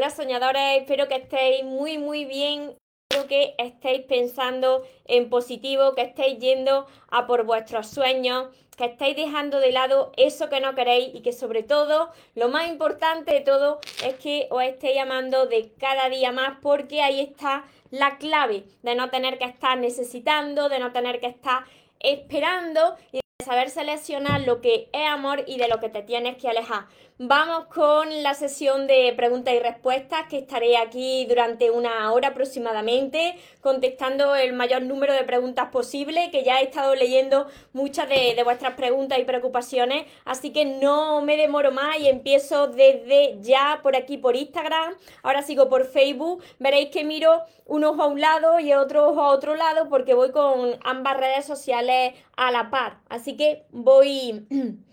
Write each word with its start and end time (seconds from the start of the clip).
Hola 0.00 0.08
soñadores, 0.08 0.80
espero 0.80 1.08
que 1.08 1.16
estéis 1.16 1.62
muy 1.62 1.98
muy 1.98 2.24
bien, 2.24 2.74
espero 3.10 3.28
que 3.28 3.54
estéis 3.58 4.06
pensando 4.06 4.82
en 5.04 5.28
positivo, 5.28 5.94
que 5.94 6.00
estéis 6.00 6.38
yendo 6.38 6.86
a 7.10 7.26
por 7.26 7.44
vuestros 7.44 7.88
sueños, 7.88 8.46
que 8.78 8.86
estéis 8.86 9.14
dejando 9.14 9.60
de 9.60 9.72
lado 9.72 10.10
eso 10.16 10.48
que 10.48 10.58
no 10.60 10.74
queréis 10.74 11.14
y 11.14 11.20
que 11.20 11.34
sobre 11.34 11.62
todo, 11.62 12.08
lo 12.34 12.48
más 12.48 12.70
importante 12.70 13.34
de 13.34 13.40
todo 13.42 13.78
es 14.02 14.14
que 14.14 14.48
os 14.50 14.62
estéis 14.62 15.00
amando 15.00 15.44
de 15.44 15.70
cada 15.78 16.08
día 16.08 16.32
más 16.32 16.56
porque 16.62 17.02
ahí 17.02 17.20
está 17.20 17.66
la 17.90 18.16
clave 18.16 18.64
de 18.82 18.94
no 18.94 19.10
tener 19.10 19.36
que 19.36 19.44
estar 19.44 19.76
necesitando, 19.76 20.70
de 20.70 20.78
no 20.78 20.92
tener 20.92 21.20
que 21.20 21.26
estar 21.26 21.64
esperando 21.98 22.96
y 23.12 23.18
de 23.18 23.44
saber 23.44 23.68
seleccionar 23.68 24.40
lo 24.46 24.62
que 24.62 24.88
es 24.94 25.06
amor 25.06 25.44
y 25.46 25.58
de 25.58 25.68
lo 25.68 25.78
que 25.78 25.90
te 25.90 26.02
tienes 26.02 26.38
que 26.38 26.48
alejar. 26.48 26.86
Vamos 27.22 27.66
con 27.66 28.22
la 28.22 28.32
sesión 28.32 28.86
de 28.86 29.12
preguntas 29.14 29.52
y 29.52 29.58
respuestas 29.58 30.26
que 30.30 30.38
estaré 30.38 30.78
aquí 30.78 31.26
durante 31.26 31.70
una 31.70 32.10
hora 32.14 32.28
aproximadamente 32.28 33.34
contestando 33.60 34.34
el 34.34 34.54
mayor 34.54 34.80
número 34.80 35.12
de 35.12 35.24
preguntas 35.24 35.68
posible, 35.68 36.30
que 36.30 36.44
ya 36.44 36.60
he 36.60 36.64
estado 36.64 36.94
leyendo 36.94 37.46
muchas 37.74 38.08
de, 38.08 38.40
vuestras 38.42 38.72
preguntas 38.72 39.18
y 39.18 39.24
preocupaciones, 39.24 40.06
así 40.24 40.50
que 40.50 40.64
no 40.64 41.20
me 41.20 41.36
demoro 41.36 41.72
más 41.72 41.98
y 41.98 42.08
empiezo 42.08 42.68
desde 42.68 43.36
ya 43.42 43.80
por 43.82 43.96
aquí 43.96 44.16
por 44.16 44.34
Instagram, 44.34 44.94
ahora 45.22 45.42
sigo 45.42 45.68
por 45.68 45.84
Facebook, 45.84 46.42
veréis 46.58 46.88
que 46.88 47.04
miro 47.04 47.42
un 47.66 47.84
ojo 47.84 48.02
a 48.02 48.06
un 48.06 48.22
lado 48.22 48.60
y 48.60 48.72
otro 48.72 49.10
ojo 49.10 49.20
a 49.20 49.28
otro 49.28 49.56
lado 49.56 49.90
porque 49.90 50.14
voy 50.14 50.30
con 50.30 50.78
ambas 50.84 51.18
redes 51.18 51.44
sociales 51.44 52.14
a 52.38 52.50
la 52.50 52.70
par, 52.70 53.00
así 53.10 53.36
que 53.36 53.66
voy... 53.72 54.46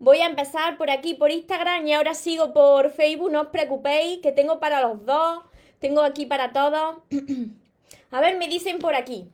Voy 0.00 0.18
a 0.18 0.26
empezar 0.26 0.78
por 0.78 0.90
aquí, 0.90 1.14
por 1.14 1.30
Instagram 1.30 1.86
y 1.86 1.92
ahora 1.92 2.14
sigo 2.14 2.52
por 2.52 2.90
Facebook, 2.90 3.32
no 3.32 3.42
os 3.42 3.48
preocupéis, 3.48 4.20
que 4.20 4.30
tengo 4.30 4.60
para 4.60 4.80
los 4.80 5.04
dos, 5.04 5.42
tengo 5.80 6.02
aquí 6.02 6.24
para 6.24 6.52
todos. 6.52 6.98
A 8.10 8.20
ver, 8.20 8.38
me 8.38 8.46
dicen 8.48 8.78
por 8.78 8.94
aquí. 8.94 9.28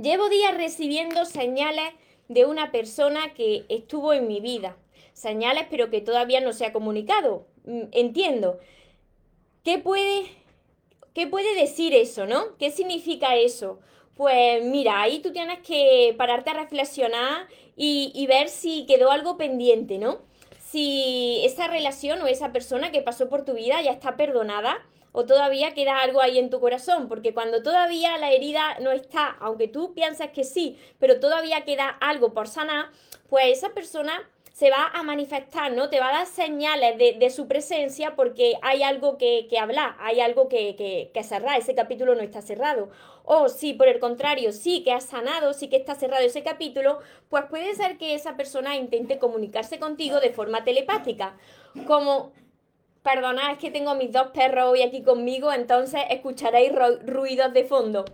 Llevo 0.00 0.28
días 0.28 0.54
recibiendo 0.56 1.24
señales 1.24 1.92
de 2.28 2.44
una 2.44 2.70
persona 2.70 3.34
que 3.34 3.64
estuvo 3.68 4.12
en 4.12 4.28
mi 4.28 4.40
vida. 4.40 4.76
Señales, 5.12 5.66
pero 5.70 5.90
que 5.90 6.00
todavía 6.00 6.40
no 6.40 6.52
se 6.52 6.66
ha 6.66 6.72
comunicado. 6.72 7.46
Mm, 7.64 7.84
Entiendo. 7.92 8.60
¿Qué 9.64 9.78
puede, 9.78 10.26
qué 11.14 11.26
puede 11.26 11.54
decir 11.56 11.94
eso, 11.94 12.26
no? 12.26 12.56
¿Qué 12.58 12.70
significa 12.70 13.34
eso? 13.34 13.80
Pues 14.14 14.62
mira, 14.62 15.02
ahí 15.02 15.18
tú 15.18 15.32
tienes 15.32 15.58
que 15.58 16.14
pararte 16.16 16.50
a 16.50 16.54
reflexionar 16.54 17.48
y, 17.76 18.12
y 18.14 18.26
ver 18.26 18.48
si 18.48 18.86
quedó 18.86 19.10
algo 19.10 19.36
pendiente, 19.36 19.98
¿no? 19.98 20.18
Si 20.58 21.42
esa 21.44 21.68
relación 21.68 22.20
o 22.22 22.26
esa 22.26 22.52
persona 22.52 22.90
que 22.90 23.02
pasó 23.02 23.28
por 23.28 23.44
tu 23.44 23.54
vida 23.54 23.80
ya 23.82 23.92
está 23.92 24.16
perdonada 24.16 24.78
o 25.12 25.24
todavía 25.24 25.72
queda 25.72 26.00
algo 26.00 26.20
ahí 26.20 26.38
en 26.38 26.50
tu 26.50 26.60
corazón, 26.60 27.08
porque 27.08 27.32
cuando 27.32 27.62
todavía 27.62 28.18
la 28.18 28.32
herida 28.32 28.78
no 28.80 28.92
está, 28.92 29.36
aunque 29.40 29.66
tú 29.66 29.94
piensas 29.94 30.28
que 30.30 30.44
sí, 30.44 30.78
pero 30.98 31.20
todavía 31.20 31.64
queda 31.64 31.88
algo 31.88 32.34
por 32.34 32.48
sanar, 32.48 32.90
pues 33.30 33.56
esa 33.56 33.70
persona 33.70 34.28
se 34.52 34.70
va 34.70 34.90
a 34.92 35.02
manifestar, 35.02 35.72
¿no? 35.72 35.88
Te 35.88 36.00
va 36.00 36.10
a 36.10 36.18
dar 36.18 36.26
señales 36.26 36.98
de, 36.98 37.30
su 37.30 37.48
presencia 37.48 38.14
porque 38.14 38.54
hay 38.60 38.82
algo 38.82 39.16
que, 39.16 39.46
que 39.48 39.58
hablar, 39.58 39.96
hay 40.00 40.20
algo 40.20 40.48
que, 40.48 40.76
que, 40.76 41.10
que 41.14 41.22
cerrar, 41.24 41.58
ese 41.58 41.74
capítulo 41.74 42.14
no 42.14 42.22
está 42.22 42.42
cerrado. 42.42 42.90
O 43.28 43.48
si 43.48 43.74
por 43.74 43.88
el 43.88 43.98
contrario 43.98 44.52
sí 44.52 44.84
que 44.84 44.92
has 44.92 45.04
sanado, 45.04 45.52
sí 45.52 45.68
que 45.68 45.76
está 45.76 45.96
cerrado 45.96 46.24
ese 46.24 46.44
capítulo, 46.44 47.00
pues 47.28 47.44
puede 47.50 47.74
ser 47.74 47.98
que 47.98 48.14
esa 48.14 48.36
persona 48.36 48.76
intente 48.76 49.18
comunicarse 49.18 49.80
contigo 49.80 50.20
de 50.20 50.30
forma 50.30 50.62
telepática, 50.62 51.36
como 51.88 52.32
Perdonad, 53.06 53.52
es 53.52 53.58
que 53.58 53.70
tengo 53.70 53.94
mis 53.94 54.10
dos 54.10 54.32
perros 54.32 54.64
hoy 54.72 54.82
aquí 54.82 55.00
conmigo, 55.04 55.52
entonces 55.52 56.00
escucharéis 56.10 56.72
ru- 56.72 56.98
ruidos 57.06 57.52
de 57.52 57.62
fondo. 57.62 58.04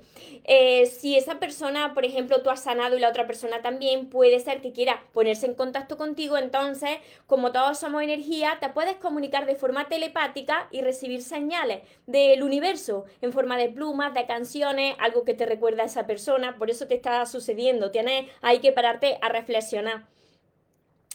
Eh, 0.45 0.85
si 0.85 1.17
esa 1.17 1.39
persona, 1.39 1.95
por 1.95 2.05
ejemplo, 2.05 2.43
tú 2.43 2.51
has 2.51 2.63
sanado 2.65 2.95
y 2.95 3.01
la 3.01 3.09
otra 3.09 3.27
persona 3.27 3.63
también, 3.63 4.11
puede 4.11 4.39
ser 4.39 4.61
que 4.61 4.73
quiera 4.73 5.03
ponerse 5.15 5.47
en 5.47 5.55
contacto 5.55 5.97
contigo, 5.97 6.37
entonces, 6.37 6.99
como 7.27 7.53
todos 7.53 7.79
somos 7.79 8.03
energía, 8.03 8.59
te 8.61 8.69
puedes 8.69 8.97
comunicar 8.97 9.47
de 9.47 9.55
forma 9.55 9.89
telepática 9.89 10.69
y 10.71 10.83
recibir 10.83 11.23
señales 11.23 11.81
del 12.07 12.43
universo 12.43 13.07
en 13.23 13.33
forma 13.33 13.57
de 13.57 13.71
plumas, 13.71 14.13
de 14.13 14.27
canciones, 14.27 14.95
algo 14.99 15.25
que 15.25 15.33
te 15.33 15.47
recuerda 15.47 15.85
a 15.85 15.87
esa 15.87 16.07
persona, 16.07 16.59
por 16.59 16.69
eso 16.69 16.87
te 16.87 16.97
está 16.97 17.25
sucediendo. 17.25 17.91
Tienes, 17.93 18.27
hay 18.43 18.59
que 18.59 18.73
pararte 18.73 19.17
a 19.23 19.31
reflexionar. 19.31 20.05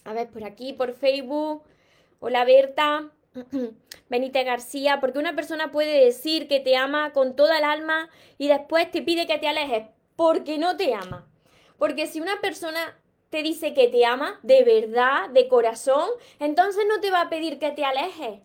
A 0.04 0.14
ver, 0.14 0.30
por 0.30 0.44
aquí, 0.46 0.74
por 0.74 0.94
Facebook. 0.94 1.62
Hola 2.20 2.44
Berta. 2.44 3.12
Benítez 4.10 4.46
García, 4.46 5.00
porque 5.00 5.20
una 5.20 5.36
persona 5.36 5.72
puede 5.72 6.04
decir 6.06 6.48
que 6.48 6.60
te 6.60 6.76
ama 6.76 7.14
con 7.14 7.36
toda 7.36 7.58
el 7.58 7.64
alma 7.64 8.10
y 8.38 8.48
después 8.48 8.90
te 8.92 9.02
pide 9.02 9.28
que 9.28 9.38
te 9.38 9.48
alejes 9.48 9.88
porque 10.16 10.58
no 10.58 10.78
te 10.78 10.94
ama. 10.94 11.28
Porque 11.78 12.08
si 12.08 12.20
una 12.20 12.42
persona 12.42 12.98
te 13.30 13.44
dice 13.44 13.74
que 13.74 13.88
te 13.88 14.06
ama 14.06 14.40
de 14.44 14.64
verdad, 14.64 15.30
de 15.30 15.48
corazón, 15.48 16.10
entonces 16.40 16.86
no 16.88 17.00
te 17.00 17.12
va 17.12 17.22
a 17.22 17.30
pedir 17.30 17.60
que 17.60 17.72
te 17.72 17.86
alejes. 17.86 18.40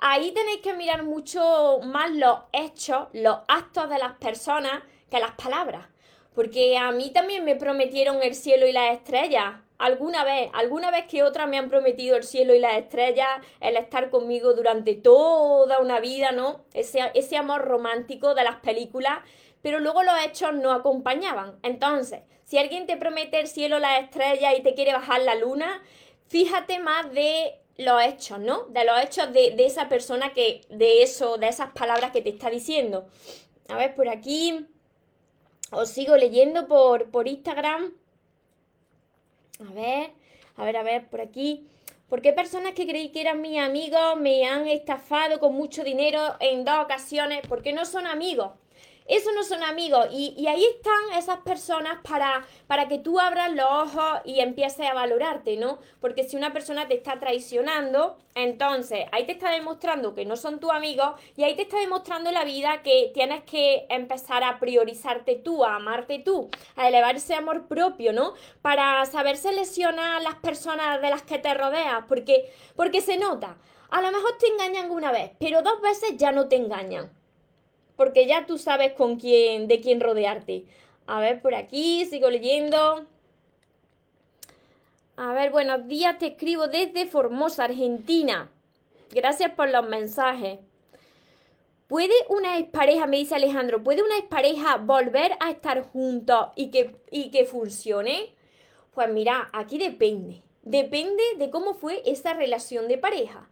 Ahí 0.00 0.32
tenéis 0.32 0.60
que 0.60 0.74
mirar 0.74 1.02
mucho 1.02 1.80
más 1.82 2.10
los 2.12 2.38
hechos, 2.52 3.08
los 3.12 3.38
actos 3.48 3.88
de 3.90 3.98
las 3.98 4.14
personas 4.14 4.82
que 5.10 5.18
las 5.18 5.32
palabras. 5.32 5.86
Porque 6.34 6.78
a 6.78 6.92
mí 6.92 7.10
también 7.10 7.44
me 7.44 7.56
prometieron 7.56 8.22
el 8.22 8.34
cielo 8.34 8.66
y 8.66 8.72
las 8.72 8.94
estrellas. 8.94 9.56
Alguna 9.78 10.24
vez, 10.24 10.50
alguna 10.54 10.90
vez 10.90 11.06
que 11.06 11.22
otra 11.22 11.46
me 11.46 11.56
han 11.56 11.70
prometido 11.70 12.16
el 12.16 12.24
cielo 12.24 12.54
y 12.54 12.58
las 12.58 12.76
estrellas, 12.76 13.28
el 13.60 13.76
estar 13.76 14.10
conmigo 14.10 14.52
durante 14.54 14.94
toda 14.94 15.78
una 15.78 16.00
vida, 16.00 16.32
¿no? 16.32 16.64
Ese, 16.74 17.10
ese 17.14 17.36
amor 17.36 17.62
romántico 17.62 18.34
de 18.34 18.44
las 18.44 18.56
películas, 18.56 19.20
pero 19.62 19.78
luego 19.78 20.02
los 20.02 20.14
hechos 20.24 20.52
no 20.54 20.72
acompañaban. 20.72 21.58
Entonces, 21.62 22.20
si 22.44 22.58
alguien 22.58 22.86
te 22.86 22.96
promete 22.96 23.38
el 23.38 23.46
cielo, 23.46 23.78
las 23.78 24.02
estrellas 24.02 24.54
y 24.58 24.62
te 24.62 24.74
quiere 24.74 24.92
bajar 24.92 25.20
la 25.20 25.36
luna, 25.36 25.82
fíjate 26.26 26.80
más 26.80 27.12
de 27.12 27.60
los 27.76 28.02
hechos, 28.02 28.40
¿no? 28.40 28.64
De 28.70 28.84
los 28.84 29.00
hechos 29.00 29.32
de, 29.32 29.52
de 29.52 29.66
esa 29.66 29.88
persona 29.88 30.32
que, 30.32 30.62
de 30.70 31.02
eso, 31.02 31.38
de 31.38 31.48
esas 31.48 31.70
palabras 31.70 32.10
que 32.10 32.20
te 32.20 32.30
está 32.30 32.50
diciendo. 32.50 33.06
A 33.68 33.76
ver, 33.76 33.94
por 33.94 34.08
aquí 34.08 34.66
os 35.70 35.88
sigo 35.90 36.16
leyendo 36.16 36.66
por, 36.66 37.10
por 37.10 37.28
Instagram. 37.28 37.92
A 39.60 39.72
ver, 39.72 40.12
a 40.56 40.64
ver, 40.64 40.76
a 40.76 40.82
ver, 40.82 41.08
por 41.08 41.20
aquí. 41.20 41.66
¿Por 42.08 42.22
qué 42.22 42.32
personas 42.32 42.72
que 42.72 42.86
creí 42.86 43.10
que 43.10 43.20
eran 43.20 43.42
mis 43.42 43.58
amigos 43.58 44.16
me 44.18 44.46
han 44.46 44.66
estafado 44.66 45.40
con 45.40 45.54
mucho 45.54 45.84
dinero 45.84 46.20
en 46.40 46.64
dos 46.64 46.78
ocasiones? 46.78 47.42
Porque 47.48 47.72
no 47.72 47.84
son 47.84 48.06
amigos. 48.06 48.52
Esos 49.08 49.32
no 49.34 49.42
son 49.42 49.62
amigos. 49.62 50.06
Y, 50.12 50.34
y 50.36 50.46
ahí 50.48 50.64
están 50.64 51.18
esas 51.18 51.38
personas 51.38 51.98
para, 52.06 52.46
para 52.66 52.88
que 52.88 52.98
tú 52.98 53.18
abras 53.18 53.50
los 53.52 53.66
ojos 53.66 54.20
y 54.26 54.40
empieces 54.40 54.86
a 54.86 54.92
valorarte, 54.92 55.56
¿no? 55.56 55.78
Porque 56.00 56.24
si 56.24 56.36
una 56.36 56.52
persona 56.52 56.86
te 56.86 56.94
está 56.94 57.18
traicionando, 57.18 58.18
entonces 58.34 59.06
ahí 59.10 59.24
te 59.24 59.32
está 59.32 59.50
demostrando 59.50 60.14
que 60.14 60.26
no 60.26 60.36
son 60.36 60.60
tus 60.60 60.70
amigos 60.70 61.12
y 61.36 61.44
ahí 61.44 61.56
te 61.56 61.62
está 61.62 61.78
demostrando 61.78 62.30
la 62.30 62.44
vida 62.44 62.82
que 62.82 63.10
tienes 63.14 63.42
que 63.44 63.86
empezar 63.88 64.44
a 64.44 64.60
priorizarte 64.60 65.36
tú, 65.36 65.64
a 65.64 65.76
amarte 65.76 66.18
tú, 66.18 66.50
a 66.76 66.86
elevar 66.86 67.16
ese 67.16 67.34
amor 67.34 67.66
propio, 67.66 68.12
¿no? 68.12 68.34
Para 68.60 69.04
saber 69.06 69.38
seleccionar 69.38 70.22
las 70.22 70.36
personas 70.36 71.00
de 71.00 71.10
las 71.10 71.22
que 71.22 71.38
te 71.38 71.54
rodeas, 71.54 72.04
porque, 72.06 72.52
porque 72.76 73.00
se 73.00 73.16
nota. 73.16 73.56
A 73.90 74.02
lo 74.02 74.12
mejor 74.12 74.36
te 74.38 74.48
engañan 74.48 74.90
una 74.90 75.10
vez, 75.10 75.32
pero 75.40 75.62
dos 75.62 75.80
veces 75.80 76.18
ya 76.18 76.30
no 76.30 76.46
te 76.46 76.56
engañan 76.56 77.17
porque 77.98 78.28
ya 78.28 78.46
tú 78.46 78.58
sabes 78.58 78.92
con 78.92 79.16
quién, 79.16 79.66
de 79.66 79.80
quién 79.80 80.00
rodearte. 80.00 80.64
A 81.08 81.18
ver, 81.18 81.42
por 81.42 81.56
aquí, 81.56 82.06
sigo 82.06 82.30
leyendo. 82.30 83.04
A 85.16 85.32
ver, 85.32 85.50
buenos 85.50 85.88
días, 85.88 86.16
te 86.16 86.28
escribo 86.28 86.68
desde 86.68 87.06
Formosa, 87.06 87.64
Argentina. 87.64 88.52
Gracias 89.10 89.50
por 89.50 89.68
los 89.68 89.84
mensajes. 89.88 90.60
¿Puede 91.88 92.14
una 92.28 92.58
expareja, 92.58 93.08
me 93.08 93.16
dice 93.16 93.34
Alejandro, 93.34 93.82
¿puede 93.82 94.04
una 94.04 94.18
expareja 94.18 94.76
volver 94.76 95.32
a 95.40 95.50
estar 95.50 95.82
juntos 95.82 96.50
y 96.54 96.70
que, 96.70 96.94
y 97.10 97.32
que 97.32 97.46
funcione? 97.46 98.32
Pues 98.94 99.10
mira, 99.10 99.50
aquí 99.52 99.76
depende. 99.76 100.44
depende 100.62 101.22
de 101.36 101.50
cómo 101.50 101.74
fue 101.74 102.02
esa 102.06 102.32
relación 102.34 102.86
de 102.86 102.98
pareja. 102.98 103.48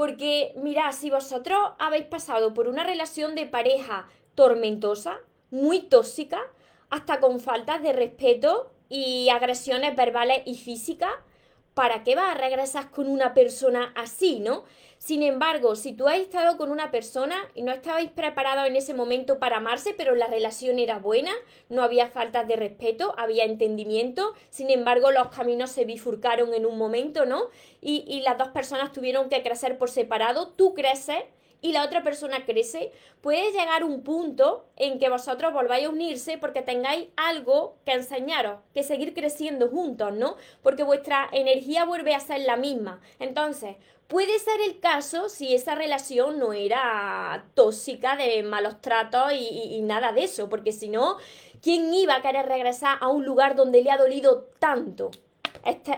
Porque, 0.00 0.54
mirad, 0.56 0.92
si 0.92 1.10
vosotros 1.10 1.58
habéis 1.78 2.06
pasado 2.06 2.54
por 2.54 2.68
una 2.68 2.84
relación 2.84 3.34
de 3.34 3.44
pareja 3.44 4.08
tormentosa, 4.34 5.18
muy 5.50 5.80
tóxica, 5.80 6.40
hasta 6.88 7.20
con 7.20 7.38
faltas 7.38 7.82
de 7.82 7.92
respeto 7.92 8.72
y 8.88 9.28
agresiones 9.28 9.94
verbales 9.94 10.40
y 10.46 10.54
físicas, 10.54 11.12
¿para 11.74 12.02
qué 12.02 12.14
vas 12.14 12.34
a 12.34 12.38
regresar 12.38 12.90
con 12.90 13.08
una 13.08 13.34
persona 13.34 13.92
así, 13.94 14.40
no? 14.40 14.64
Sin 15.00 15.22
embargo, 15.22 15.76
si 15.76 15.94
tú 15.94 16.08
has 16.08 16.18
estado 16.18 16.58
con 16.58 16.70
una 16.70 16.90
persona 16.90 17.34
y 17.54 17.62
no 17.62 17.72
estabais 17.72 18.10
preparados 18.10 18.66
en 18.68 18.76
ese 18.76 18.92
momento 18.92 19.38
para 19.38 19.56
amarse, 19.56 19.94
pero 19.94 20.14
la 20.14 20.26
relación 20.26 20.78
era 20.78 20.98
buena, 20.98 21.32
no 21.70 21.82
había 21.82 22.08
faltas 22.08 22.46
de 22.46 22.56
respeto, 22.56 23.14
había 23.16 23.44
entendimiento, 23.44 24.34
sin 24.50 24.68
embargo 24.68 25.10
los 25.10 25.28
caminos 25.28 25.70
se 25.70 25.86
bifurcaron 25.86 26.52
en 26.52 26.66
un 26.66 26.76
momento, 26.76 27.24
¿no? 27.24 27.44
Y, 27.80 28.04
y 28.06 28.20
las 28.20 28.36
dos 28.36 28.48
personas 28.48 28.92
tuvieron 28.92 29.30
que 29.30 29.42
crecer 29.42 29.78
por 29.78 29.88
separado, 29.88 30.48
tú 30.48 30.74
creces 30.74 31.24
y 31.62 31.72
la 31.72 31.84
otra 31.84 32.02
persona 32.02 32.44
crece, 32.44 32.92
puede 33.22 33.52
llegar 33.52 33.84
un 33.84 34.02
punto 34.02 34.66
en 34.76 34.98
que 34.98 35.08
vosotros 35.08 35.52
volváis 35.52 35.86
a 35.86 35.90
unirse 35.90 36.36
porque 36.36 36.60
tengáis 36.60 37.08
algo 37.16 37.76
que 37.86 37.92
enseñaros, 37.92 38.60
que 38.74 38.82
seguir 38.82 39.14
creciendo 39.14 39.68
juntos, 39.68 40.12
¿no? 40.12 40.36
Porque 40.62 40.82
vuestra 40.82 41.28
energía 41.32 41.84
vuelve 41.84 42.14
a 42.14 42.20
ser 42.20 42.40
la 42.40 42.56
misma. 42.56 43.00
Entonces, 43.18 43.76
puede 44.10 44.38
ser 44.40 44.60
el 44.60 44.80
caso 44.80 45.28
si 45.28 45.54
esa 45.54 45.74
relación 45.74 46.38
no 46.38 46.52
era 46.52 47.46
tóxica 47.54 48.16
de 48.16 48.42
malos 48.42 48.82
tratos 48.82 49.32
y, 49.32 49.80
nada 49.82 50.12
de 50.12 50.24
eso, 50.24 50.50
porque 50.50 50.72
si 50.72 50.88
no, 50.88 51.16
¿quién 51.62 51.94
iba 51.94 52.16
a 52.16 52.22
querer 52.22 52.46
regresar 52.46 52.98
a 53.00 53.08
un 53.08 53.24
lugar 53.24 53.54
donde 53.54 53.82
le 53.82 53.90
ha 53.90 53.96
dolido 53.96 54.48
tanto? 54.58 55.10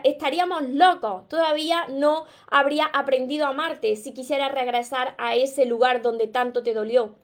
estaríamos 0.03 0.69
locos. 0.71 1.29
Todavía 1.29 1.87
no 1.89 2.27
habría 2.51 2.87
aprendido 2.87 3.47
a 3.47 3.51
amarte 3.51 3.95
si 3.95 4.13
quisiera 4.13 4.49
regresar 4.49 5.15
a 5.19 5.37
ese 5.37 5.67
lugar 5.67 6.03
donde 6.03 6.27
tanto 6.27 6.65
te 6.65 6.75
dolió. 6.75 7.15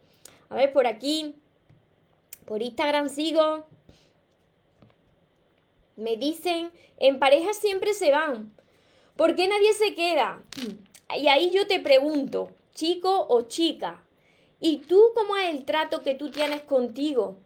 A 0.48 0.54
ver, 0.54 0.72
por 0.72 0.86
aquí, 0.86 1.34
por 2.44 2.62
Instagram 2.62 3.08
sigo. 3.08 3.66
Me 5.96 6.16
dicen, 6.16 6.70
en 6.98 7.18
pareja 7.18 7.52
siempre 7.54 7.92
se 7.92 8.12
van. 8.12 8.52
¿Por 9.18 9.34
qué 9.34 9.48
nadie 9.48 9.72
se 9.74 9.96
queda? 9.96 10.40
Y 11.16 11.26
ahí 11.26 11.50
yo 11.50 11.66
te 11.66 11.80
pregunto, 11.80 12.52
chico 12.72 13.26
o 13.28 13.48
chica, 13.48 14.04
¿y 14.60 14.76
tú 14.76 15.10
cómo 15.12 15.36
es 15.36 15.50
el 15.50 15.64
trato 15.64 16.04
que 16.04 16.14
tú 16.14 16.30
tienes 16.30 16.62
contigo? 16.62 17.36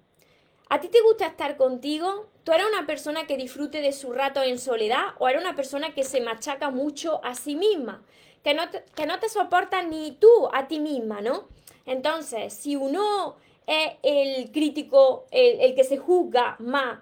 ¿A 0.68 0.80
ti 0.80 0.88
te 0.88 1.00
gusta 1.00 1.28
estar 1.28 1.56
contigo? 1.56 2.26
¿Tú 2.44 2.52
eres 2.52 2.66
una 2.66 2.86
persona 2.86 3.26
que 3.26 3.38
disfrute 3.38 3.80
de 3.80 3.92
su 3.92 4.12
rato 4.12 4.42
en 4.42 4.58
soledad 4.58 5.14
o 5.18 5.30
eres 5.30 5.40
una 5.40 5.56
persona 5.56 5.94
que 5.94 6.04
se 6.04 6.20
machaca 6.20 6.68
mucho 6.68 7.24
a 7.24 7.34
sí 7.34 7.56
misma? 7.56 8.04
Que 8.44 8.52
no 8.52 8.68
te, 8.68 8.84
que 8.94 9.06
no 9.06 9.18
te 9.18 9.30
soporta 9.30 9.82
ni 9.82 10.12
tú 10.12 10.28
a 10.52 10.68
ti 10.68 10.78
misma, 10.78 11.22
¿no? 11.22 11.48
Entonces, 11.86 12.52
si 12.52 12.76
uno 12.76 13.36
es 13.66 13.92
el 14.02 14.52
crítico, 14.52 15.24
el, 15.30 15.58
el 15.62 15.74
que 15.74 15.84
se 15.84 15.96
juzga 15.96 16.56
más 16.58 16.98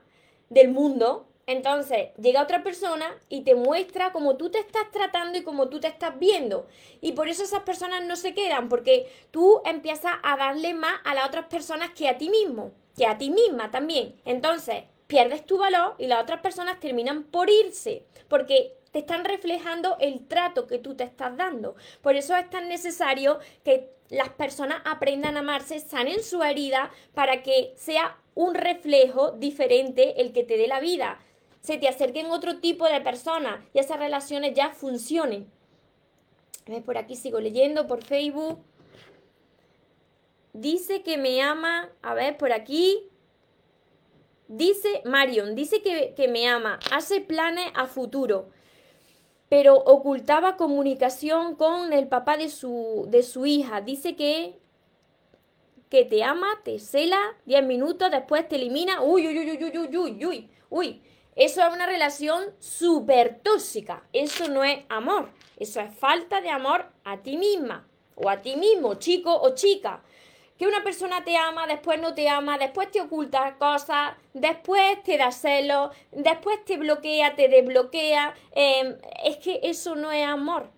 del 0.49 0.69
mundo, 0.69 1.27
entonces 1.51 2.11
llega 2.17 2.43
otra 2.43 2.63
persona 2.63 3.13
y 3.29 3.43
te 3.43 3.55
muestra 3.55 4.13
cómo 4.13 4.37
tú 4.37 4.51
te 4.51 4.59
estás 4.59 4.91
tratando 4.93 5.37
y 5.37 5.43
cómo 5.43 5.69
tú 5.69 5.81
te 5.81 5.89
estás 5.89 6.19
viendo. 6.19 6.69
Y 7.01 7.13
por 7.13 7.29
eso 7.29 7.43
esas 7.43 7.63
personas 7.65 8.05
no 8.05 8.15
se 8.15 8.35
quedan, 8.35 8.69
porque 8.69 9.11
tú 9.31 9.61
empiezas 9.65 10.13
a 10.23 10.37
darle 10.37 10.75
más 10.75 11.01
a 11.05 11.15
las 11.15 11.27
otras 11.27 11.47
personas 11.47 11.91
que 11.91 12.09
a 12.09 12.19
ti 12.19 12.31
mismo, 12.31 12.73
que 12.97 13.07
a 13.07 13.19
ti 13.19 13.31
misma 13.31 13.71
también. 13.71 14.15
Entonces, 14.25 14.85
pierdes 15.09 15.45
tu 15.45 15.59
valor 15.59 15.97
y 15.99 16.07
las 16.07 16.23
otras 16.23 16.41
personas 16.41 16.79
terminan 16.79 17.25
por 17.25 17.51
irse, 17.51 18.05
porque 18.29 18.77
te 18.93 19.01
están 19.01 19.25
reflejando 19.25 19.97
el 19.99 20.29
trato 20.29 20.69
que 20.69 20.79
tú 20.79 20.95
te 20.95 21.03
estás 21.03 21.37
dando. 21.37 21.75
Por 22.01 22.15
eso 22.15 22.37
es 22.37 22.49
tan 22.49 22.69
necesario 22.69 23.41
que 23.65 23.91
las 24.09 24.29
personas 24.31 24.83
aprendan 24.85 25.37
a 25.37 25.41
amarse, 25.41 25.81
sanen 25.81 26.23
su 26.23 26.43
herida 26.43 26.93
para 27.15 27.43
que 27.43 27.73
sea 27.77 28.17
un 28.35 28.55
reflejo 28.55 29.33
diferente 29.33 30.21
el 30.21 30.33
que 30.33 30.45
te 30.45 30.57
dé 30.57 30.69
la 30.69 30.81
vida. 30.81 31.19
Se 31.61 31.77
te 31.79 31.89
acerquen 31.89 32.31
otro 32.31 32.59
tipo 32.59 32.87
de 32.87 33.01
personas 33.01 33.61
y 33.75 33.79
esas 33.79 33.99
relaciones 33.99 34.55
ya 34.55 34.71
funcionen. 34.71 35.51
A 36.67 36.71
ver, 36.73 36.83
por 36.83 36.99
aquí 36.99 37.17
sigo 37.17 37.41
leyendo 37.41 37.87
por 37.87 38.03
Facebook. 38.03 38.59
Dice 40.53 41.03
que 41.03 41.19
me 41.19 41.43
ama. 41.43 41.91
A 42.03 42.15
ver, 42.15 42.37
por 42.37 42.53
aquí. 42.53 43.11
Dice 44.53 45.03
Marion, 45.05 45.55
dice 45.55 45.81
que, 45.81 46.27
me 46.27 46.49
ama, 46.49 46.81
hace 46.91 47.21
planes 47.21 47.71
a 47.77 47.87
futuro, 47.87 48.49
pero 49.49 49.77
ocultaba 49.77 50.57
comunicación 50.57 51.55
con 51.55 51.93
el 51.93 52.09
papá 52.09 52.37
de 52.37 52.49
su, 52.49 53.07
de 53.11 53.23
su 53.23 53.47
hija. 53.47 53.81
Dice 53.81 54.17
que, 54.17 54.59
que 55.89 56.05
te 56.05 56.25
ama, 56.25 56.49
te 56.65 56.81
cela, 56.81 57.21
10 57.47 57.65
minutos, 57.65 58.11
después 58.11 58.49
te 58.49 58.57
elimina. 58.57 59.03
Uy, 59.05 59.29
uy, 59.29 59.39
uy, 59.39 59.51
uy, 59.53 59.79
uy, 59.79 59.97
uy, 59.97 60.27
uy, 60.27 60.51
uy. 60.69 61.03
Eso 61.41 61.67
es 61.67 61.73
una 61.73 61.87
relación 61.87 62.45
súper 62.59 63.41
tóxica. 63.43 64.03
Eso 64.13 64.49
no 64.49 64.63
es 64.63 64.85
amor. 64.91 65.31
Eso 65.57 65.81
es 65.81 65.91
falta 65.99 66.43
de 66.43 66.51
amor 66.51 66.85
a 67.03 67.17
ti 67.23 67.39
misma 67.39 67.89
o 68.15 68.29
a 68.29 68.43
ti 68.43 68.57
mismo, 68.57 68.97
chico 68.97 69.35
o 69.35 69.55
chica 69.55 70.03
que 70.59 70.67
una 70.67 70.85
persona 70.85 71.25
te 71.25 71.39
ama, 71.39 71.67
después 71.67 71.99
no 71.99 72.13
te 72.13 72.29
ama, 72.29 72.59
después 72.59 72.91
te 72.91 73.01
oculta 73.01 73.57
cosas, 73.57 74.13
después 74.35 75.03
te 75.03 75.17
da 75.17 75.33
celos, 75.33 75.97
después 76.13 76.63
te 76.67 76.77
bloquea, 76.77 77.35
te 77.35 77.49
desbloquea. 77.49 78.35
Em, 78.53 78.99
es 79.25 79.39
que 79.39 79.61
eso 79.63 79.97
no 79.97 80.13
es 80.13 80.27
amor. 80.27 80.69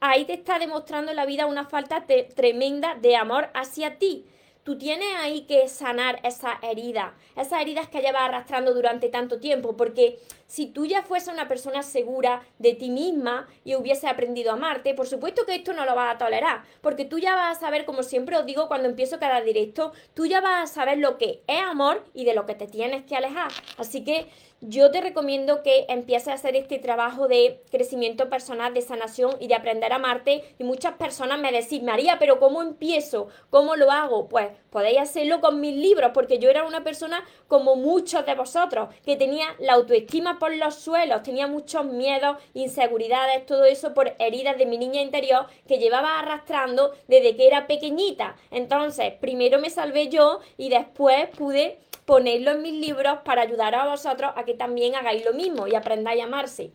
Ahí 0.00 0.26
te 0.26 0.34
está 0.34 0.60
demostrando 0.60 1.12
la 1.12 1.26
vida 1.26 1.46
una 1.46 1.64
falta 1.64 2.06
tremenda 2.36 2.94
de 2.94 3.16
amor 3.16 3.50
hacia 3.52 3.98
ti 3.98 4.24
tú 4.64 4.78
tienes 4.78 5.14
ahí 5.18 5.42
que 5.42 5.68
sanar 5.68 6.20
esa 6.24 6.58
herida, 6.62 7.14
esas 7.36 7.60
heridas 7.60 7.88
que 7.88 8.00
llevas 8.00 8.22
arrastrando 8.22 8.74
durante 8.74 9.08
tanto 9.10 9.38
tiempo, 9.38 9.76
porque 9.76 10.18
si 10.46 10.66
tú 10.66 10.86
ya 10.86 11.02
fueses 11.02 11.32
una 11.32 11.48
persona 11.48 11.82
segura 11.82 12.42
de 12.58 12.74
ti 12.74 12.90
misma 12.90 13.46
y 13.64 13.74
hubiese 13.74 14.08
aprendido 14.08 14.50
a 14.50 14.54
amarte, 14.54 14.94
por 14.94 15.06
supuesto 15.06 15.44
que 15.46 15.54
esto 15.54 15.72
no 15.72 15.84
lo 15.84 15.94
vas 15.94 16.14
a 16.14 16.18
tolerar, 16.18 16.62
porque 16.80 17.04
tú 17.04 17.18
ya 17.18 17.34
vas 17.34 17.56
a 17.56 17.60
saber, 17.60 17.84
como 17.84 18.02
siempre 18.02 18.36
os 18.36 18.46
digo 18.46 18.68
cuando 18.68 18.88
empiezo 18.88 19.18
cada 19.18 19.40
directo, 19.42 19.92
tú 20.14 20.26
ya 20.26 20.40
vas 20.40 20.70
a 20.70 20.74
saber 20.74 20.98
lo 20.98 21.18
que 21.18 21.42
es 21.46 21.60
amor 21.62 22.04
y 22.14 22.24
de 22.24 22.34
lo 22.34 22.46
que 22.46 22.54
te 22.54 22.66
tienes 22.66 23.04
que 23.04 23.16
alejar. 23.16 23.52
Así 23.76 24.02
que 24.02 24.28
yo 24.66 24.90
te 24.90 25.02
recomiendo 25.02 25.62
que 25.62 25.84
empieces 25.88 26.28
a 26.28 26.32
hacer 26.32 26.56
este 26.56 26.78
trabajo 26.78 27.28
de 27.28 27.60
crecimiento 27.70 28.30
personal, 28.30 28.72
de 28.72 28.80
sanación 28.80 29.36
y 29.38 29.46
de 29.46 29.54
aprender 29.54 29.92
a 29.92 29.96
amarte. 29.96 30.42
Y 30.58 30.64
muchas 30.64 30.94
personas 30.94 31.38
me 31.38 31.52
decís, 31.52 31.82
María, 31.82 32.18
pero 32.18 32.38
¿cómo 32.38 32.62
empiezo? 32.62 33.28
¿Cómo 33.50 33.76
lo 33.76 33.90
hago? 33.90 34.28
Pues 34.28 34.48
podéis 34.70 35.00
hacerlo 35.00 35.40
con 35.40 35.60
mis 35.60 35.76
libros, 35.76 36.12
porque 36.14 36.38
yo 36.38 36.48
era 36.48 36.64
una 36.64 36.82
persona 36.82 37.24
como 37.46 37.76
muchos 37.76 38.24
de 38.24 38.34
vosotros, 38.34 38.88
que 39.04 39.16
tenía 39.16 39.46
la 39.58 39.74
autoestima 39.74 40.38
por 40.38 40.56
los 40.56 40.76
suelos, 40.76 41.22
tenía 41.22 41.46
muchos 41.46 41.84
miedos, 41.84 42.38
inseguridades, 42.54 43.44
todo 43.46 43.64
eso 43.66 43.92
por 43.92 44.14
heridas 44.18 44.56
de 44.56 44.66
mi 44.66 44.78
niña 44.78 45.02
interior 45.02 45.46
que 45.68 45.78
llevaba 45.78 46.18
arrastrando 46.18 46.94
desde 47.06 47.36
que 47.36 47.46
era 47.46 47.66
pequeñita. 47.66 48.36
Entonces, 48.50 49.12
primero 49.20 49.58
me 49.58 49.68
salvé 49.68 50.08
yo 50.08 50.40
y 50.56 50.70
después 50.70 51.28
pude 51.36 51.78
ponerlo 52.04 52.52
en 52.52 52.62
mis 52.62 52.74
libros 52.74 53.18
para 53.24 53.42
ayudar 53.42 53.74
a 53.74 53.88
vosotros 53.88 54.32
a 54.36 54.44
que 54.44 54.54
también 54.54 54.94
hagáis 54.94 55.24
lo 55.24 55.32
mismo 55.32 55.66
y 55.66 55.74
aprendáis 55.74 56.22
a 56.22 56.26
amarse. 56.26 56.72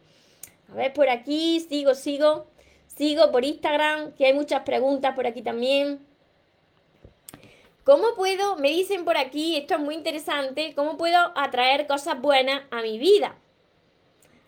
A 0.71 0.75
ver, 0.75 0.93
por 0.93 1.09
aquí, 1.09 1.59
sigo, 1.59 1.93
sigo, 1.93 2.47
sigo 2.87 3.31
por 3.31 3.43
Instagram, 3.43 4.13
que 4.13 4.25
hay 4.25 4.33
muchas 4.33 4.63
preguntas 4.63 5.15
por 5.15 5.27
aquí 5.27 5.41
también. 5.41 6.05
¿Cómo 7.83 8.13
puedo, 8.15 8.55
me 8.57 8.69
dicen 8.69 9.03
por 9.03 9.17
aquí, 9.17 9.57
esto 9.57 9.75
es 9.75 9.79
muy 9.79 9.95
interesante, 9.95 10.73
cómo 10.75 10.97
puedo 10.97 11.17
atraer 11.35 11.87
cosas 11.87 12.19
buenas 12.21 12.63
a 12.69 12.81
mi 12.81 12.99
vida? 12.99 13.35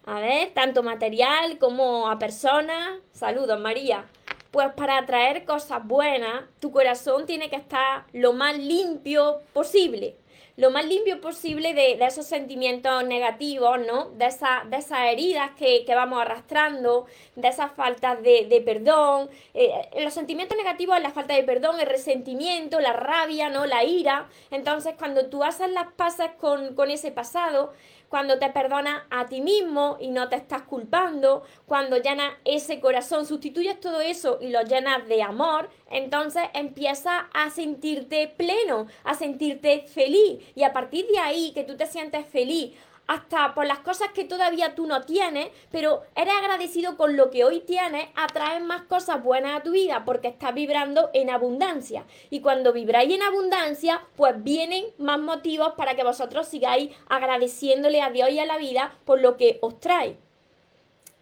A 0.06 0.20
ver, 0.20 0.52
tanto 0.54 0.84
material 0.84 1.58
como 1.60 2.10
a 2.10 2.20
personas. 2.20 3.00
Saludos, 3.12 3.60
María. 3.60 4.06
Pues 4.50 4.74
para 4.74 4.98
atraer 4.98 5.46
cosas 5.46 5.86
buenas, 5.86 6.44
tu 6.60 6.72
corazón 6.72 7.26
tiene 7.26 7.50
que 7.50 7.56
estar 7.56 8.06
lo 8.12 8.34
más 8.34 8.58
limpio 8.58 9.42
posible 9.54 10.18
lo 10.58 10.70
más 10.70 10.86
limpio 10.86 11.22
posible 11.22 11.74
de, 11.74 11.94
esos 12.06 12.26
sentimientos 12.26 13.04
negativos, 13.06 13.80
¿no? 13.80 14.10
De, 14.10 14.26
esa, 14.26 14.64
de 14.70 14.78
esas 14.78 15.00
heridas 15.12 15.52
que, 15.58 15.86
vamos 15.88 16.22
arrastrando, 16.22 17.06
de 17.36 17.48
esas 17.48 17.72
faltas 17.72 18.22
de, 18.22 18.62
perdón. 18.66 19.30
Eh, 19.54 19.72
los 20.04 20.14
sentimientos 20.14 20.58
negativos 20.58 20.98
es 20.98 21.04
la 21.04 21.12
falta 21.12 21.34
de 21.36 21.44
perdón, 21.44 21.80
el 21.80 21.88
resentimiento, 21.88 22.80
la 22.80 22.94
rabia, 22.94 23.50
¿no? 23.50 23.66
La 23.66 23.84
ira. 23.84 24.28
Entonces, 24.52 24.96
cuando 24.98 25.28
tú 25.28 25.44
haces 25.44 25.70
las 25.72 25.92
pasas 25.94 26.32
con, 26.40 26.76
con 26.76 26.92
ese 26.92 27.12
pasado, 27.12 27.74
cuando 28.12 28.38
te 28.40 28.50
perdonas 28.50 29.04
a 29.10 29.28
ti 29.28 29.40
mismo 29.40 29.96
y 30.02 30.10
no 30.10 30.28
te 30.28 30.36
estás 30.36 30.64
culpando, 30.64 31.44
cuando 31.66 31.96
llenas 31.96 32.34
ese 32.44 32.82
corazón, 32.82 33.26
sustituyes 33.26 33.80
todo 33.80 34.02
eso 34.02 34.38
y 34.42 34.50
lo 34.50 34.64
llenas 34.64 35.08
de 35.08 35.24
amor, 35.24 35.70
entonces 35.90 36.44
empiezas 36.54 37.24
a 37.34 37.50
sentirte 37.52 38.28
pleno, 38.28 38.88
a 39.06 39.16
sentirte 39.16 39.84
feliz. 39.88 40.44
Y 40.56 40.64
a 40.64 40.74
partir 40.74 41.08
de 41.08 41.20
ahí, 41.20 41.54
que 41.54 41.64
tú 41.64 41.78
te 41.78 41.86
sientes 41.86 42.26
feliz, 42.26 42.76
hasta 43.12 43.54
por 43.54 43.66
las 43.66 43.80
cosas 43.80 44.08
que 44.14 44.24
todavía 44.24 44.74
tú 44.74 44.88
no 44.88 45.02
tienes, 45.02 45.50
pero 45.70 46.04
eres 46.16 46.34
agradecido 46.34 46.96
con 46.96 47.18
lo 47.18 47.30
que 47.30 47.44
hoy 47.44 47.60
tienes, 47.60 48.08
atraes 48.16 48.64
más 48.64 48.84
cosas 48.84 49.22
buenas 49.22 49.60
a 49.60 49.64
tu 49.64 49.72
vida 49.72 50.04
porque 50.06 50.30
estás 50.30 50.54
vibrando 50.54 51.10
en 51.14 51.30
abundancia. 51.30 52.06
Y 52.30 52.40
cuando 52.40 52.72
vibráis 52.72 53.14
en 53.14 53.22
abundancia, 53.22 54.02
pues 54.16 54.42
vienen 54.42 54.86
más 54.98 55.20
motivos 55.20 55.74
para 55.76 55.96
que 55.98 56.06
vosotros 56.06 56.48
sigáis 56.48 56.96
agradeciéndole 57.10 58.02
a 58.02 58.12
Dios 58.12 58.30
y 58.30 58.40
a 58.40 58.46
la 58.46 58.58
vida 58.58 58.94
por 59.04 59.20
lo 59.20 59.36
que 59.36 59.60
os 59.62 59.78
trae. 59.82 60.16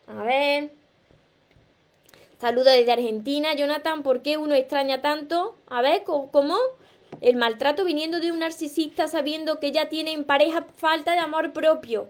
A 0.05 0.22
ver. 0.22 0.72
Saludos 2.39 2.74
desde 2.74 2.91
Argentina, 2.91 3.55
Jonathan. 3.55 4.03
¿Por 4.03 4.22
qué 4.22 4.38
uno 4.38 4.53
extraña 4.53 5.01
tanto? 5.01 5.58
A 5.65 5.81
ver, 5.81 6.03
¿cómo? 6.03 6.55
El 7.21 7.35
maltrato 7.35 7.83
viniendo 7.83 8.19
de 8.19 8.31
un 8.31 8.39
narcisista 8.39 9.07
sabiendo 9.07 9.59
que 9.59 9.71
ya 9.71 9.89
tiene 9.89 10.13
en 10.13 10.23
pareja 10.23 10.65
falta 10.75 11.13
de 11.13 11.19
amor 11.19 11.53
propio. 11.53 12.09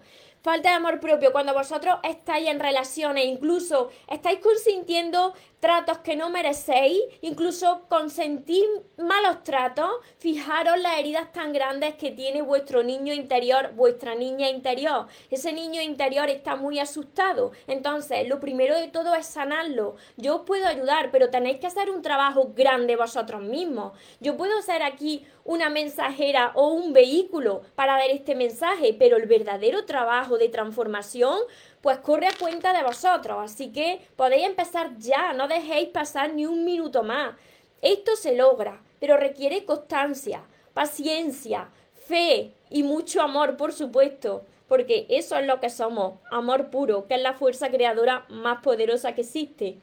Falta 0.49 0.69
de 0.69 0.75
amor 0.77 0.99
propio. 0.99 1.31
Cuando 1.31 1.53
vosotros 1.53 1.99
estáis 2.01 2.49
en 2.49 2.59
relaciones, 2.59 3.23
incluso 3.27 3.91
estáis 4.07 4.39
consintiendo 4.39 5.35
tratos 5.59 5.99
que 5.99 6.15
no 6.15 6.31
merecéis, 6.31 6.99
incluso 7.21 7.85
consentir 7.87 8.65
malos 8.97 9.43
tratos, 9.43 9.91
fijaros 10.17 10.79
las 10.79 10.97
heridas 10.97 11.31
tan 11.33 11.53
grandes 11.53 11.93
que 11.95 12.09
tiene 12.11 12.41
vuestro 12.41 12.81
niño 12.81 13.13
interior, 13.13 13.73
vuestra 13.75 14.15
niña 14.15 14.49
interior. 14.49 15.05
Ese 15.29 15.53
niño 15.53 15.83
interior 15.83 16.29
está 16.29 16.55
muy 16.55 16.79
asustado. 16.79 17.51
Entonces, 17.67 18.27
lo 18.27 18.39
primero 18.39 18.75
de 18.75 18.87
todo 18.87 19.13
es 19.13 19.27
sanarlo. 19.27 19.97
Yo 20.17 20.37
os 20.37 20.41
puedo 20.47 20.65
ayudar, 20.65 21.11
pero 21.11 21.29
tenéis 21.29 21.59
que 21.59 21.67
hacer 21.67 21.91
un 21.91 22.01
trabajo 22.01 22.53
grande 22.55 22.95
vosotros 22.95 23.43
mismos. 23.43 23.93
Yo 24.19 24.35
puedo 24.35 24.59
ser 24.63 24.81
aquí 24.81 25.27
una 25.43 25.69
mensajera 25.69 26.53
o 26.55 26.69
un 26.69 26.93
vehículo 26.93 27.61
para 27.75 27.93
dar 27.93 28.09
este 28.09 28.35
mensaje, 28.35 28.95
pero 28.97 29.17
el 29.17 29.25
verdadero 29.25 29.85
trabajo 29.85 30.38
de 30.39 30.49
transformación 30.49 31.37
pues 31.81 31.99
corre 31.99 32.27
a 32.27 32.37
cuenta 32.37 32.73
de 32.73 32.83
vosotros. 32.83 33.37
Así 33.39 33.71
que 33.71 34.01
podéis 34.15 34.45
empezar 34.45 34.97
ya, 34.97 35.33
no 35.33 35.47
dejéis 35.47 35.89
pasar 35.89 36.33
ni 36.33 36.45
un 36.45 36.65
minuto 36.65 37.03
más. 37.03 37.35
Esto 37.81 38.15
se 38.15 38.35
logra, 38.35 38.81
pero 38.99 39.17
requiere 39.17 39.65
constancia, 39.65 40.41
paciencia, 40.73 41.69
fe 42.07 42.51
y 42.69 42.83
mucho 42.83 43.21
amor, 43.21 43.55
por 43.55 43.71
supuesto, 43.71 44.43
porque 44.67 45.05
eso 45.09 45.37
es 45.37 45.45
lo 45.45 45.59
que 45.59 45.69
somos, 45.69 46.15
amor 46.31 46.69
puro, 46.69 47.07
que 47.07 47.15
es 47.15 47.21
la 47.21 47.33
fuerza 47.33 47.69
creadora 47.69 48.25
más 48.29 48.61
poderosa 48.61 49.13
que 49.13 49.21
existe. 49.21 49.77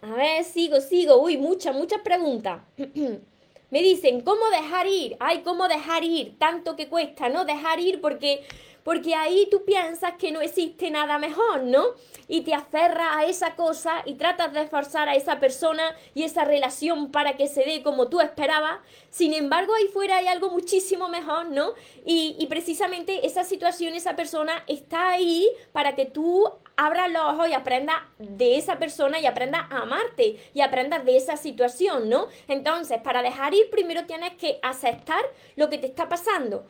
A 0.00 0.14
ver, 0.14 0.44
sigo, 0.44 0.80
sigo. 0.80 1.20
Uy, 1.20 1.38
muchas, 1.38 1.74
muchas 1.74 2.00
preguntas. 2.02 2.60
Me 3.70 3.82
dicen, 3.82 4.22
¿cómo 4.22 4.48
dejar 4.50 4.86
ir? 4.86 5.16
Ay, 5.20 5.42
¿cómo 5.42 5.68
dejar 5.68 6.02
ir? 6.02 6.38
Tanto 6.38 6.74
que 6.76 6.88
cuesta, 6.88 7.28
¿no? 7.28 7.44
Dejar 7.44 7.80
ir 7.80 8.00
porque 8.00 8.46
porque 8.84 9.14
ahí 9.14 9.48
tú 9.50 9.64
piensas 9.64 10.14
que 10.18 10.32
no 10.32 10.40
existe 10.40 10.90
nada 10.90 11.18
mejor, 11.18 11.62
¿no? 11.62 11.84
Y 12.26 12.42
te 12.42 12.54
aferras 12.54 13.16
a 13.16 13.24
esa 13.24 13.54
cosa 13.54 14.02
y 14.04 14.14
tratas 14.14 14.52
de 14.52 14.62
esforzar 14.62 15.08
a 15.08 15.14
esa 15.14 15.40
persona 15.40 15.94
y 16.14 16.22
esa 16.22 16.44
relación 16.44 17.10
para 17.10 17.36
que 17.36 17.48
se 17.48 17.64
dé 17.64 17.82
como 17.82 18.08
tú 18.08 18.20
esperabas. 18.20 18.78
Sin 19.10 19.34
embargo, 19.34 19.74
ahí 19.74 19.88
fuera 19.88 20.18
hay 20.18 20.26
algo 20.26 20.50
muchísimo 20.50 21.08
mejor, 21.08 21.46
¿no? 21.50 21.74
Y, 22.04 22.36
y 22.38 22.46
precisamente 22.46 23.26
esa 23.26 23.44
situación, 23.44 23.94
esa 23.94 24.16
persona 24.16 24.64
está 24.66 25.10
ahí 25.10 25.48
para 25.72 25.94
que 25.94 26.06
tú 26.06 26.50
abras 26.76 27.10
los 27.10 27.22
ojos 27.22 27.48
y 27.48 27.54
aprendas 27.54 27.96
de 28.18 28.56
esa 28.56 28.78
persona 28.78 29.18
y 29.18 29.26
aprendas 29.26 29.62
a 29.70 29.78
amarte 29.78 30.40
y 30.54 30.60
aprendas 30.60 31.04
de 31.04 31.16
esa 31.16 31.36
situación, 31.36 32.08
¿no? 32.08 32.28
Entonces, 32.46 33.00
para 33.02 33.20
dejar 33.20 33.52
ir, 33.52 33.68
primero 33.70 34.06
tienes 34.06 34.34
que 34.34 34.60
aceptar 34.62 35.20
lo 35.56 35.68
que 35.68 35.78
te 35.78 35.88
está 35.88 36.08
pasando 36.08 36.66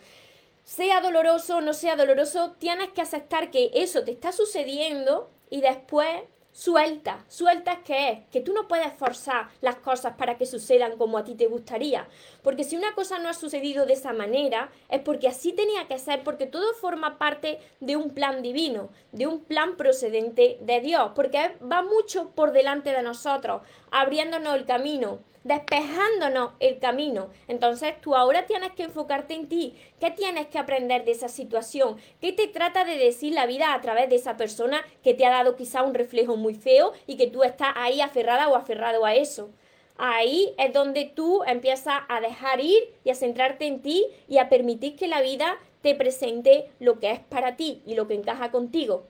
sea 0.69 1.01
doloroso 1.01 1.57
o 1.57 1.61
no 1.63 1.73
sea 1.73 1.97
doloroso, 1.97 2.55
tienes 2.59 2.91
que 2.91 3.01
aceptar 3.01 3.51
que 3.51 3.71
eso 3.73 4.05
te 4.05 4.11
está 4.11 4.33
sucediendo 4.33 5.31
y 5.49 5.63
después 5.63 6.25
suelta, 6.53 7.25
suelta 7.29 7.83
que 7.83 8.11
es, 8.11 8.19
que 8.31 8.43
tú 8.43 8.53
no 8.53 8.69
puedes 8.69 8.93
forzar 8.93 9.49
las 9.63 9.77
cosas 9.77 10.17
para 10.19 10.37
que 10.37 10.45
sucedan 10.45 10.99
como 10.99 11.17
a 11.17 11.25
ti 11.25 11.35
te 11.35 11.47
gustaría, 11.47 12.07
porque 12.43 12.65
si 12.65 12.77
una 12.77 12.95
cosa 12.95 13.19
no 13.19 13.31
ha 13.31 13.33
sucedido 13.33 13.87
de 13.87 13.95
esa 13.95 14.13
manera, 14.13 14.71
es 14.91 15.01
porque 15.01 15.29
así 15.29 15.55
tenía 15.55 15.89
que 15.89 15.99
ser, 15.99 16.23
porque 16.23 16.45
todo 16.45 16.75
forma 16.75 17.17
parte 17.17 17.61
de 17.81 17.97
un 17.97 18.11
plan 18.11 18.43
divino, 18.43 18.91
de 19.13 19.27
un 19.27 19.41
plan 19.41 19.75
procedente 19.75 20.59
de 20.61 20.81
Dios, 20.83 21.13
porque 21.15 21.57
va 21.63 21.81
mucho 21.81 22.33
por 22.33 22.53
delante 22.53 22.93
de 22.93 23.03
nosotros, 23.03 23.63
abriéndonos 23.91 24.55
el 24.55 24.67
camino, 24.67 25.21
despejándonos 25.49 26.53
el 26.61 26.79
camino. 26.79 27.31
Entonces 27.49 28.01
tú 28.01 28.15
ahora 28.15 28.47
tienes 28.47 28.73
que 28.73 28.85
enfocarte 28.85 29.35
en 29.35 29.49
ti. 29.49 29.75
¿Qué 29.99 30.11
tienes 30.11 30.47
que 30.47 30.59
aprender 30.59 31.05
de 31.05 31.13
esa 31.13 31.29
situación? 31.29 31.97
¿Qué 32.21 32.33
te 32.33 32.47
trata 32.47 32.85
de 32.85 32.97
decir 32.97 33.33
la 33.33 33.47
vida 33.47 33.75
a 33.75 33.81
través 33.81 34.09
de 34.09 34.17
esa 34.17 34.37
persona 34.37 34.85
que 35.03 35.15
te 35.15 35.27
ha 35.27 35.31
dado 35.31 35.57
quizá 35.57 35.83
un 35.83 35.95
reflejo 35.95 36.37
muy 36.37 36.55
feo 36.55 36.93
y 37.07 37.17
que 37.17 37.27
tú 37.27 37.43
estás 37.43 37.73
ahí 37.75 38.01
aferrada 38.01 38.49
o 38.49 38.55
aferrado 38.55 39.05
a 39.05 39.15
eso? 39.15 39.51
Ahí 39.97 40.55
es 40.59 40.73
donde 40.73 41.07
tú 41.07 41.43
empiezas 41.45 42.03
a 42.09 42.21
dejar 42.21 42.61
ir 42.61 42.95
y 43.03 43.11
a 43.11 43.17
centrarte 43.17 43.67
en 43.67 43.83
ti 43.83 44.07
y 44.29 44.39
a 44.39 44.49
permitir 44.49 44.95
que 44.95 45.09
la 45.09 45.23
vida 45.23 45.59
te 45.83 45.95
presente 45.95 46.71
lo 46.79 47.01
que 47.01 47.11
es 47.11 47.21
para 47.21 47.57
ti 47.57 47.83
y 47.85 47.95
lo 47.95 48.07
que 48.07 48.15
encaja 48.15 48.51
contigo. 48.53 49.07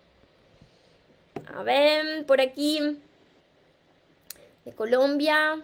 A 1.54 1.62
ver, 1.62 2.24
por 2.26 2.40
aquí, 2.40 2.80
de 4.64 4.72
Colombia. 4.72 5.62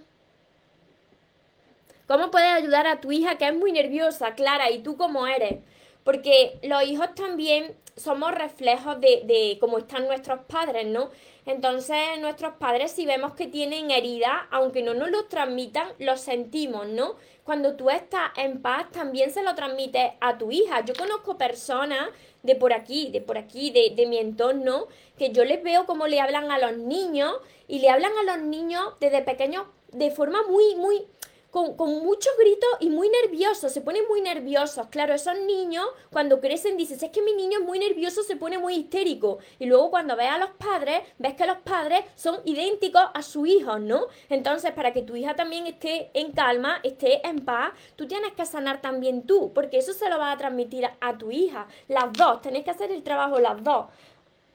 ¿Cómo 2.07 2.31
puedes 2.31 2.51
ayudar 2.51 2.87
a 2.87 3.01
tu 3.01 3.13
hija 3.13 3.39
que 3.39 3.47
es 3.47 3.55
muy 3.55 3.73
nerviosa, 3.73 4.35
Clara, 4.35 4.71
y 4.71 4.81
tú 4.81 4.99
cómo 4.99 5.27
eres? 5.27 5.61
Porque 6.05 6.59
los 6.63 6.83
hijos 6.83 7.15
también 7.15 7.75
somos 7.97 8.33
reflejos 8.33 9.01
de, 9.01 9.23
de 9.25 9.57
cómo 9.59 9.79
están 9.79 10.07
nuestros 10.07 10.41
padres, 10.41 10.87
¿no? 10.87 11.11
Entonces, 11.47 11.97
nuestros 12.21 12.57
padres, 12.57 12.93
si 12.93 13.07
vemos 13.07 13.35
que 13.35 13.47
tienen 13.47 13.91
herida, 13.91 14.49
aunque 14.51 14.83
no 14.83 14.93
nos 14.93 15.11
lo 15.11 15.25
transmitan, 15.27 15.89
lo 15.99 16.19
sentimos, 16.19 16.89
¿no? 16.89 17.17
Cuando 17.43 17.75
tú 17.75 17.89
estás 17.89 18.33
en 18.37 18.61
paz, 18.61 18.91
también 18.91 19.31
se 19.31 19.43
lo 19.43 19.55
transmite 19.55 20.19
a 20.21 20.37
tu 20.37 20.51
hija. 20.51 20.85
Yo 20.85 20.93
conozco 20.95 21.39
personas 21.39 22.11
de 22.43 22.55
por 22.55 22.75
aquí, 22.75 23.11
de 23.13 23.23
por 23.23 23.39
aquí, 23.39 23.71
de, 23.71 23.95
de 23.97 24.07
mi 24.07 24.19
entorno, 24.19 24.89
que 25.17 25.31
yo 25.33 25.43
les 25.45 25.63
veo 25.63 25.87
como 25.87 26.07
le 26.07 26.21
hablan 26.21 26.51
a 26.51 26.59
los 26.59 26.77
niños 26.77 27.35
y 27.67 27.79
le 27.79 27.89
hablan 27.89 28.13
a 28.19 28.37
los 28.37 28.45
niños 28.45 28.93
desde 29.01 29.23
pequeños 29.23 29.67
de 29.93 30.11
forma 30.11 30.43
muy, 30.47 30.75
muy, 30.77 31.07
con, 31.55 32.03
muchos 32.03 32.33
gritos 32.37 32.69
y 32.81 32.91
muy 32.91 33.09
nerviosos, 33.09 33.73
se 33.73 33.81
ponen 33.81 34.03
muy 34.09 34.21
nerviosos. 34.21 34.89
Claro, 34.89 35.15
esos 35.15 35.39
niños 35.39 35.87
cuando 36.11 36.41
crecen 36.41 36.77
dices, 36.77 37.01
es 37.01 37.11
que 37.11 37.23
mi 37.23 37.33
niño 37.33 37.61
es 37.61 37.65
muy 37.65 37.79
nervioso, 37.79 38.25
se 38.25 38.35
pone 38.35 38.59
muy 38.59 38.75
histérico. 38.75 39.39
Y 39.61 39.67
luego 39.67 39.91
cuando 39.91 40.17
ves 40.17 40.31
a 40.31 40.39
los 40.39 40.51
padres, 40.51 41.03
ves 41.19 41.35
que 41.35 41.47
los 41.47 41.59
padres 41.59 42.05
son 42.17 42.41
idénticos 42.45 43.05
a 43.15 43.23
sus 43.23 43.47
hijos, 43.47 43.81
¿no? 43.81 44.07
Entonces, 44.29 44.73
para 44.73 44.93
que 44.93 45.03
tu 45.03 45.15
hija 45.15 45.37
también 45.37 45.69
esté 45.69 46.11
en 46.15 46.33
calma, 46.33 46.81
esté 46.83 47.25
en 47.25 47.45
paz, 47.45 47.73
tú 47.95 48.09
tienes 48.09 48.33
que 48.33 48.47
sanar 48.47 48.81
también 48.81 49.23
tú, 49.23 49.53
porque 49.55 49.79
eso 49.79 49.93
se 49.93 50.11
lo 50.11 50.19
va 50.19 50.33
a 50.33 50.37
transmitir 50.37 50.91
a, 51.01 51.19
tu 51.19 51.31
hija. 51.31 51.69
Las 51.87 52.13
dos, 52.15 52.43
tenéis 52.43 52.65
que 52.65 52.73
hacer 52.73 52.91
el 52.91 53.05
trabajo 53.05 53.39
las 53.39 53.63
dos. 53.63 53.87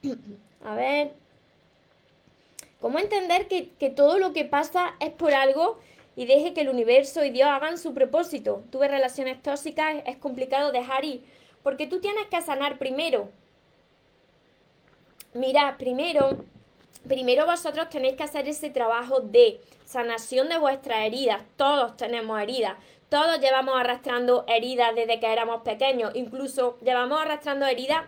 a 0.66 0.74
ver. 0.74 1.12
¿Cómo 2.78 2.98
entender 2.98 3.46
que, 3.48 3.70
que 3.78 3.90
todo 3.90 4.18
lo 4.18 4.32
que 4.32 4.46
pasa 4.46 4.94
es 5.00 5.12
por 5.12 5.34
algo? 5.34 5.78
Y 6.16 6.26
deje 6.26 6.52
que 6.54 6.62
el 6.62 6.68
universo 6.68 7.24
y 7.24 7.30
Dios 7.30 7.48
hagan 7.48 7.78
su 7.78 7.94
propósito. 7.94 8.62
Tuve 8.70 8.88
relaciones 8.88 9.42
tóxicas, 9.42 10.02
es 10.06 10.16
complicado 10.16 10.72
dejar 10.72 11.04
ir, 11.04 11.24
porque 11.62 11.86
tú 11.86 12.00
tienes 12.00 12.26
que 12.26 12.40
sanar 12.42 12.78
primero. 12.78 13.30
Mira, 15.32 15.76
primero, 15.78 16.44
primero 17.06 17.46
vosotros 17.46 17.88
tenéis 17.88 18.16
que 18.16 18.24
hacer 18.24 18.48
ese 18.48 18.70
trabajo 18.70 19.20
de 19.20 19.60
sanación 19.84 20.48
de 20.48 20.58
vuestras 20.58 21.06
heridas. 21.06 21.42
Todos 21.56 21.96
tenemos 21.96 22.40
heridas. 22.40 22.76
Todos 23.08 23.40
llevamos 23.40 23.74
arrastrando 23.76 24.44
heridas 24.48 24.94
desde 24.94 25.20
que 25.20 25.32
éramos 25.32 25.62
pequeños. 25.62 26.12
Incluso 26.14 26.78
llevamos 26.80 27.20
arrastrando 27.20 27.66
heridas 27.66 28.04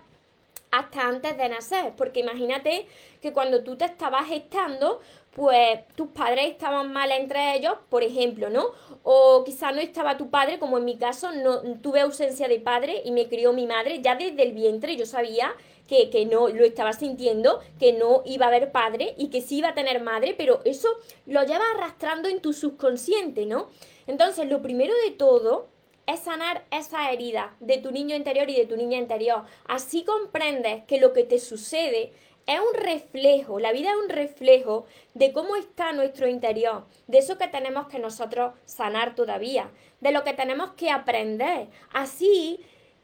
hasta 0.71 1.03
antes 1.03 1.37
de 1.37 1.49
nacer. 1.49 1.93
Porque 1.97 2.21
imagínate 2.21 2.87
que 3.21 3.33
cuando 3.33 3.63
tú 3.63 3.77
te 3.77 3.85
estabas 3.85 4.27
gestando, 4.27 5.01
pues 5.35 5.81
tus 5.97 6.09
padres 6.09 6.51
estaban 6.51 6.93
mal 6.93 7.11
entre 7.11 7.57
ellos, 7.57 7.75
por 7.89 8.03
ejemplo, 8.03 8.51
¿no? 8.51 8.67
O 9.03 9.45
quizá 9.45 9.73
no 9.73 9.81
estaba 9.81 10.19
tu 10.19 10.31
padre, 10.31 10.59
como 10.59 10.79
en 10.79 10.85
mi 10.85 10.97
caso, 10.97 11.33
no 11.33 11.63
tuve 11.81 12.01
ausencia 12.01 12.49
de 12.49 12.61
padre 12.61 13.03
y 13.05 13.13
me 13.13 13.29
crió 13.29 13.53
mi 13.53 13.67
madre, 13.67 14.01
ya 14.03 14.15
desde 14.15 14.43
el 14.43 14.53
vientre 14.53 14.97
yo 14.97 15.07
sabía 15.07 15.55
que, 15.89 16.11
que 16.11 16.27
no 16.27 16.49
lo 16.49 16.65
estaba 16.65 16.93
sintiendo, 16.93 17.61
que 17.81 17.93
no 17.93 18.23
iba 18.27 18.47
a 18.47 18.49
haber 18.49 18.73
padre 18.73 19.15
y 19.17 19.29
que 19.29 19.41
sí 19.41 19.59
iba 19.59 19.71
a 19.71 19.75
tener 19.75 20.03
madre, 20.03 20.35
pero 20.37 20.61
eso 20.65 20.89
lo 21.27 21.43
lleva 21.45 21.65
arrastrando 21.75 22.29
en 22.29 22.41
tu 22.41 22.53
subconsciente, 22.53 23.47
¿no? 23.47 23.69
Entonces, 24.07 24.49
lo 24.49 24.63
primero 24.63 24.95
de 25.05 25.13
todo 25.13 25.69
es 26.07 26.21
sanar 26.21 26.65
esa 26.71 27.11
herida 27.11 27.57
de 27.61 27.79
tu 27.79 27.91
niño 27.91 28.17
interior 28.17 28.51
y 28.51 28.57
de 28.57 28.67
tu 28.67 28.77
niña 28.77 28.99
interior. 28.99 29.45
Así 29.67 30.05
comprendes 30.05 30.85
que 30.85 31.01
lo 31.01 31.13
que 31.13 31.25
te 31.25 31.39
sucede 31.39 32.13
es 32.47 32.61
un 32.61 32.75
reflejo, 32.75 33.61
la 33.61 33.73
vida 33.73 33.91
es 33.91 33.97
un 33.97 34.09
reflejo 34.09 34.87
de 35.15 35.33
cómo 35.33 35.57
está 35.57 35.93
nuestro 35.93 36.29
interior, 36.29 36.85
de 37.07 37.19
eso 37.19 37.39
que 37.39 37.49
tenemos 37.49 37.87
que 37.89 37.99
nosotros 37.99 38.55
sanar 38.65 39.15
todavía, 39.15 39.71
de 40.01 40.13
lo 40.13 40.25
que 40.25 40.33
tenemos 40.33 40.73
que 40.73 40.91
aprender. 40.91 41.69
Así 41.93 42.61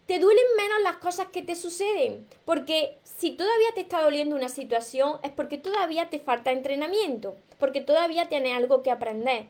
te 0.09 0.19
duelen 0.19 0.45
menos 0.57 0.83
las 0.83 0.97
cosas 0.97 1.27
que 1.29 1.43
te 1.43 1.55
suceden. 1.55 2.27
Porque 2.47 2.99
si 3.05 3.33
todavía 3.33 3.69
te 3.75 3.83
está 3.83 4.03
doliendo 4.03 4.37
una 4.37 4.49
situación 4.49 5.19
es 5.23 5.31
porque 5.31 5.59
todavía 5.59 6.09
te 6.09 6.19
falta 6.19 6.51
entrenamiento, 6.51 7.37
porque 7.59 7.83
todavía 7.83 8.29
tienes 8.29 8.57
algo 8.57 8.83
que 8.83 8.91
aprender. 8.91 9.49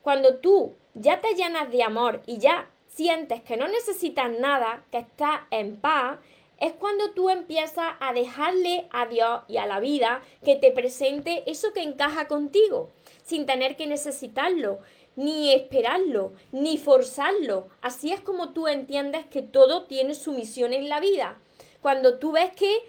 Cuando 0.00 0.36
tú 0.36 0.74
ya 0.94 1.20
te 1.20 1.34
llenas 1.34 1.70
de 1.70 1.82
amor 1.82 2.22
y 2.24 2.38
ya 2.38 2.70
sientes 2.88 3.42
que 3.42 3.58
no 3.58 3.68
necesitas 3.68 4.30
nada, 4.30 4.82
que 4.90 4.98
estás 4.98 5.42
en 5.50 5.76
paz, 5.76 6.18
es 6.60 6.72
cuando 6.72 7.10
tú 7.10 7.30
empiezas 7.30 7.94
a 8.00 8.12
dejarle 8.12 8.88
a 8.90 9.06
Dios 9.06 9.42
y 9.48 9.58
a 9.58 9.66
la 9.66 9.80
vida 9.80 10.22
que 10.44 10.56
te 10.56 10.72
presente 10.72 11.44
eso 11.46 11.72
que 11.72 11.82
encaja 11.82 12.26
contigo, 12.26 12.90
sin 13.24 13.46
tener 13.46 13.76
que 13.76 13.86
necesitarlo, 13.86 14.80
ni 15.16 15.52
esperarlo, 15.52 16.32
ni 16.52 16.78
forzarlo. 16.78 17.68
Así 17.80 18.12
es 18.12 18.20
como 18.20 18.50
tú 18.50 18.68
entiendes 18.68 19.26
que 19.26 19.42
todo 19.42 19.84
tiene 19.84 20.14
su 20.14 20.32
misión 20.32 20.72
en 20.72 20.88
la 20.88 21.00
vida. 21.00 21.38
Cuando 21.82 22.18
tú 22.18 22.32
ves 22.32 22.52
que 22.52 22.82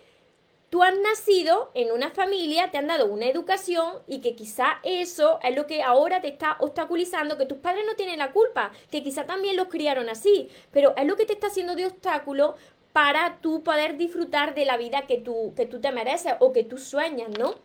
tú 0.70 0.84
has 0.84 0.98
nacido 0.98 1.72
en 1.74 1.92
una 1.92 2.12
familia, 2.12 2.72
te 2.72 2.78
han 2.78 2.88
dado 2.88 3.08
una 3.08 3.26
educación 3.26 3.96
y 4.08 4.20
que 4.20 4.36
quizá 4.36 4.80
eso 4.84 5.40
es 5.44 5.56
lo 5.56 5.66
que 5.66 5.82
ahora 5.82 6.22
te 6.22 6.28
está 6.28 6.58
obstaculizando, 6.60 7.38
que 7.38 7.46
tus 7.46 7.58
padres 7.58 7.86
no 7.88 7.96
tienen 7.96 8.20
la 8.20 8.32
culpa, 8.32 8.72
que 8.92 9.04
quizá 9.04 9.26
también 9.26 9.56
los 9.56 9.68
criaron 9.68 10.10
así, 10.10 10.50
pero 10.72 10.94
es 10.98 11.06
lo 11.06 11.16
que 11.16 11.26
te 11.26 11.34
está 11.34 11.48
haciendo 11.48 11.76
de 11.76 11.88
obstáculo 11.88 12.56
para 12.94 13.40
tú 13.42 13.64
poder 13.64 13.98
disfrutar 13.98 14.56
de 14.56 14.66
la 14.66 14.78
vida 14.78 15.04
que 15.08 15.18
tú, 15.18 15.54
que 15.56 15.66
tú 15.66 15.80
te 15.80 15.92
mereces 15.92 16.34
o 16.40 16.52
que 16.52 16.64
tú 16.64 16.78
sueñas, 16.78 17.30
¿no? 17.38 17.56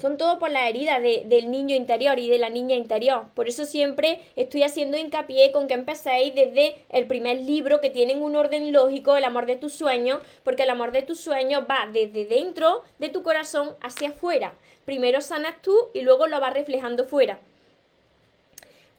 Son 0.00 0.16
todo 0.16 0.38
por 0.38 0.52
la 0.52 0.68
herida 0.68 1.00
del 1.00 1.50
niño 1.50 1.74
interior 1.74 2.20
y 2.20 2.30
de 2.30 2.38
la 2.38 2.50
niña 2.50 2.76
interior. 2.76 3.26
Por 3.34 3.48
eso 3.48 3.64
siempre 3.64 4.20
estoy 4.36 4.62
haciendo 4.62 4.96
hincapié 4.96 5.50
con 5.50 5.66
que 5.66 5.74
empecéis 5.74 6.36
desde 6.36 6.76
el 6.90 7.08
primer 7.08 7.40
libro 7.40 7.80
que 7.80 7.90
tienen 7.90 8.22
un 8.22 8.36
orden 8.36 8.72
lógico, 8.72 9.16
el 9.16 9.24
amor 9.24 9.46
de 9.46 9.56
tus 9.56 9.72
sueños, 9.72 10.20
porque 10.44 10.62
el 10.62 10.70
amor 10.70 10.92
de 10.92 11.02
tus 11.02 11.18
sueños 11.18 11.64
va 11.68 11.88
desde 11.92 12.26
dentro 12.26 12.84
de 13.00 13.08
tu 13.08 13.24
corazón 13.24 13.74
hacia 13.80 14.10
afuera. 14.10 14.54
Primero 14.84 15.20
sanas 15.20 15.60
tú 15.62 15.76
y 15.92 16.02
luego 16.02 16.28
lo 16.28 16.38
vas 16.38 16.54
reflejando 16.54 17.04
fuera. 17.04 17.40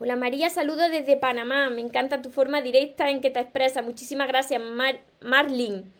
Hola 0.01 0.15
María, 0.15 0.49
saludo 0.49 0.87
desde 0.87 1.17
Panamá. 1.17 1.69
Me 1.69 1.81
encanta 1.81 2.21
tu 2.21 2.29
forma 2.29 2.61
directa 2.61 3.09
en 3.09 3.19
que 3.19 3.31
te 3.31 3.41
expresas. 3.41 3.83
Muchísimas 3.83 4.29
gracias, 4.29 4.61
Marlin. 5.19 5.91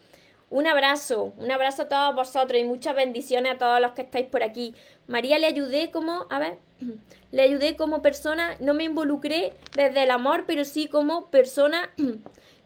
Un 0.50 0.68
abrazo, 0.68 1.34
un 1.36 1.52
abrazo 1.52 1.82
a 1.82 1.90
todos 1.90 2.16
vosotros 2.16 2.62
y 2.62 2.64
muchas 2.64 2.96
bendiciones 2.96 3.52
a 3.52 3.58
todos 3.58 3.82
los 3.82 3.92
que 3.92 4.04
estáis 4.04 4.28
por 4.28 4.42
aquí. 4.42 4.74
María 5.08 5.38
le 5.38 5.48
ayudé 5.48 5.92
como, 5.92 6.28
a 6.30 6.40
ver, 6.40 6.60
le 7.34 7.42
ayudé 7.42 7.76
como 7.76 8.02
persona, 8.02 8.56
no 8.62 8.74
me 8.74 8.86
involucré 8.86 9.52
desde 9.76 10.04
el 10.04 10.12
amor, 10.12 10.46
pero 10.48 10.64
sí 10.64 10.88
como 10.88 11.30
persona. 11.30 11.92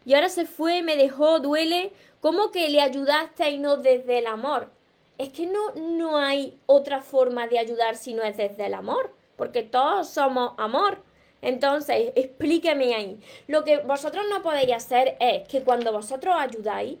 Y 0.06 0.12
ahora 0.12 0.28
se 0.28 0.44
fue, 0.44 0.82
me 0.82 0.96
dejó, 0.98 1.40
duele. 1.40 1.90
¿Cómo 2.20 2.50
que 2.50 2.68
le 2.68 2.82
ayudaste 2.82 3.48
y 3.48 3.58
no 3.58 3.78
desde 3.78 4.18
el 4.18 4.26
amor? 4.26 4.70
Es 5.16 5.30
que 5.30 5.46
no, 5.46 5.72
no 5.74 6.18
hay 6.18 6.60
otra 6.66 7.00
forma 7.00 7.48
de 7.48 7.58
ayudar 7.58 7.96
si 7.96 8.12
no 8.12 8.22
es 8.22 8.36
desde 8.36 8.66
el 8.66 8.74
amor, 8.74 9.14
porque 9.36 9.62
todos 9.62 10.10
somos 10.10 10.52
amor. 10.58 11.02
Entonces, 11.44 12.12
explíqueme 12.16 12.94
ahí. 12.94 13.20
Lo 13.46 13.64
que 13.64 13.78
vosotros 13.78 14.24
no 14.30 14.42
podéis 14.42 14.72
hacer 14.72 15.16
es 15.20 15.46
que 15.46 15.62
cuando 15.62 15.92
vosotros 15.92 16.34
ayudáis, 16.38 16.96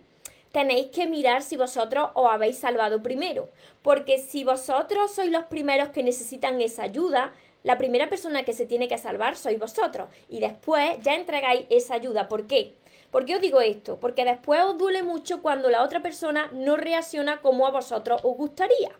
tenéis 0.52 0.88
que 0.88 1.06
mirar 1.06 1.42
si 1.42 1.56
vosotros 1.56 2.10
os 2.12 2.30
habéis 2.30 2.58
salvado 2.58 3.02
primero. 3.02 3.48
Porque 3.82 4.18
si 4.18 4.44
vosotros 4.44 5.12
sois 5.14 5.30
los 5.30 5.44
primeros 5.44 5.88
que 5.88 6.02
necesitan 6.02 6.60
esa 6.60 6.82
ayuda, 6.82 7.32
la 7.62 7.78
primera 7.78 8.10
persona 8.10 8.42
que 8.42 8.52
se 8.52 8.66
tiene 8.66 8.86
que 8.86 8.98
salvar 8.98 9.36
sois 9.36 9.58
vosotros. 9.58 10.08
Y 10.28 10.40
después 10.40 10.98
ya 11.02 11.14
entregáis 11.14 11.64
esa 11.70 11.94
ayuda. 11.94 12.28
¿Por 12.28 12.46
qué? 12.46 12.74
¿Por 13.10 13.24
qué 13.24 13.36
os 13.36 13.40
digo 13.40 13.62
esto? 13.62 13.98
Porque 13.98 14.26
después 14.26 14.60
os 14.62 14.76
duele 14.76 15.02
mucho 15.02 15.40
cuando 15.40 15.70
la 15.70 15.82
otra 15.82 16.02
persona 16.02 16.50
no 16.52 16.76
reacciona 16.76 17.40
como 17.40 17.66
a 17.66 17.70
vosotros 17.70 18.20
os 18.22 18.36
gustaría. 18.36 18.90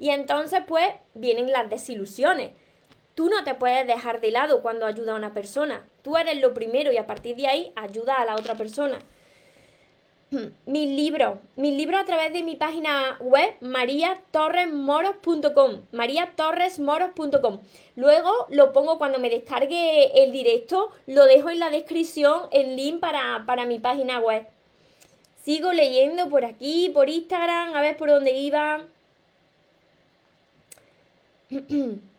Y 0.00 0.10
entonces 0.10 0.62
pues 0.66 0.88
vienen 1.14 1.52
las 1.52 1.70
desilusiones. 1.70 2.50
Tú 3.20 3.28
no 3.28 3.44
te 3.44 3.54
puedes 3.54 3.86
dejar 3.86 4.22
de 4.22 4.30
lado 4.30 4.62
cuando 4.62 4.86
ayuda 4.86 5.12
a 5.12 5.16
una 5.16 5.34
persona. 5.34 5.86
Tú 6.00 6.16
eres 6.16 6.40
lo 6.40 6.54
primero 6.54 6.90
y 6.90 6.96
a 6.96 7.06
partir 7.06 7.36
de 7.36 7.48
ahí 7.48 7.70
ayuda 7.76 8.14
a 8.14 8.24
la 8.24 8.34
otra 8.34 8.54
persona. 8.54 8.98
mis 10.64 10.88
libros, 10.88 11.36
mis 11.54 11.76
libros 11.76 12.00
a 12.00 12.06
través 12.06 12.32
de 12.32 12.42
mi 12.42 12.56
página 12.56 13.18
web 13.20 13.56
mariatorresmoros.com, 13.60 15.82
mariatorresmoros.com. 15.92 17.60
Luego 17.96 18.46
lo 18.48 18.72
pongo 18.72 18.96
cuando 18.96 19.18
me 19.18 19.28
descargue 19.28 20.24
el 20.24 20.32
directo, 20.32 20.90
lo 21.06 21.26
dejo 21.26 21.50
en 21.50 21.58
la 21.58 21.68
descripción 21.68 22.44
el 22.52 22.74
link 22.74 23.00
para, 23.00 23.44
para 23.44 23.66
mi 23.66 23.80
página 23.80 24.18
web. 24.18 24.46
Sigo 25.44 25.74
leyendo 25.74 26.30
por 26.30 26.46
aquí, 26.46 26.88
por 26.88 27.10
Instagram, 27.10 27.74
a 27.74 27.82
ver 27.82 27.98
por 27.98 28.08
dónde 28.08 28.30
iba. 28.30 28.86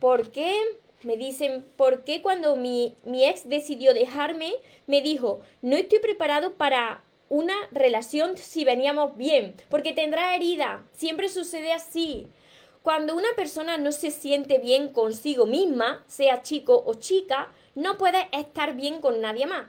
¿Por 0.00 0.30
qué? 0.30 0.54
Me 1.02 1.16
dicen, 1.16 1.64
¿por 1.76 2.04
qué 2.04 2.22
cuando 2.22 2.56
mi, 2.56 2.96
mi 3.04 3.24
ex 3.24 3.48
decidió 3.48 3.94
dejarme, 3.94 4.52
me 4.86 5.00
dijo, 5.00 5.40
no 5.62 5.76
estoy 5.76 6.00
preparado 6.00 6.54
para 6.54 7.04
una 7.28 7.54
relación 7.70 8.36
si 8.36 8.64
veníamos 8.64 9.16
bien, 9.16 9.54
porque 9.68 9.92
tendrá 9.92 10.34
herida, 10.34 10.84
siempre 10.92 11.28
sucede 11.28 11.72
así. 11.72 12.26
Cuando 12.82 13.14
una 13.14 13.28
persona 13.36 13.76
no 13.76 13.92
se 13.92 14.10
siente 14.10 14.58
bien 14.58 14.88
consigo 14.88 15.46
misma, 15.46 16.04
sea 16.06 16.42
chico 16.42 16.82
o 16.86 16.94
chica, 16.94 17.52
no 17.74 17.98
puede 17.98 18.28
estar 18.32 18.74
bien 18.74 19.00
con 19.00 19.20
nadie 19.20 19.46
más. 19.46 19.66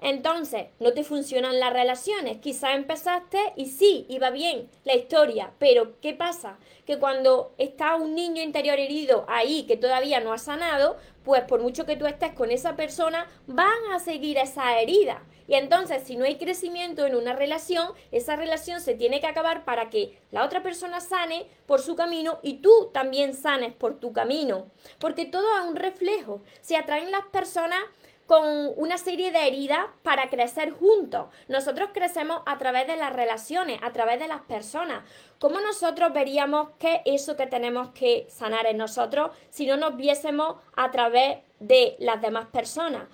Entonces, 0.00 0.66
no 0.78 0.92
te 0.92 1.02
funcionan 1.02 1.58
las 1.58 1.72
relaciones. 1.72 2.38
Quizás 2.38 2.74
empezaste 2.74 3.38
y 3.56 3.66
sí, 3.66 4.06
iba 4.08 4.30
bien 4.30 4.70
la 4.84 4.94
historia, 4.94 5.52
pero 5.58 6.00
¿qué 6.00 6.14
pasa? 6.14 6.58
Que 6.86 6.98
cuando 6.98 7.52
está 7.58 7.96
un 7.96 8.14
niño 8.14 8.42
interior 8.42 8.78
herido 8.78 9.24
ahí 9.28 9.64
que 9.64 9.76
todavía 9.76 10.20
no 10.20 10.32
ha 10.32 10.38
sanado, 10.38 10.96
pues 11.24 11.42
por 11.42 11.60
mucho 11.60 11.84
que 11.84 11.96
tú 11.96 12.06
estés 12.06 12.32
con 12.32 12.50
esa 12.50 12.76
persona, 12.76 13.26
van 13.46 13.92
a 13.92 13.98
seguir 13.98 14.38
esa 14.38 14.80
herida. 14.80 15.22
Y 15.48 15.54
entonces, 15.54 16.02
si 16.04 16.16
no 16.16 16.24
hay 16.24 16.36
crecimiento 16.36 17.06
en 17.06 17.14
una 17.14 17.32
relación, 17.32 17.92
esa 18.12 18.36
relación 18.36 18.82
se 18.82 18.94
tiene 18.94 19.20
que 19.20 19.26
acabar 19.26 19.64
para 19.64 19.88
que 19.88 20.18
la 20.30 20.44
otra 20.44 20.62
persona 20.62 21.00
sane 21.00 21.46
por 21.66 21.80
su 21.80 21.96
camino 21.96 22.38
y 22.42 22.58
tú 22.58 22.90
también 22.92 23.32
sanes 23.34 23.72
por 23.72 23.98
tu 23.98 24.12
camino. 24.12 24.70
Porque 24.98 25.24
todo 25.24 25.46
es 25.58 25.64
un 25.66 25.76
reflejo. 25.76 26.42
Se 26.60 26.76
atraen 26.76 27.10
las 27.10 27.24
personas 27.26 27.80
con 28.28 28.74
una 28.76 28.98
serie 28.98 29.32
de 29.32 29.48
heridas 29.48 29.86
para 30.02 30.28
crecer 30.28 30.70
juntos. 30.72 31.28
Nosotros 31.48 31.88
crecemos 31.94 32.42
a 32.44 32.58
través 32.58 32.86
de 32.86 32.96
las 32.96 33.10
relaciones, 33.10 33.80
a 33.82 33.90
través 33.90 34.20
de 34.20 34.28
las 34.28 34.42
personas. 34.42 35.02
¿Cómo 35.38 35.60
nosotros 35.60 36.12
veríamos 36.12 36.68
qué 36.78 37.00
es 37.06 37.22
eso 37.22 37.36
que 37.38 37.46
tenemos 37.46 37.88
que 37.94 38.26
sanar 38.28 38.66
en 38.66 38.76
nosotros 38.76 39.30
si 39.48 39.66
no 39.66 39.78
nos 39.78 39.96
viésemos 39.96 40.56
a 40.76 40.90
través 40.90 41.38
de 41.58 41.96
las 42.00 42.20
demás 42.20 42.48
personas? 42.48 43.04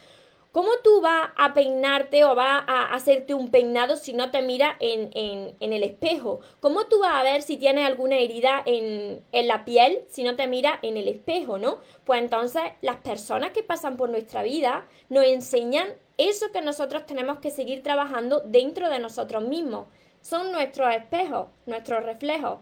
¿Cómo 0.55 0.69
tú 0.85 1.01
vas 1.01 1.31
a 1.35 1.53
peinarte 1.53 2.23
o 2.23 2.37
vas 2.37 2.63
a 2.69 2.95
hacerte 2.95 3.35
un 3.35 3.51
peinado 3.51 3.97
si 3.97 4.13
no 4.13 4.31
te 4.31 4.41
miras 4.41 4.77
en, 4.79 5.11
el 5.59 5.83
espejo? 5.83 6.43
¿Cómo 6.61 6.87
tú 6.87 7.01
vas 7.01 7.17
a 7.17 7.25
ver 7.25 7.43
si 7.43 7.57
tienes 7.57 7.85
alguna 7.85 8.19
herida 8.19 8.63
en, 8.65 9.25
en 9.33 9.49
la 9.49 9.65
piel 9.65 10.05
si 10.09 10.23
no 10.23 10.37
te 10.37 10.47
miras 10.47 10.79
en 10.83 10.97
el 10.97 11.09
espejo, 11.09 11.59
no? 11.59 11.81
Pues 12.05 12.23
entonces 12.23 12.63
las 12.83 12.99
personas 12.99 13.51
que 13.51 13.65
pasan 13.65 13.97
por 13.97 14.11
nuestra 14.11 14.45
vida 14.45 14.87
nos 15.09 15.25
enseñan 15.25 15.89
eso 16.19 16.53
que 16.53 16.63
nosotros 16.63 17.05
tenemos 17.05 17.41
que 17.41 17.51
seguir 17.51 17.83
trabajando 17.83 18.41
dentro 18.47 18.91
de 18.91 19.01
nosotros 19.01 19.43
mismos. 19.43 19.89
Son 20.21 20.53
nuestros 20.53 20.95
espejos, 20.95 21.49
nuestros 21.67 22.05
reflejos. 22.05 22.61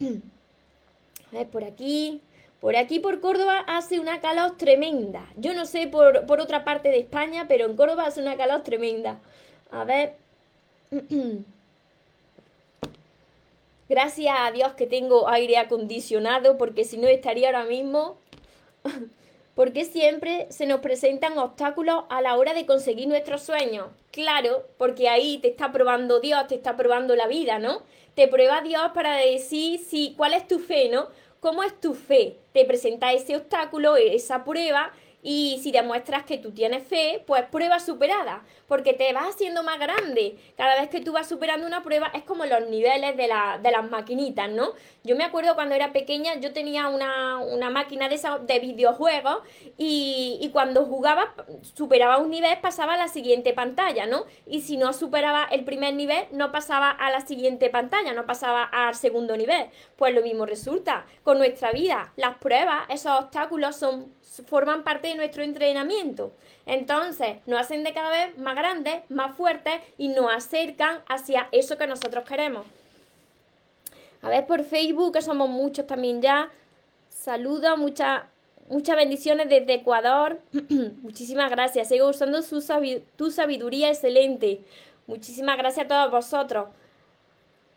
A 0.00 1.36
ver, 1.36 1.46
por 1.46 1.62
aquí. 1.62 2.20
Por 2.62 2.76
aquí, 2.76 3.00
por 3.00 3.18
Córdoba, 3.18 3.64
hace 3.66 3.98
una 3.98 4.20
calor 4.20 4.56
tremenda. 4.56 5.26
Yo 5.36 5.52
no 5.52 5.66
sé 5.66 5.88
por, 5.88 6.24
otra 6.40 6.62
parte 6.62 6.90
de 6.90 7.00
España, 7.00 7.46
pero 7.48 7.66
en 7.66 7.74
Córdoba 7.74 8.06
hace 8.06 8.22
una 8.22 8.36
calor 8.36 8.62
tremenda. 8.62 9.18
A 9.72 9.82
ver. 9.82 10.14
Gracias 13.88 14.36
a 14.38 14.52
Dios 14.52 14.74
que 14.74 14.86
tengo 14.86 15.28
aire 15.28 15.58
acondicionado, 15.58 16.56
porque 16.56 16.84
si 16.84 16.98
no 16.98 17.08
estaría 17.08 17.48
ahora 17.48 17.64
mismo. 17.64 18.16
porque 19.56 19.84
siempre 19.84 20.46
se 20.50 20.66
nos 20.66 20.78
presentan 20.78 21.38
obstáculos 21.38 22.04
a 22.10 22.22
la 22.22 22.36
hora 22.36 22.54
de 22.54 22.64
conseguir 22.64 23.08
nuestros 23.08 23.42
sueños. 23.42 23.88
Claro, 24.12 24.68
porque 24.78 25.08
ahí 25.08 25.38
te 25.38 25.48
está 25.48 25.72
probando 25.72 26.20
Dios, 26.20 26.46
te 26.46 26.54
está 26.54 26.76
probando 26.76 27.16
la 27.16 27.26
vida, 27.26 27.58
¿no? 27.58 27.82
Te 28.14 28.28
prueba 28.28 28.60
Dios 28.60 28.92
para 28.94 29.16
decir 29.16 29.80
si 29.80 30.14
cuál 30.16 30.34
es 30.34 30.46
tu 30.46 30.60
fe, 30.60 30.88
¿no? 30.88 31.08
¿Cómo 31.42 31.64
es 31.64 31.80
tu 31.80 31.94
fe? 31.94 32.36
Te 32.52 32.64
presenta 32.64 33.12
ese 33.12 33.34
obstáculo, 33.34 33.96
esa 33.96 34.44
prueba, 34.44 34.92
Y 35.22 35.60
si 35.62 35.70
demuestras 35.70 36.24
que 36.24 36.36
tú 36.36 36.50
tienes 36.50 36.82
fe, 36.82 37.22
pues 37.26 37.44
prueba 37.44 37.78
superada, 37.78 38.42
porque 38.66 38.92
te 38.92 39.12
vas 39.12 39.34
haciendo 39.34 39.62
más 39.62 39.78
grande. 39.78 40.36
Cada 40.56 40.80
vez 40.80 40.90
que 40.90 41.00
tú 41.00 41.12
vas 41.12 41.28
superando 41.28 41.64
una 41.64 41.84
prueba 41.84 42.10
es 42.12 42.24
como 42.24 42.44
los 42.44 42.68
niveles 42.68 43.16
de, 43.16 43.28
la, 43.28 43.58
de 43.62 43.70
las 43.70 43.88
maquinitas, 43.88 44.50
¿no? 44.50 44.70
Yo 45.04 45.14
me 45.14 45.22
acuerdo 45.22 45.54
cuando 45.54 45.76
era 45.76 45.92
pequeña, 45.92 46.34
yo 46.40 46.52
tenía 46.52 46.88
una, 46.88 47.38
una 47.38 47.70
máquina 47.70 48.08
de, 48.08 48.20
de 48.46 48.58
videojuegos 48.58 49.38
y, 49.78 50.38
y, 50.40 50.50
cuando 50.50 50.84
jugaba, 50.84 51.34
superaba 51.74 52.18
un 52.18 52.30
nivel, 52.30 52.58
pasaba 52.60 52.94
a 52.94 52.96
la 52.96 53.08
siguiente 53.08 53.52
pantalla, 53.52 54.06
¿no? 54.06 54.24
Y 54.46 54.62
si 54.62 54.76
no 54.76 54.92
superaba 54.92 55.44
el 55.50 55.64
primer 55.64 55.94
nivel, 55.94 56.26
no 56.32 56.50
pasaba 56.50 56.90
a 56.90 57.10
la 57.10 57.20
siguiente 57.20 57.70
pantalla, 57.70 58.12
no 58.12 58.26
pasaba 58.26 58.64
al 58.64 58.96
segundo 58.96 59.36
nivel. 59.36 59.66
Pues 59.96 60.14
lo 60.14 60.22
mismo 60.22 60.46
resulta 60.46 61.06
con 61.22 61.38
nuestra 61.38 61.70
vida. 61.70 62.12
Las 62.16 62.38
pruebas, 62.38 62.86
esos 62.88 63.12
obstáculos 63.20 63.76
son 63.76 64.12
forman 64.46 64.84
parte 64.84 65.08
de 65.08 65.14
nuestro 65.14 65.42
entrenamiento. 65.42 66.32
Entonces, 66.66 67.36
nos 67.46 67.60
hacen 67.60 67.84
de 67.84 67.92
cada 67.92 68.10
vez 68.10 68.38
más 68.38 68.54
grandes, 68.54 69.02
más 69.08 69.36
fuertes 69.36 69.74
y 69.98 70.08
nos 70.08 70.32
acercan 70.32 71.00
hacia 71.08 71.48
eso 71.52 71.76
que 71.76 71.86
nosotros 71.86 72.24
queremos. 72.24 72.66
A 74.22 74.28
ver 74.28 74.46
por 74.46 74.64
Facebook, 74.64 75.14
que 75.14 75.22
somos 75.22 75.48
muchos 75.48 75.86
también 75.86 76.22
ya. 76.22 76.50
Saludos, 77.08 77.76
muchas 77.78 78.22
muchas 78.68 78.96
bendiciones 78.96 79.48
desde 79.48 79.74
Ecuador. 79.74 80.40
Muchísimas 81.02 81.50
gracias. 81.50 81.88
Sigo 81.88 82.08
usando 82.08 82.42
su 82.42 82.64
tu 83.16 83.30
sabiduría 83.30 83.88
excelente. 83.88 84.60
Muchísimas 85.06 85.58
gracias 85.58 85.86
a 85.86 85.88
todos 85.88 86.10
vosotros. 86.10 86.68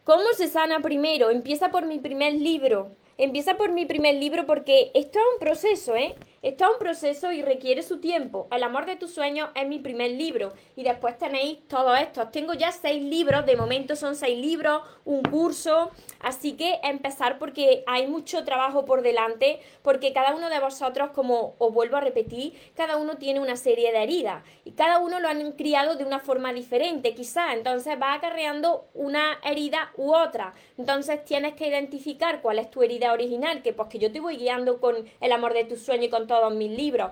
¿Cómo 0.03 0.23
se 0.37 0.47
sana 0.47 0.79
primero? 0.81 1.31
Empieza 1.31 1.69
por 1.69 1.85
mi 1.85 1.99
primer 1.99 2.33
libro. 2.33 2.91
Empieza 3.17 3.55
por 3.55 3.71
mi 3.71 3.85
primer 3.85 4.15
libro 4.15 4.45
porque 4.45 4.91
esto 4.93 5.19
es 5.19 5.25
un 5.33 5.39
proceso, 5.39 5.95
¿eh? 5.95 6.15
Esto 6.45 6.65
es 6.65 6.69
un 6.73 6.77
proceso 6.77 7.31
y 7.31 7.41
requiere 7.41 7.81
su 7.81 7.99
tiempo. 7.99 8.47
El 8.51 8.61
amor 8.61 8.85
de 8.85 8.95
tus 8.95 9.11
sueños 9.11 9.49
es 9.55 9.67
mi 9.67 9.79
primer 9.79 10.11
libro 10.11 10.53
y 10.75 10.83
después 10.83 11.17
tenéis 11.17 11.67
todos 11.67 11.99
estos. 11.99 12.29
Tengo 12.29 12.53
ya 12.53 12.71
seis 12.71 13.03
libros, 13.03 13.47
de 13.47 13.55
momento 13.55 13.95
son 13.95 14.15
seis 14.15 14.37
libros, 14.37 14.83
un 15.05 15.23
curso, 15.23 15.89
así 16.19 16.53
que 16.53 16.79
empezar 16.83 17.39
porque 17.39 17.83
hay 17.87 18.05
mucho 18.05 18.43
trabajo 18.43 18.85
por 18.85 19.01
delante, 19.01 19.59
porque 19.81 20.13
cada 20.13 20.35
uno 20.35 20.51
de 20.51 20.59
vosotros, 20.59 21.09
como 21.15 21.55
os 21.57 21.73
vuelvo 21.73 21.97
a 21.97 22.01
repetir, 22.01 22.53
cada 22.75 22.97
uno 22.97 23.17
tiene 23.17 23.39
una 23.39 23.55
serie 23.55 23.91
de 23.91 24.03
heridas 24.03 24.43
y 24.65 24.73
cada 24.73 24.99
uno 24.99 25.19
lo 25.19 25.29
han 25.29 25.53
criado 25.53 25.95
de 25.95 26.05
una 26.05 26.19
forma 26.19 26.53
diferente, 26.53 27.15
quizá. 27.15 27.53
Entonces 27.53 27.99
va 27.99 28.13
acarreando 28.13 28.85
una 28.93 29.39
herida 29.43 29.91
u 29.97 30.13
otra. 30.13 30.53
Entonces 30.77 31.25
tienes 31.25 31.55
que 31.55 31.67
identificar 31.67 32.43
cuál 32.43 32.59
es 32.59 32.69
tu 32.69 32.83
herida 32.83 33.13
original, 33.13 33.63
que 33.63 33.73
pues 33.73 33.89
que 33.89 33.97
yo 33.97 34.11
te 34.11 34.19
voy 34.19 34.37
guiando 34.37 34.79
con 34.79 34.95
el 35.19 35.31
amor 35.31 35.55
de 35.55 35.63
tus 35.63 35.81
sueños 35.81 36.05
y 36.05 36.09
con 36.09 36.27
todo 36.27 36.34
todos 36.35 36.53
mis 36.53 36.71
libros. 36.71 37.11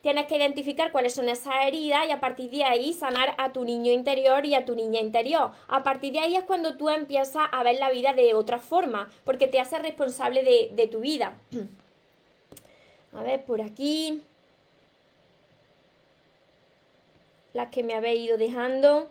Tienes 0.00 0.26
que 0.26 0.36
identificar 0.36 0.92
cuáles 0.92 1.14
son 1.14 1.28
esas 1.28 1.66
heridas 1.66 2.06
y 2.08 2.12
a 2.12 2.20
partir 2.20 2.50
de 2.50 2.64
ahí 2.64 2.92
sanar 2.92 3.34
a 3.38 3.52
tu 3.52 3.64
niño 3.64 3.92
interior 3.92 4.46
y 4.46 4.54
a 4.54 4.64
tu 4.64 4.76
niña 4.76 5.00
interior. 5.00 5.50
A 5.68 5.82
partir 5.82 6.12
de 6.12 6.20
ahí 6.20 6.36
es 6.36 6.44
cuando 6.44 6.76
tú 6.76 6.88
empiezas 6.88 7.48
a 7.50 7.62
ver 7.62 7.80
la 7.80 7.90
vida 7.90 8.12
de 8.12 8.34
otra 8.34 8.58
forma, 8.58 9.10
porque 9.24 9.48
te 9.48 9.58
haces 9.58 9.82
responsable 9.82 10.44
de, 10.44 10.70
de 10.72 10.86
tu 10.86 11.00
vida. 11.00 11.36
A 13.12 13.22
ver, 13.22 13.44
por 13.44 13.62
aquí. 13.62 14.22
Las 17.54 17.70
que 17.70 17.82
me 17.82 17.94
habéis 17.94 18.26
ido 18.26 18.36
dejando. 18.36 19.08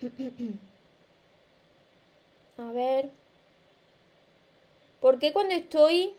A 2.58 2.72
ver. 2.72 3.10
¿Por 5.00 5.18
qué 5.18 5.32
cuando 5.32 5.54
estoy 5.54 6.14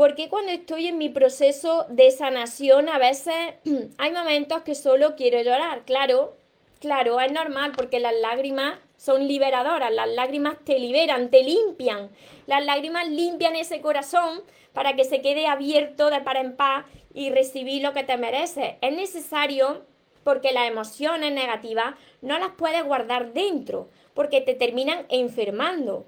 porque 0.00 0.30
cuando 0.30 0.50
estoy 0.50 0.86
en 0.86 0.96
mi 0.96 1.10
proceso 1.10 1.84
de 1.90 2.10
sanación 2.10 2.88
a 2.88 2.96
veces 2.96 3.34
hay 3.98 4.12
momentos 4.12 4.62
que 4.62 4.74
solo 4.74 5.14
quiero 5.14 5.42
llorar? 5.42 5.82
Claro, 5.84 6.38
claro, 6.80 7.20
es 7.20 7.30
normal 7.30 7.72
porque 7.76 8.00
las 8.00 8.14
lágrimas 8.14 8.78
son 8.96 9.28
liberadoras, 9.28 9.92
las 9.92 10.08
lágrimas 10.08 10.56
te 10.64 10.78
liberan, 10.78 11.28
te 11.28 11.42
limpian. 11.42 12.08
Las 12.46 12.64
lágrimas 12.64 13.10
limpian 13.10 13.56
ese 13.56 13.82
corazón 13.82 14.42
para 14.72 14.96
que 14.96 15.04
se 15.04 15.20
quede 15.20 15.46
abierto 15.46 16.08
de 16.08 16.22
par 16.22 16.38
en 16.38 16.56
paz 16.56 16.86
y 17.12 17.28
recibir 17.28 17.82
lo 17.82 17.92
que 17.92 18.02
te 18.02 18.16
mereces. 18.16 18.76
Es 18.80 18.96
necesario 18.96 19.84
porque 20.24 20.52
las 20.52 20.66
emociones 20.66 21.30
negativas 21.30 21.94
no 22.22 22.38
las 22.38 22.52
puedes 22.52 22.82
guardar 22.84 23.34
dentro, 23.34 23.90
porque 24.14 24.40
te 24.40 24.54
terminan 24.54 25.04
enfermando. 25.10 26.06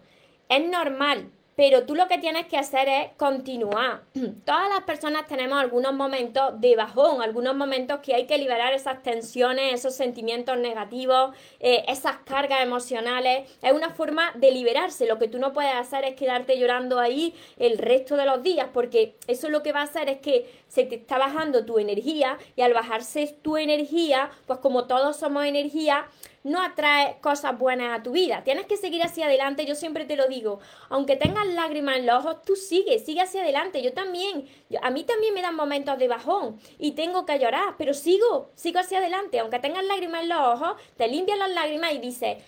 Es 0.49 0.67
normal, 0.67 1.31
pero 1.63 1.85
tú 1.85 1.95
lo 1.95 2.09
que 2.09 2.19
tienes 2.19 2.47
que 2.49 2.59
hacer 2.59 2.89
es 2.89 3.11
continuar. 3.17 4.03
Todas 4.45 4.69
las 4.69 4.81
personas 4.81 5.29
tenemos 5.29 5.61
algunos 5.61 5.95
momentos 5.95 6.61
de 6.61 6.75
bajón, 6.75 7.23
algunos 7.23 7.55
momentos 7.55 8.01
que 8.01 8.17
hay 8.17 8.27
que 8.27 8.37
liberar 8.37 8.73
esas 8.73 9.01
tensiones, 9.05 9.73
esos 9.73 9.95
sentimientos 9.95 10.59
negativos, 10.59 11.37
eh, 11.61 11.85
esas 11.87 12.17
cargas 12.25 12.65
emocionales. 12.65 13.49
Es 13.63 13.73
una 13.73 13.91
forma 13.91 14.33
de 14.35 14.51
liberarse. 14.51 15.07
Lo 15.07 15.21
que 15.21 15.29
tú 15.29 15.39
no 15.39 15.53
puedes 15.53 15.73
hacer 15.73 16.05
es 16.05 16.17
quedarte 16.17 16.59
llorando 16.59 16.99
ahí 16.99 17.33
el 17.59 17.79
resto 17.79 18.17
de 18.17 18.27
los 18.27 18.43
días, 18.43 18.67
porque 18.75 19.15
eso 19.29 19.49
lo 19.49 19.63
que 19.63 19.71
va 19.71 19.83
a 19.83 19.85
hacer 19.85 20.09
es 20.09 20.19
que 20.19 20.51
se 20.67 20.83
te 20.83 20.97
está 20.97 21.17
bajando 21.17 21.65
tu 21.65 21.79
energía 21.79 22.39
y 22.57 22.63
al 22.63 22.75
bajarse 22.75 23.37
tu 23.41 23.57
energía, 23.57 24.33
pues 24.49 24.59
como 24.59 24.89
todos 24.89 25.17
somos 25.17 25.45
energía, 25.45 26.09
no 26.45 26.63
atrae 26.63 27.19
cosas 27.21 27.59
buenas 27.59 27.99
a 27.99 28.03
tu 28.03 28.13
vida. 28.13 28.43
Tienes 28.45 28.67
que 28.67 28.77
seguir 28.77 29.03
hacia 29.03 29.27
adelante, 29.27 29.65
yo 29.67 29.75
siempre 29.75 30.05
te 30.05 30.17
lo 30.17 30.29
digo. 30.29 30.61
Aunque 30.89 31.17
tengas 31.17 31.47
lágrimas 31.47 31.99
en 31.99 32.07
los 32.07 32.25
ojos, 32.25 32.43
tú 32.43 32.57
sigue, 32.57 32.99
sigue 32.99 33.21
hacia 33.21 33.43
adelante. 33.43 33.83
Yo 33.83 33.93
también, 33.93 34.49
a 34.81 34.91
mí 34.91 35.05
también 35.05 35.35
me 35.35 35.43
dan 35.43 35.55
momentos 35.55 35.99
de 35.99 36.09
bajón 36.09 36.59
y 36.79 36.93
tengo 36.93 37.27
que 37.27 37.39
llorar, 37.39 37.75
pero 37.79 37.95
sigo, 37.95 38.51
sigo 38.55 38.81
hacia 38.81 38.99
adelante. 38.99 39.39
Aunque 39.39 39.59
tengas 39.59 39.85
lágrimas 39.85 40.23
en 40.23 40.29
los 40.29 40.41
ojos, 40.41 40.77
te 40.97 41.09
limpias 41.09 41.39
las 41.39 41.51
lágrimas 41.51 41.93
y 41.93 41.99
dices, 41.99 42.39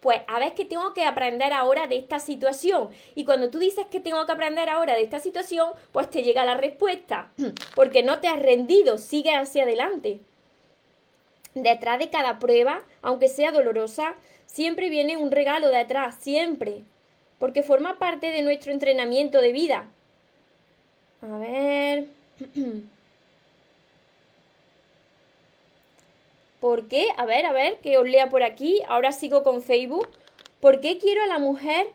pues 0.00 0.20
a 0.26 0.38
ver 0.38 0.54
qué 0.54 0.64
tengo 0.64 0.94
que 0.94 1.04
aprender 1.04 1.52
ahora 1.52 1.86
de 1.86 1.96
esta 1.96 2.18
situación. 2.18 2.88
Y 3.14 3.24
cuando 3.24 3.50
tú 3.50 3.58
dices 3.58 3.86
que 3.90 4.00
tengo 4.00 4.24
que 4.26 4.32
aprender 4.32 4.68
ahora 4.68 4.94
de 4.94 5.02
esta 5.02 5.20
situación, 5.20 5.70
pues 5.92 6.10
te 6.10 6.22
llega 6.22 6.44
la 6.44 6.56
respuesta, 6.56 7.32
porque 7.74 8.02
no 8.02 8.20
te 8.20 8.28
has 8.28 8.40
rendido, 8.40 8.98
sigue 8.98 9.34
hacia 9.34 9.64
adelante. 9.64 10.20
Detrás 11.54 11.98
de 11.98 12.10
cada 12.10 12.38
prueba, 12.38 12.82
aunque 13.02 13.28
sea 13.28 13.52
dolorosa, 13.52 14.14
siempre 14.46 14.88
viene 14.88 15.16
un 15.16 15.30
regalo 15.30 15.68
detrás, 15.68 16.16
siempre, 16.20 16.82
porque 17.38 17.62
forma 17.62 17.98
parte 17.98 18.30
de 18.30 18.42
nuestro 18.42 18.72
entrenamiento 18.72 19.40
de 19.40 19.52
vida. 19.52 19.86
A 21.22 21.38
ver. 21.38 22.06
¿Por 26.60 26.88
qué? 26.88 27.08
A 27.16 27.24
ver, 27.24 27.46
a 27.46 27.52
ver, 27.52 27.78
que 27.78 27.96
os 27.96 28.06
lea 28.06 28.28
por 28.28 28.42
aquí. 28.42 28.82
Ahora 28.86 29.12
sigo 29.12 29.42
con 29.42 29.62
Facebook. 29.62 30.08
¿Por 30.60 30.80
qué 30.80 30.98
quiero 30.98 31.22
a 31.22 31.26
la 31.26 31.38
mujer? 31.38 31.86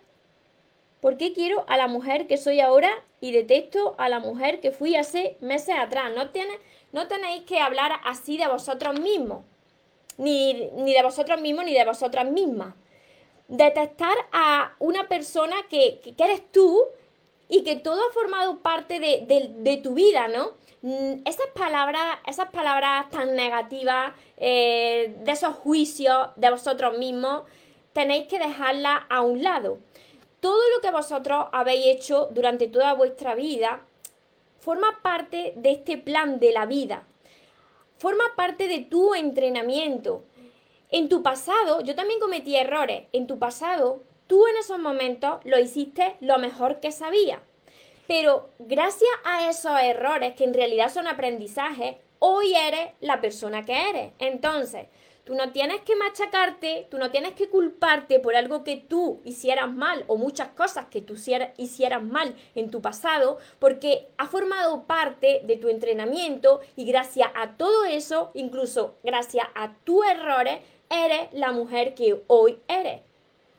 ¿Por 1.02 1.18
qué 1.18 1.34
quiero 1.34 1.66
a 1.68 1.78
la 1.78 1.88
mujer 1.88 2.26
que 2.26 2.38
soy 2.38 2.60
ahora 2.60 2.90
y 3.22 3.32
detesto 3.32 3.94
a 4.00 4.10
la 4.10 4.20
mujer 4.20 4.60
que 4.60 4.72
fui 4.72 4.96
hace 4.96 5.38
meses 5.40 5.76
atrás? 5.78 6.12
No 6.16 6.32
tiene, 6.32 6.58
no 6.96 7.10
tenéis 7.10 7.44
que 7.44 7.60
hablar 7.60 8.00
así 8.06 8.38
de 8.38 8.48
vosotros 8.48 8.98
mismos, 8.98 9.44
ni, 10.18 10.54
de 10.54 11.04
vosotros 11.04 11.42
mismos, 11.42 11.66
ni 11.66 11.74
de 11.74 11.84
vosotras 11.84 12.26
mismas. 12.26 12.74
Detestar 13.50 14.16
a 14.32 14.76
una 14.80 15.06
persona 15.10 15.58
que, 15.70 16.00
eres 16.18 16.50
tú 16.54 16.86
y 17.50 17.64
que 17.66 17.76
todo 17.76 18.02
ha 18.02 18.14
formado 18.14 18.60
parte 18.60 19.02
de, 19.02 19.82
tu 19.84 19.94
vida, 19.94 20.30
¿no? 20.30 20.54
Mm, 20.84 21.28
esas 21.28 21.48
palabras, 21.54 22.18
esas 22.28 22.50
palabras 22.52 23.10
tan 23.10 23.36
negativas, 23.36 24.14
eh, 24.38 25.18
de 25.20 25.32
esos 25.34 25.54
juicios 25.54 26.30
de 26.38 26.50
vosotros 26.50 26.98
mismos, 26.98 27.44
tenéis 27.92 28.28
que 28.28 28.40
dejarlas 28.40 29.02
a 29.10 29.20
un 29.20 29.44
lado. 29.44 29.80
Todo 30.40 30.62
lo 30.74 30.82
que 30.82 30.92
vosotros 30.92 31.48
habéis 31.52 31.88
hecho 31.88 32.30
durante 32.32 32.70
toda 32.70 32.94
vuestra 32.94 33.36
vida 33.36 33.82
forma 34.66 35.00
parte 35.04 35.54
de 35.58 35.74
este 35.74 35.96
plan 36.00 36.40
de 36.40 36.52
la 36.52 36.66
vida. 36.66 37.04
Forma 38.00 38.24
parte 38.36 38.68
de 38.68 38.80
tu 38.80 39.14
entrenamiento. 39.14 40.24
En 40.90 41.08
tu 41.08 41.22
pasado, 41.22 41.82
yo 41.82 41.94
también 41.94 42.20
cometí 42.20 42.56
errores. 42.56 43.04
En 43.14 43.28
tu 43.28 43.38
pasado, 43.38 44.02
tú 44.26 44.48
en 44.48 44.58
esos 44.58 44.80
momentos 44.80 45.38
lo 45.44 45.60
hiciste 45.60 46.16
lo 46.20 46.40
mejor 46.40 46.80
que 46.80 46.92
sabías. 46.92 47.42
Pero 48.08 48.50
gracias 48.58 49.12
a 49.24 49.48
esos 49.52 49.80
errores, 49.80 50.34
que 50.34 50.46
en 50.46 50.56
realidad 50.56 50.92
son 50.92 51.06
aprendizajes, 51.06 51.98
hoy 52.18 52.56
eres 52.56 52.90
la 53.02 53.22
persona 53.22 53.66
que 53.66 53.90
eres. 53.92 54.14
Entonces, 54.18 54.88
Tú 55.26 55.34
no 55.34 55.52
tienes 55.52 55.82
que 55.82 55.96
machacarte, 55.96 56.88
tú 56.92 57.00
no 57.00 57.10
tienes 57.10 57.34
que 57.34 57.50
culparte 57.50 58.20
por 58.20 58.36
algo 58.36 58.64
que 58.64 58.78
tú 58.78 59.22
hicieras 59.26 59.74
mal 59.74 60.04
o 60.06 60.18
muchas 60.18 60.50
cosas 60.50 60.86
que 60.86 61.02
tú 61.02 61.16
hicieras 61.58 62.04
mal 62.04 62.36
en 62.54 62.70
tu 62.70 62.80
pasado, 62.80 63.40
porque 63.58 64.08
ha 64.20 64.28
formado 64.28 64.84
parte 64.84 65.42
de 65.44 65.58
tu 65.58 65.68
entrenamiento 65.70 66.62
y 66.76 66.86
gracias 66.86 67.32
a 67.34 67.58
todo 67.58 67.86
eso, 67.86 68.30
incluso 68.36 68.98
gracias 69.04 69.48
a 69.56 69.74
tus 69.84 70.06
errores, 70.06 70.60
eres 70.92 71.30
la 71.32 71.52
mujer 71.52 71.96
que 71.96 72.22
hoy 72.28 72.60
eres. 72.68 73.02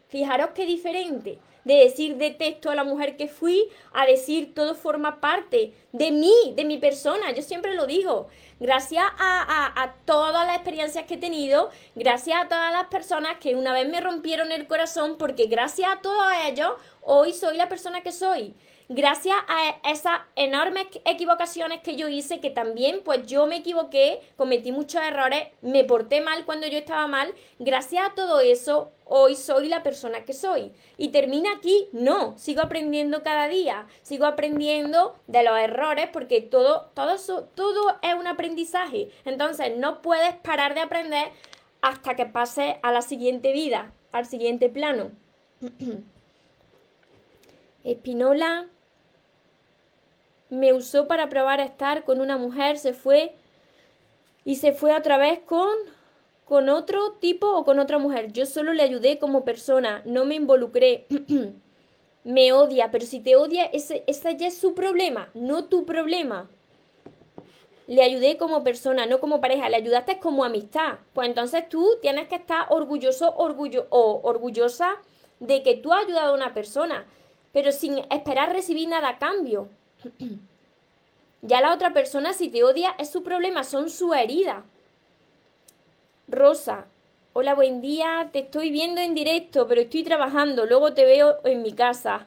Fijaros 0.07 0.51
qué 0.55 0.67
diferente 0.67 1.41
de 1.67 1.75
decir 1.75 2.17
detesto 2.17 2.71
a 2.71 2.77
la 2.77 2.85
mujer 2.85 3.17
que 3.17 3.27
fui 3.27 3.69
a 3.93 4.07
decir 4.07 4.55
todo 4.55 4.77
forma 4.77 5.21
parte 5.21 5.73
de 5.91 6.13
mí, 6.13 6.55
de 6.55 6.65
mi 6.65 6.79
persona. 6.79 7.33
Yo 7.33 7.43
siempre 7.43 7.75
lo 7.75 7.87
digo. 7.87 8.29
Gracias 8.61 9.05
a, 9.19 9.95
todas 10.05 10.47
las 10.47 10.57
experiencias 10.57 11.05
que 11.07 11.15
he 11.15 11.19
tenido, 11.19 11.71
gracias 11.97 12.41
a 12.41 12.49
todas 12.49 12.73
las 12.73 12.87
personas 12.87 13.39
que 13.39 13.57
una 13.57 13.73
vez 13.73 13.89
me 13.89 14.01
rompieron 14.01 14.53
el 14.53 14.69
corazón, 14.69 15.19
porque 15.19 15.47
gracias 15.47 15.91
a 15.93 16.01
todos 16.01 16.25
ellos, 16.47 16.71
hoy 17.03 17.33
soy 17.33 17.57
la 17.57 17.69
persona 17.69 18.01
que 18.03 18.13
soy 18.13 18.55
gracias 18.89 19.37
a 19.49 19.91
esas 19.91 20.21
enormes 20.37 20.87
equivocaciones 21.05 21.81
que 21.81 21.97
yo 21.97 22.09
hice, 22.09 22.41
que 22.41 22.51
también 22.51 23.01
pues 23.05 23.27
yo 23.27 23.47
me 23.47 23.57
equivoqué, 23.57 24.21
cometí 24.37 24.73
muchos 24.73 25.03
errores, 25.03 25.49
me 25.63 25.85
porté 25.85 26.21
mal 26.21 26.45
cuando 26.45 26.67
yo 26.67 26.79
estaba 26.79 27.07
mal, 27.07 27.35
gracias 27.59 28.07
a 28.07 28.15
todo 28.15 28.41
eso 28.41 28.93
hoy 29.05 29.37
soy 29.37 29.69
la 29.69 29.83
persona 29.83 30.25
que 30.25 30.33
soy. 30.33 30.73
Y 30.97 31.09
termina 31.09 31.53
aquí, 31.53 31.89
no, 31.93 32.37
sigo 32.39 32.63
aprendiendo 32.63 33.23
cada 33.23 33.49
día, 33.49 33.87
sigo 34.03 34.27
aprendiendo 34.27 35.17
de 35.27 35.43
los 35.43 35.59
errores 35.59 36.09
porque 36.13 36.41
todo, 36.41 36.91
todo, 36.95 37.15
eso, 37.15 37.49
todo 37.55 37.97
es 38.03 38.15
un 38.15 38.27
aprendizaje. 38.27 39.11
Entonces 39.25 39.77
no 39.77 40.03
puedes 40.03 40.35
parar 40.37 40.75
de 40.75 40.81
aprender 40.81 41.29
hasta 41.81 42.17
que 42.17 42.27
pases 42.27 42.77
a 42.83 42.93
la 42.93 43.03
siguiente 43.03 43.53
vida, 43.53 43.93
al 44.13 44.27
siguiente 44.27 44.69
plano. 44.69 45.13
Espinola 47.85 48.67
me 50.51 50.73
usó 50.73 51.07
para 51.07 51.29
probar 51.29 51.61
a 51.61 51.65
estar 51.65 52.05
con 52.05 52.21
una 52.21 52.37
mujer, 52.37 52.79
se 52.79 52.93
fue 52.93 53.35
y 54.45 54.57
se 54.57 54.73
fue 54.73 54.95
otra 54.97 55.19
vez 55.19 55.41
con 55.41 55.71
con 56.47 56.69
otro 56.69 57.15
tipo 57.15 57.51
o 57.51 57.65
con 57.65 57.81
otra 57.81 57.99
mujer. 57.99 58.33
Yo 58.33 58.47
solo 58.47 58.73
le 58.73 58.85
ayudé 58.85 59.19
como 59.19 59.45
persona, 59.45 60.03
no 60.05 60.25
me 60.25 60.37
involucré. 60.37 61.07
me 62.25 62.53
odia, 62.53 62.91
pero 62.91 63.05
si 63.05 63.21
te 63.21 63.37
odia, 63.37 63.65
ese, 63.67 64.05
ese 64.07 64.37
ya 64.37 64.47
es 64.47 64.57
su 64.57 64.73
problema, 64.73 65.29
no 65.35 65.65
tu 65.65 65.85
problema. 65.85 66.49
Le 67.89 68.03
ayudé 68.03 68.37
como 68.37 68.65
persona, 68.65 69.07
no 69.07 69.21
como 69.21 69.41
pareja, 69.41 69.69
le 69.69 69.77
ayudaste 69.77 70.19
como 70.19 70.45
amistad. 70.45 70.99
Pues 71.13 71.29
entonces 71.29 71.69
tú 71.69 71.99
tienes 72.01 72.29
que 72.29 72.37
estar 72.37 72.67
orgulloso 72.71 73.35
orgullo, 73.37 73.87
o 73.91 74.21
orgullosa 74.23 74.97
de 75.41 75.63
que 75.63 75.75
tú 75.75 75.93
has 75.93 76.05
ayudado 76.05 76.31
a 76.31 76.37
una 76.37 76.55
persona, 76.55 77.07
pero 77.53 77.73
sin 77.73 77.99
esperar 78.11 78.53
recibir 78.53 78.89
nada 78.89 79.09
a 79.11 79.19
cambio. 79.19 79.69
Ya 81.43 81.61
la 81.61 81.73
otra 81.73 81.93
persona, 81.93 82.33
si 82.33 82.49
te 82.49 82.65
odia, 82.65 82.97
es 82.99 83.11
su 83.11 83.23
problema, 83.23 83.63
son 83.63 83.89
su 83.89 84.15
herida. 84.15 84.65
Rosa, 86.27 86.87
hola, 87.35 87.55
buen 87.55 87.81
día, 87.81 88.31
te 88.33 88.41
estoy 88.41 88.71
viendo 88.71 89.01
en 89.01 89.15
directo, 89.15 89.69
pero 89.69 89.83
estoy 89.83 90.03
trabajando, 90.03 90.67
luego 90.67 90.93
te 90.93 91.05
veo 91.05 91.37
en 91.45 91.63
mi 91.63 91.73
casa. 91.73 92.27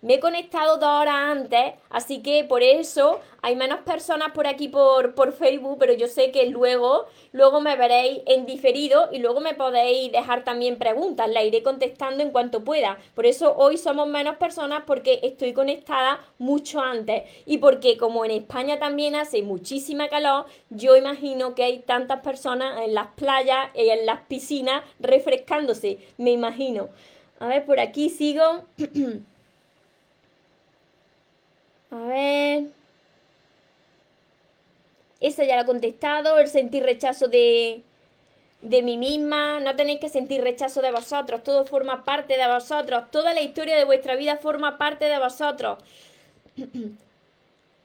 Me 0.00 0.14
he 0.14 0.20
conectado 0.20 0.76
dos 0.76 0.88
horas 0.88 1.16
antes, 1.16 1.74
así 1.90 2.22
que 2.22 2.44
por 2.44 2.62
eso 2.62 3.18
hay 3.42 3.56
menos 3.56 3.80
personas 3.80 4.30
por 4.30 4.46
aquí 4.46 4.68
por, 4.68 5.16
por 5.16 5.32
Facebook, 5.32 5.76
pero 5.80 5.92
yo 5.92 6.06
sé 6.06 6.30
que 6.30 6.46
luego, 6.46 7.06
luego 7.32 7.60
me 7.60 7.74
veréis 7.74 8.20
en 8.26 8.46
diferido 8.46 9.08
y 9.10 9.18
luego 9.18 9.40
me 9.40 9.54
podéis 9.54 10.12
dejar 10.12 10.44
también 10.44 10.78
preguntas, 10.78 11.28
la 11.28 11.42
iré 11.42 11.64
contestando 11.64 12.22
en 12.22 12.30
cuanto 12.30 12.62
pueda. 12.62 12.96
Por 13.16 13.26
eso 13.26 13.56
hoy 13.56 13.76
somos 13.76 14.06
menos 14.06 14.36
personas 14.36 14.84
porque 14.86 15.18
estoy 15.24 15.52
conectada 15.52 16.20
mucho 16.38 16.80
antes 16.80 17.24
y 17.44 17.58
porque 17.58 17.98
como 17.98 18.24
en 18.24 18.30
España 18.30 18.78
también 18.78 19.16
hace 19.16 19.42
muchísima 19.42 20.08
calor, 20.08 20.46
yo 20.70 20.96
imagino 20.96 21.56
que 21.56 21.64
hay 21.64 21.80
tantas 21.80 22.20
personas 22.20 22.82
en 22.82 22.94
las 22.94 23.08
playas 23.16 23.70
y 23.74 23.88
en 23.88 24.06
las 24.06 24.20
piscinas 24.28 24.84
refrescándose, 25.00 25.98
me 26.18 26.30
imagino. 26.30 26.88
A 27.40 27.48
ver, 27.48 27.64
por 27.66 27.80
aquí 27.80 28.10
sigo. 28.10 28.62
A 31.90 31.96
ver. 31.96 32.68
Esa 35.20 35.44
ya 35.44 35.56
la 35.56 35.62
he 35.62 35.66
contestado, 35.66 36.38
el 36.38 36.48
sentir 36.48 36.84
rechazo 36.84 37.26
de, 37.28 37.82
de 38.62 38.82
mí 38.82 38.96
misma, 38.98 39.60
no 39.60 39.74
tenéis 39.76 40.00
que 40.00 40.08
sentir 40.08 40.42
rechazo 40.42 40.80
de 40.82 40.92
vosotros, 40.92 41.42
todo 41.42 41.64
forma 41.66 42.04
parte 42.04 42.36
de 42.36 42.46
vosotros, 42.46 43.10
toda 43.10 43.34
la 43.34 43.40
historia 43.40 43.76
de 43.76 43.84
vuestra 43.84 44.16
vida 44.16 44.36
forma 44.36 44.78
parte 44.78 45.06
de 45.06 45.18
vosotros. 45.18 45.78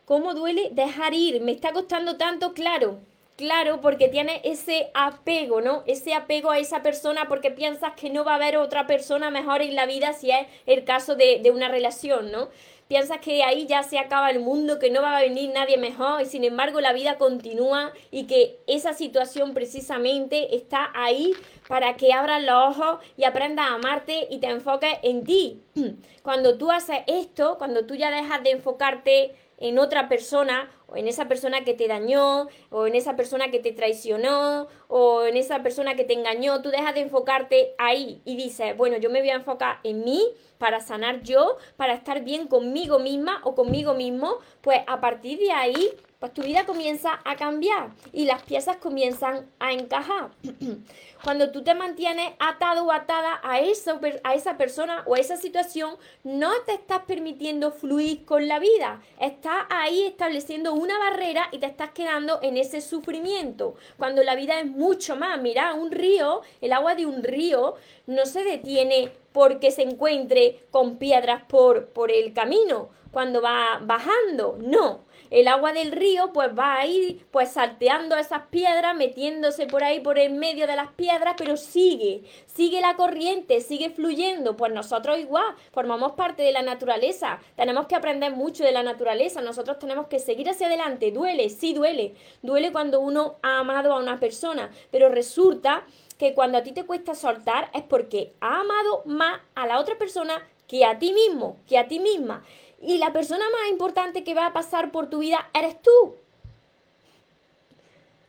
¿Cómo 0.06 0.34
duele 0.34 0.70
dejar 0.72 1.13
ir? 1.13 1.42
Me 1.42 1.54
está 1.54 1.72
costando 1.72 2.18
tanto, 2.18 2.54
claro, 2.54 3.00
claro, 3.38 3.82
porque 3.82 4.10
tiene 4.10 4.42
ese 4.44 4.92
apego, 4.94 5.62
¿no? 5.62 5.84
Ese 5.88 6.13
apego 6.13 6.52
a 6.52 6.60
esa 6.60 6.84
persona 6.84 7.28
porque 7.30 7.52
piensas 7.52 7.94
que 7.94 8.10
no 8.10 8.26
va 8.26 8.34
a 8.34 8.36
haber 8.36 8.58
otra 8.58 8.86
persona 8.86 9.32
mejor 9.32 9.62
en 9.62 9.76
la 9.76 9.86
vida 9.86 10.13
si 10.13 10.32
es 10.32 10.46
el 10.66 10.84
caso 10.84 11.16
de, 11.16 11.39
de 11.42 11.52
una 11.52 11.70
relación, 11.70 12.32
¿no? 12.32 12.50
Piensas 12.93 13.17
que 13.21 13.41
ahí 13.41 13.65
ya 13.65 13.82
se 13.82 13.97
acaba 13.97 14.29
el 14.29 14.39
mundo, 14.39 14.77
que 14.77 14.91
no 14.91 15.01
va 15.01 15.17
a 15.17 15.21
venir 15.21 15.49
nadie 15.51 15.79
mejor 15.79 16.21
y 16.21 16.25
sin 16.25 16.43
embargo 16.43 16.79
la 16.79 16.93
vida 16.93 17.17
continúa 17.17 17.91
y 18.12 18.27
que 18.27 18.60
esa 18.67 18.93
situación 18.93 19.56
precisamente 19.56 20.56
está 20.56 20.91
ahí 20.93 21.34
para 21.67 21.95
que 21.95 22.13
abras 22.13 22.43
los 22.43 22.77
ojos 22.77 22.99
y 23.17 23.23
aprendas 23.23 23.65
a 23.65 23.73
amarte 23.73 24.27
y 24.29 24.38
te 24.38 24.45
enfoques 24.45 24.93
en 25.01 25.23
ti. 25.23 25.63
Cuando 26.21 26.60
tú 26.60 26.69
haces 26.69 26.99
esto, 27.08 27.58
cuando 27.58 27.88
tú 27.88 27.95
ya 27.95 28.12
dejas 28.12 28.43
de 28.43 28.51
enfocarte 28.51 29.34
en 29.58 29.79
otra 29.79 30.08
persona 30.08 30.69
o 30.88 30.95
en 30.95 31.08
esa 31.08 31.27
persona 31.27 31.63
que 31.63 31.73
te 31.73 31.88
dañó 31.88 32.47
o 32.69 32.86
en 32.86 32.95
esa 32.95 33.15
persona 33.15 33.49
que 33.49 33.60
te 33.60 33.71
traicionó 33.71 34.67
o 34.88 35.23
en 35.23 35.36
esa 35.38 35.63
persona 35.63 35.95
que 35.95 36.03
te 36.03 36.13
engañó, 36.13 36.62
tú 36.62 36.69
dejas 36.69 36.93
de 36.93 37.01
enfocarte 37.01 37.73
ahí 37.77 38.21
y 38.23 38.36
dices, 38.36 38.77
bueno, 38.77 38.97
yo 38.97 39.10
me 39.10 39.19
voy 39.19 39.32
a 39.32 39.36
enfocar 39.36 39.79
en 39.84 40.03
mí 40.03 40.21
para 40.63 40.80
sanar 40.80 41.23
yo, 41.23 41.58
para 41.76 41.93
estar 41.93 42.23
bien 42.23 42.47
conmigo 42.47 42.97
misma 42.97 43.41
o 43.43 43.54
conmigo 43.54 43.95
mismo, 43.95 44.38
pues 44.62 44.80
a 44.88 45.02
partir 45.02 45.38
de 45.38 45.52
ahí 45.52 45.91
pues 46.19 46.34
tu 46.34 46.41
vida 46.41 46.65
comienza 46.65 47.19
a 47.26 47.36
cambiar 47.36 47.89
y 48.13 48.23
las 48.23 48.43
piezas 48.43 48.78
comienzan 48.78 49.45
a 49.60 49.73
encajar. 49.73 50.30
Cuando 51.21 51.52
tú 51.52 51.65
te 51.65 51.76
mantienes 51.76 52.32
atado 52.39 52.86
o 52.86 52.93
atada 52.93 53.41
a 53.43 53.60
esa, 53.60 53.99
a 54.23 54.34
esa 54.34 54.56
persona 54.56 55.04
o 55.06 55.15
a 55.15 55.19
esa 55.19 55.36
situación, 55.36 55.97
no 56.23 56.54
te 56.65 56.76
estás 56.76 57.02
permitiendo 57.02 57.73
fluir 57.73 58.23
con 58.23 58.47
la 58.47 58.60
vida. 58.60 59.02
Estás 59.19 59.65
ahí 59.69 60.06
estableciendo 60.06 60.73
una 60.73 60.97
barrera 60.97 61.49
y 61.52 61.58
te 61.58 61.65
estás 61.65 61.91
quedando 61.91 62.39
en 62.41 62.56
ese 62.56 62.80
sufrimiento. 62.80 63.76
Cuando 63.97 64.23
la 64.23 64.36
vida 64.36 64.62
es 64.62 64.65
mucho 64.65 65.17
más, 65.17 65.41
mira, 65.41 65.73
un 65.73 65.91
río, 65.91 66.39
el 66.62 66.71
agua 66.71 66.95
de 66.95 67.06
un 67.06 67.21
río 67.21 67.76
no 68.08 68.26
se 68.26 68.45
detiene 68.45 69.12
porque 69.34 69.72
se 69.72 69.82
encuentre 69.82 70.60
con 70.72 70.98
piedras 70.98 71.43
por, 71.48 71.88
por 71.89 72.12
el 72.12 72.34
camino. 72.34 72.89
Cuando 73.12 73.41
va 73.41 73.80
bajando, 73.84 74.58
no. 74.60 75.06
El 75.30 75.48
agua 75.48 75.74
del 75.74 75.91
río 75.91 76.32
pues 76.32 76.50
va 76.58 76.78
a 76.78 76.86
ir 76.86 77.26
pues 77.32 77.52
salteando 77.52 78.15
esas 78.15 78.48
piedras, 78.48 78.96
metiéndose 78.96 79.65
por 79.65 79.84
ahí 79.84 80.00
por 80.00 80.19
el 80.19 80.34
medio 80.34 80.67
de 80.67 80.76
las 80.76 80.91
piedras, 80.91 81.34
pero 81.38 81.58
sigue, 81.58 82.24
sigue 82.46 82.82
la 82.82 82.96
corriente, 82.96 83.60
sigue 83.62 83.89
fluyendo. 83.89 84.56
Pues 84.56 84.72
nosotros 84.72 85.17
igual 85.17 85.56
formamos 85.72 86.12
parte 86.12 86.43
de 86.43 86.52
la 86.52 86.62
naturaleza, 86.62 87.39
tenemos 87.56 87.88
que 87.88 87.96
aprender 87.96 88.36
mucho 88.36 88.63
de 88.63 88.72
la 88.72 88.84
naturaleza, 88.84 89.41
nosotros 89.41 89.80
tenemos 89.80 90.08
que 90.08 90.19
seguir 90.19 90.50
hacia 90.50 90.67
adelante, 90.67 91.12
duele, 91.12 91.50
sí 91.50 91.74
duele, 91.74 92.13
duele 92.43 92.72
cuando 92.72 93.00
uno 93.00 93.38
ha 93.41 93.60
amado 93.60 93.93
a 93.93 94.00
una 94.00 94.19
persona, 94.19 94.69
pero 94.91 95.10
resulta 95.10 95.84
que 96.23 96.33
cuando 96.33 96.57
a 96.57 96.63
ti 96.63 96.71
te 96.71 96.86
cuesta 96.86 97.15
soltar 97.15 97.69
es 97.73 97.83
porque 97.83 98.33
ha 98.39 98.62
amado 98.62 99.03
más 99.05 99.41
a 99.55 99.67
la 99.67 99.77
otra 99.77 99.97
persona 99.97 100.41
que 100.67 100.86
a 100.86 100.97
ti 100.97 101.12
mismo, 101.12 101.57
que 101.67 101.77
a 101.77 101.89
ti 101.89 101.99
misma. 101.99 102.45
Y 102.81 102.97
la 102.97 103.12
persona 103.12 103.43
más 103.49 103.69
importante 103.69 104.23
que 104.23 104.33
va 104.33 104.45
a 104.45 104.53
pasar 104.53 104.89
por 104.93 105.09
tu 105.09 105.19
vida 105.19 105.49
eres 105.53 105.81
tú. 105.81 106.15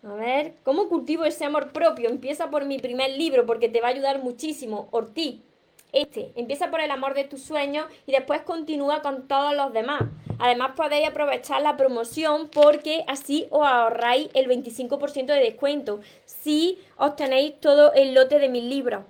A 0.02 0.12
ver, 0.14 0.56
¿cómo 0.64 0.88
cultivo 0.88 1.24
ese 1.24 1.44
amor 1.44 1.70
propio? 1.70 2.08
Empieza 2.10 2.50
por 2.50 2.64
mi 2.64 2.80
primer 2.80 3.12
libro 3.12 3.46
porque 3.46 3.68
te 3.68 3.80
va 3.80 3.86
a 3.86 3.90
ayudar 3.92 4.20
muchísimo. 4.20 4.88
Ortiz, 4.90 5.40
este. 5.94 6.32
Empieza 6.36 6.70
por 6.70 6.80
el 6.80 6.90
amor 6.90 7.14
de 7.14 7.24
tus 7.24 7.42
sueños 7.42 7.86
y 8.06 8.12
después 8.12 8.42
continúa 8.42 9.02
con 9.02 9.26
todos 9.28 9.54
los 9.54 9.72
demás. 9.72 10.02
Además 10.38 10.72
podéis 10.76 11.08
aprovechar 11.08 11.62
la 11.62 11.76
promoción 11.76 12.48
porque 12.48 13.04
así 13.08 13.46
os 13.50 13.66
ahorráis 13.66 14.28
el 14.34 14.48
25% 14.48 15.26
de 15.26 15.40
descuento 15.40 16.00
si 16.24 16.78
obtenéis 16.96 17.60
todo 17.60 17.92
el 17.94 18.14
lote 18.14 18.38
de 18.38 18.48
mis 18.48 18.64
libros. 18.64 19.04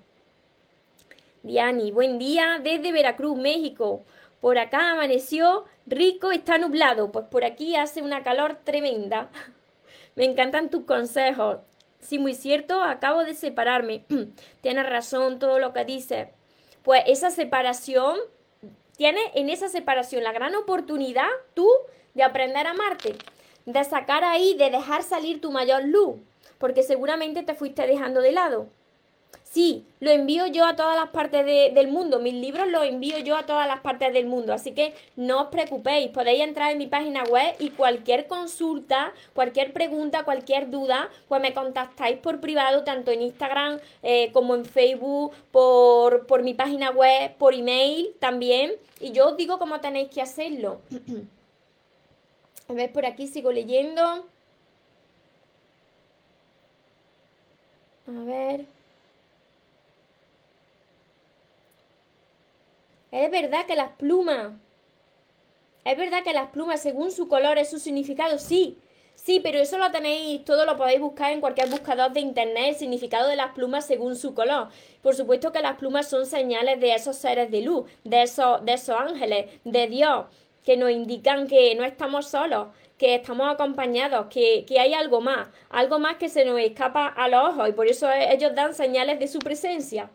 Diani, 1.43 1.91
buen 1.91 2.19
día 2.19 2.61
desde 2.63 2.93
Veracruz, 2.93 3.37
México. 3.37 4.05
Por 4.41 4.59
acá 4.59 4.93
amaneció 4.93 5.65
rico, 5.87 6.33
está 6.33 6.59
nublado. 6.59 7.13
Pues 7.13 7.27
por 7.27 7.45
aquí 7.45 7.77
hace 7.77 8.03
una 8.03 8.23
calor 8.23 8.59
tremenda. 8.65 9.31
Me 10.17 10.25
encantan 10.25 10.71
tus 10.71 10.85
consejos. 10.85 11.59
Sí, 12.01 12.19
muy 12.19 12.35
cierto, 12.35 12.83
acabo 12.83 13.25
de 13.25 13.35
separarme. 13.35 14.05
Tienes 14.61 14.89
razón 14.89 15.39
todo 15.39 15.59
lo 15.59 15.73
que 15.73 15.85
dices. 15.85 16.29
Pues 16.85 17.03
esa 17.07 17.31
separación, 17.31 18.19
tienes 18.99 19.25
en 19.35 19.49
esa 19.49 19.71
separación 19.71 20.23
la 20.23 20.33
gran 20.33 20.55
oportunidad 20.55 21.29
tú 21.55 21.67
de 22.13 22.23
aprender 22.23 22.67
a 22.67 22.73
amarte, 22.73 23.17
de 23.65 23.85
sacar 23.85 24.23
ahí, 24.23 24.55
de 24.59 24.69
dejar 24.69 25.03
salir 25.03 25.41
tu 25.41 25.51
mayor 25.51 25.85
luz, 25.85 26.17
porque 26.59 26.83
seguramente 26.83 27.43
te 27.43 27.55
fuiste 27.55 27.87
dejando 27.87 28.21
de 28.21 28.33
lado. 28.33 28.67
Sí, 29.55 29.87
lo 30.01 30.11
envío 30.11 30.49
yo 30.49 30.67
a 30.67 30.75
todas 30.75 30.97
las 30.97 31.11
partes 31.11 31.47
del 31.47 31.87
mundo. 31.87 32.19
Mis 32.19 32.35
libros 32.35 32.67
los 32.67 32.85
envío 32.85 33.21
yo 33.21 33.37
a 33.37 33.47
todas 33.47 33.69
las 33.69 33.79
partes 33.83 34.13
del 34.13 34.27
mundo. 34.27 34.53
Así 34.53 34.73
que 34.73 34.95
no 35.15 35.43
os 35.43 35.47
preocupéis. 35.47 36.11
Podéis 36.11 36.41
entrar 36.43 36.73
en 36.73 36.79
mi 36.79 36.89
página 36.89 37.23
web 37.23 37.55
y 37.61 37.71
cualquier 37.71 38.27
consulta, 38.27 39.13
cualquier 39.33 39.73
pregunta, 39.73 40.25
cualquier 40.25 40.71
duda, 40.71 41.09
pues 41.29 41.41
me 41.41 41.55
contactáis 41.55 42.19
por 42.19 42.41
privado, 42.41 42.83
tanto 42.83 43.13
en 43.13 43.23
Instagram 43.23 43.79
eh, 44.03 44.33
como 44.33 44.57
en 44.57 44.65
Facebook, 44.65 45.33
por, 45.53 46.27
por 46.27 46.43
mi 46.43 46.55
página 46.55 46.91
web, 46.91 47.37
por 47.37 47.55
email 47.55 48.13
también. 48.19 48.73
Y 48.99 49.13
yo 49.13 49.29
os 49.29 49.37
digo 49.37 49.61
cómo 49.61 49.81
tenéis 49.81 50.09
que 50.09 50.21
hacerlo. 50.21 50.81
a 52.69 52.73
ver, 52.73 52.93
por 52.93 53.07
aquí 53.07 53.29
sigo 53.29 53.53
leyendo. 53.53 54.03
A 58.09 58.25
ver. 58.25 58.74
Es 63.15 63.31
verdad 63.31 63.65
que 63.65 63.77
las 63.77 63.91
plumas, 63.91 64.55
es 65.85 65.97
verdad 65.97 66.25
que 66.25 66.33
las 66.33 66.51
plumas, 66.51 66.83
según 66.83 67.13
su 67.13 67.29
color, 67.29 67.59
es 67.59 67.71
su 67.71 67.79
significado, 67.79 68.39
sí. 68.39 68.77
Sí, 69.15 69.39
pero 69.39 69.61
eso 69.61 69.79
lo 69.79 69.93
tenéis, 69.93 70.45
todo 70.45 70.67
lo 70.67 70.77
podéis 70.77 70.99
buscar 70.99 71.31
en 71.31 71.41
cualquier 71.41 71.69
buscador 71.69 72.13
de 72.13 72.19
internet, 72.19 72.71
el 72.71 72.75
significado 72.75 73.29
de 73.29 73.37
las 73.37 73.53
plumas 73.53 73.87
según 73.87 74.17
su 74.17 74.35
color. 74.35 74.67
Por 75.01 75.15
supuesto 75.15 75.53
que 75.53 75.63
las 75.63 75.77
plumas 75.77 76.09
son 76.09 76.27
señales 76.27 76.81
de 76.81 76.93
esos 76.93 77.15
seres 77.15 77.53
de 77.53 77.63
luz, 77.63 77.89
de 78.03 78.25
esos, 78.25 78.65
de 78.65 78.73
esos 78.73 78.99
ángeles, 78.99 79.47
de 79.63 79.87
Dios, 79.87 80.25
que 80.65 80.77
nos 80.77 80.91
indican 80.91 81.47
que 81.47 81.73
no 81.77 81.85
estamos 81.85 82.27
solos, 82.27 82.67
que 82.99 83.15
estamos 83.15 83.49
acompañados, 83.49 84.27
que, 84.27 84.65
que 84.67 84.81
hay 84.81 84.93
algo 84.93 85.21
más, 85.21 85.47
algo 85.71 86.01
más 86.01 86.17
que 86.17 86.29
se 86.29 86.45
nos 86.45 86.59
escapa 86.59 87.07
a 87.07 87.29
los 87.29 87.51
ojos 87.51 87.69
y 87.69 87.73
por 87.75 87.87
eso 87.87 88.11
ellos 88.11 88.57
dan 88.57 88.75
señales 88.75 89.21
de 89.21 89.29
su 89.29 89.39
presencia. 89.39 90.11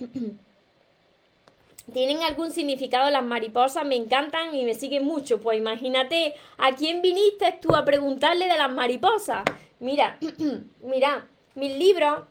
¿Tienen 1.92 2.22
algún 2.22 2.50
significado 2.50 3.10
las 3.10 3.22
mariposas? 3.22 3.84
Me 3.84 3.94
encantan 3.94 4.54
y 4.54 4.64
me 4.64 4.74
siguen 4.74 5.04
mucho. 5.04 5.40
Pues 5.40 5.58
imagínate, 5.58 6.34
¿a 6.58 6.72
quién 6.72 7.00
viniste 7.00 7.58
tú 7.62 7.76
a 7.76 7.84
preguntarle 7.84 8.48
de 8.48 8.58
las 8.58 8.72
mariposas? 8.72 9.44
Mira, 9.78 10.18
mira, 10.82 11.28
mis 11.54 11.76
libros 11.78 12.22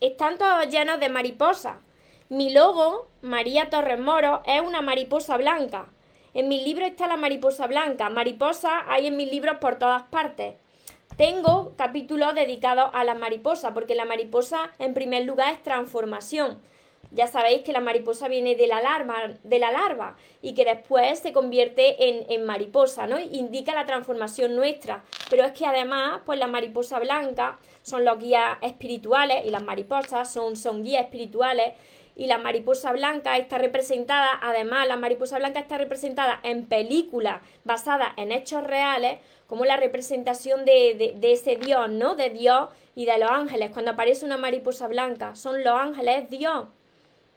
están 0.00 0.38
todos 0.38 0.68
llenos 0.68 0.98
de 0.98 1.08
mariposas. 1.08 1.76
Mi 2.28 2.52
logo, 2.52 3.08
María 3.22 3.70
Torres 3.70 4.00
Moro, 4.00 4.42
es 4.44 4.60
una 4.60 4.82
mariposa 4.82 5.36
blanca. 5.36 5.86
En 6.34 6.48
mis 6.48 6.64
libros 6.64 6.90
está 6.90 7.06
la 7.06 7.16
mariposa 7.16 7.68
blanca. 7.68 8.10
Mariposa 8.10 8.90
hay 8.90 9.06
en 9.06 9.16
mis 9.16 9.30
libros 9.30 9.58
por 9.58 9.76
todas 9.76 10.02
partes. 10.04 10.54
Tengo 11.16 11.72
capítulos 11.76 12.34
dedicados 12.34 12.90
a 12.92 13.04
las 13.04 13.18
mariposas, 13.18 13.72
porque 13.72 13.94
la 13.94 14.04
mariposa 14.04 14.72
en 14.80 14.92
primer 14.92 15.24
lugar 15.24 15.54
es 15.54 15.62
transformación. 15.62 16.60
Ya 17.10 17.26
sabéis 17.26 17.62
que 17.62 17.72
la 17.72 17.80
mariposa 17.80 18.28
viene 18.28 18.54
de 18.56 18.66
la 18.66 18.80
larva, 18.80 19.34
de 19.42 19.58
la 19.58 19.70
larva 19.70 20.16
y 20.42 20.54
que 20.54 20.64
después 20.64 21.18
se 21.20 21.32
convierte 21.32 22.08
en, 22.08 22.30
en, 22.30 22.44
mariposa, 22.44 23.06
¿no? 23.06 23.18
Indica 23.18 23.74
la 23.74 23.86
transformación 23.86 24.56
nuestra. 24.56 25.04
Pero 25.30 25.44
es 25.44 25.52
que 25.52 25.66
además, 25.66 26.20
pues 26.26 26.38
la 26.38 26.46
mariposa 26.46 26.98
blanca 26.98 27.58
son 27.82 28.04
los 28.04 28.18
guías 28.18 28.58
espirituales 28.62 29.46
y 29.46 29.50
las 29.50 29.62
mariposas 29.62 30.32
son, 30.32 30.56
son 30.56 30.82
guías 30.82 31.04
espirituales 31.04 31.74
y 32.16 32.26
la 32.26 32.38
mariposa 32.38 32.92
blanca 32.92 33.36
está 33.36 33.58
representada, 33.58 34.30
además 34.40 34.88
la 34.88 34.96
mariposa 34.96 35.38
blanca 35.38 35.60
está 35.60 35.76
representada 35.76 36.40
en 36.42 36.64
películas 36.64 37.42
basadas 37.64 38.08
en 38.16 38.32
hechos 38.32 38.64
reales, 38.64 39.18
como 39.46 39.66
la 39.66 39.76
representación 39.76 40.64
de, 40.64 40.94
de, 40.94 41.12
de, 41.14 41.32
ese 41.32 41.56
Dios, 41.56 41.90
¿no? 41.90 42.16
De 42.16 42.30
Dios 42.30 42.70
y 42.94 43.04
de 43.04 43.18
los 43.18 43.30
ángeles. 43.30 43.70
Cuando 43.70 43.92
aparece 43.92 44.24
una 44.24 44.38
mariposa 44.38 44.88
blanca, 44.88 45.36
son 45.36 45.62
los 45.62 45.78
ángeles, 45.78 46.24
es 46.24 46.30
Dios. 46.30 46.64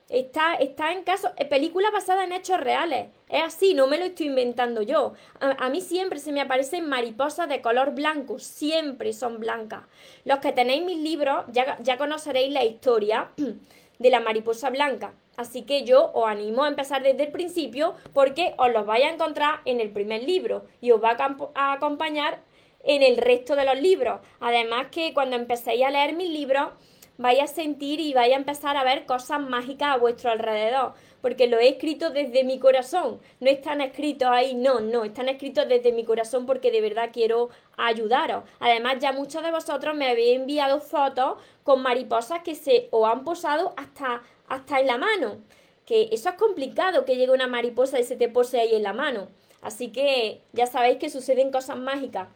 Está, 0.10 0.56
está 0.56 0.92
en 0.92 1.04
caso, 1.04 1.30
eh, 1.38 1.46
película 1.46 1.92
basada 1.92 2.24
en 2.24 2.32
hechos 2.32 2.60
reales. 2.60 3.10
Es 3.30 3.44
así, 3.44 3.76
no 3.76 3.86
me 3.86 4.00
lo 4.00 4.06
estoy 4.06 4.26
inventando 4.26 4.82
yo. 4.82 5.14
A, 5.40 5.70
mí 5.70 5.82
siempre 5.82 6.20
se 6.20 6.32
me 6.32 6.42
aparecen 6.42 6.90
mariposas 6.90 7.48
de 7.48 7.62
color 7.62 7.94
blanco, 7.94 8.40
siempre 8.40 9.14
son 9.14 9.40
blancas. 9.40 9.84
Los 10.26 10.40
que 10.40 10.52
tenéis 10.52 10.84
mis 10.84 10.98
libros 10.98 11.46
ya, 11.52 11.78
ya 11.82 11.98
conoceréis 11.98 12.52
la 12.52 12.66
historia 12.66 13.30
de 14.00 14.10
la 14.10 14.20
mariposa 14.20 14.72
blanca. 14.72 15.14
Así 15.38 15.62
que 15.62 15.84
yo 15.84 16.12
os 16.14 16.28
animo 16.28 16.64
a 16.64 16.68
empezar 16.68 17.04
desde 17.04 17.24
el 17.26 17.32
principio 17.32 17.94
porque 18.12 18.56
os 18.58 18.72
los 18.74 18.86
vais 18.86 19.06
a 19.06 19.14
encontrar 19.14 19.62
en 19.66 19.80
el 19.80 19.92
primer 19.92 20.24
libro 20.24 20.66
y 20.82 20.92
os 20.92 21.02
va 21.02 21.16
a, 21.56 21.72
acompañar 21.72 22.42
en 22.84 23.04
el 23.04 23.16
resto 23.16 23.56
de 23.56 23.64
los 23.64 23.80
libros. 23.80 24.20
Además 24.40 24.88
que 24.92 25.14
cuando 25.14 25.36
empecéis 25.36 25.86
a 25.86 25.92
leer 25.92 26.14
mis 26.14 26.30
libros 26.30 26.72
vaya 27.20 27.44
a 27.44 27.48
sentir 27.48 28.00
y 28.00 28.14
vaya 28.14 28.36
a 28.36 28.40
empezar 28.40 28.78
a 28.78 28.84
ver 28.86 29.06
cosas 29.06 29.42
mágicas 29.42 29.90
a 29.90 29.98
vuestro 29.98 30.32
alrededor, 30.32 30.94
porque 31.22 31.48
lo 31.48 31.60
he 31.60 31.68
escrito 31.68 32.12
desde 32.12 32.46
mi 32.46 32.60
corazón, 32.60 33.20
no 33.42 33.50
están 33.50 33.82
escritos 33.82 34.30
ahí, 34.32 34.56
no, 34.56 34.80
no, 34.80 35.04
están 35.04 35.28
escritos 35.28 35.68
desde 35.68 35.92
mi 35.92 36.06
corazón 36.06 36.46
porque 36.46 36.72
de 36.72 36.80
verdad 36.80 37.10
quiero 37.12 37.50
ayudaros. 37.76 38.46
Además, 38.62 39.00
ya 39.00 39.12
muchos 39.12 39.44
de 39.44 39.52
vosotros 39.52 39.96
me 39.96 40.10
habéis 40.10 40.38
enviado 40.38 40.80
fotos 40.80 41.38
con 41.64 41.82
mariposas 41.82 42.42
que 42.42 42.56
se 42.56 42.88
os 42.92 43.06
han 43.06 43.26
posado 43.26 43.74
hasta, 43.76 44.24
hasta 44.48 44.80
en 44.80 44.88
la 44.88 44.98
mano, 44.98 45.40
que 45.86 46.08
eso 46.14 46.30
es 46.30 46.36
complicado 46.36 47.04
que 47.04 47.18
llegue 47.18 47.34
una 47.34 47.48
mariposa 47.48 48.00
y 48.00 48.06
se 48.06 48.16
te 48.16 48.30
pose 48.30 48.62
ahí 48.62 48.76
en 48.76 48.84
la 48.84 48.94
mano. 48.94 49.28
Así 49.62 49.90
que 49.90 50.40
ya 50.54 50.68
sabéis 50.68 51.00
que 51.00 51.10
suceden 51.10 51.52
cosas 51.52 51.78
mágicas. 51.78 52.30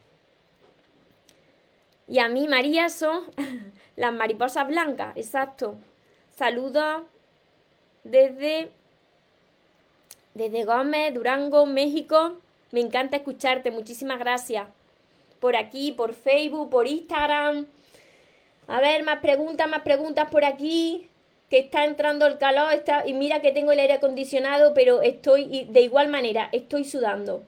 Y 2.06 2.20
a 2.20 2.28
mí, 2.28 2.50
María, 2.50 2.90
son 2.90 3.24
las 3.96 4.14
mariposas 4.14 4.68
blancas, 4.68 5.16
exacto. 5.16 5.76
Saludos 6.36 7.04
desde, 8.04 8.72
desde 10.34 10.66
Gómez, 10.66 11.14
Durango, 11.14 11.66
México. 11.66 12.38
Me 12.72 12.80
encanta 12.80 13.18
escucharte, 13.18 13.72
muchísimas 13.72 14.20
gracias. 14.20 14.68
Por 15.40 15.56
aquí, 15.56 15.92
por 15.92 16.14
Facebook, 16.14 16.70
por 16.70 16.88
Instagram. 16.88 17.68
A 18.68 18.82
ver, 18.82 19.04
más 19.04 19.20
preguntas, 19.20 19.70
más 19.70 19.82
preguntas 19.82 20.30
por 20.30 20.46
aquí. 20.46 21.10
Que 21.50 21.60
está 21.60 21.86
entrando 21.86 22.26
el 22.26 22.40
calor. 22.40 22.74
Está, 22.74 23.08
y 23.08 23.14
mira 23.14 23.42
que 23.42 23.52
tengo 23.52 23.72
el 23.72 23.80
aire 23.80 23.94
acondicionado, 23.94 24.74
pero 24.74 25.02
estoy 25.02 25.66
de 25.66 25.82
igual 25.82 26.08
manera, 26.08 26.50
estoy 26.52 26.84
sudando. 26.84 27.44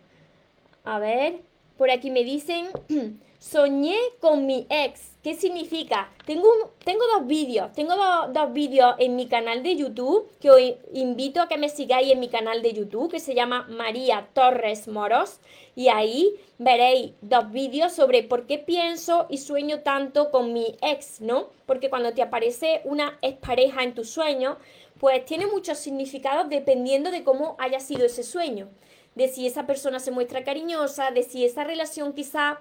A 0.83 0.99
ver, 0.99 1.37
por 1.77 1.89
aquí 1.89 2.11
me 2.11 2.23
dicen, 2.23 2.67
soñé 3.39 3.97
con 4.19 4.45
mi 4.45 4.65
ex. 4.69 5.11
¿Qué 5.23 5.33
significa? 5.33 6.11
Tengo, 6.25 6.47
tengo 6.83 7.01
dos 7.15 7.25
vídeos, 7.25 7.73
tengo 7.73 7.95
dos 8.31 8.53
vídeos 8.53 8.93
en 8.99 9.15
mi 9.15 9.27
canal 9.27 9.63
de 9.63 9.75
YouTube 9.75 10.29
que 10.39 10.51
os 10.51 10.61
invito 10.93 11.41
a 11.41 11.47
que 11.47 11.57
me 11.57 11.69
sigáis 11.69 12.11
en 12.11 12.19
mi 12.19 12.29
canal 12.29 12.61
de 12.61 12.73
YouTube 12.73 13.09
que 13.09 13.19
se 13.19 13.33
llama 13.33 13.65
María 13.67 14.29
Torres 14.33 14.87
Moros 14.87 15.39
y 15.75 15.87
ahí 15.87 16.35
veréis 16.59 17.13
dos 17.21 17.51
vídeos 17.51 17.93
sobre 17.93 18.21
por 18.21 18.45
qué 18.45 18.59
pienso 18.59 19.25
y 19.29 19.39
sueño 19.39 19.79
tanto 19.79 20.29
con 20.29 20.53
mi 20.53 20.75
ex, 20.81 21.21
¿no? 21.21 21.47
Porque 21.65 21.89
cuando 21.89 22.13
te 22.13 22.21
aparece 22.21 22.81
una 22.83 23.17
expareja 23.23 23.83
en 23.83 23.95
tu 23.95 24.03
sueño, 24.03 24.57
pues 24.99 25.25
tiene 25.25 25.47
muchos 25.47 25.79
significados 25.79 26.49
dependiendo 26.49 27.11
de 27.11 27.23
cómo 27.23 27.55
haya 27.57 27.79
sido 27.79 28.05
ese 28.05 28.23
sueño, 28.23 28.69
de 29.15 29.27
si 29.27 29.47
esa 29.47 29.65
persona 29.65 29.99
se 29.99 30.11
muestra 30.11 30.43
cariñosa, 30.43 31.11
de 31.11 31.23
si 31.23 31.45
esa 31.45 31.63
relación 31.63 32.13
quizá 32.13 32.59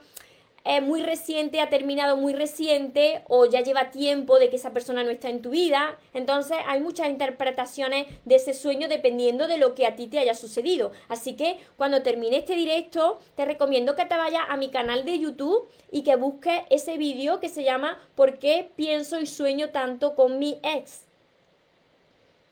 es 0.64 0.83
muy 0.83 1.03
reciente, 1.03 1.61
ha 1.61 1.68
terminado 1.68 2.16
muy 2.16 2.33
reciente 2.33 3.22
o 3.29 3.44
ya 3.44 3.61
lleva 3.61 3.90
tiempo 3.90 4.38
de 4.38 4.48
que 4.48 4.57
esa 4.57 4.72
persona 4.72 5.05
no 5.05 5.11
está 5.11 5.29
en 5.29 5.42
tu 5.42 5.50
vida. 5.50 5.98
Entonces 6.14 6.57
hay 6.66 6.81
muchas 6.81 7.09
interpretaciones 7.09 8.07
de 8.24 8.37
ese 8.37 8.55
sueño 8.55 8.88
dependiendo 8.88 9.46
de 9.46 9.59
lo 9.59 9.74
que 9.74 9.87
a 9.87 9.94
ti 9.94 10.07
te 10.07 10.18
haya 10.18 10.35
sucedido. 10.35 10.92
Así 11.09 11.37
que 11.37 11.59
cuando 11.77 12.03
termine 12.03 12.38
este 12.38 12.55
directo 12.55 13.20
te 13.37 13.44
recomiendo 13.44 13.94
que 13.94 14.07
te 14.07 14.16
vayas 14.16 14.44
a 14.48 14.57
mi 14.57 14.70
canal 14.70 15.05
de 15.05 15.18
YouTube 15.18 15.68
y 15.90 16.03
que 16.03 16.16
busques 16.16 16.62
ese 16.70 16.96
vídeo 16.96 17.40
que 17.40 17.50
se 17.50 17.62
llama 17.62 17.98
¿Por 18.14 18.38
qué 18.38 18.70
pienso 18.74 19.20
y 19.20 19.27
sueño 19.27 19.68
tanto 19.68 20.14
con 20.14 20.38
mi 20.38 20.59
ex? 20.62 21.03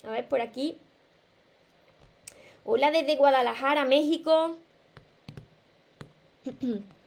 A 0.04 0.10
ver, 0.10 0.28
por 0.28 0.42
aquí. 0.42 0.76
Hola 2.64 2.90
desde 2.90 3.16
Guadalajara, 3.16 3.86
México. 3.86 4.58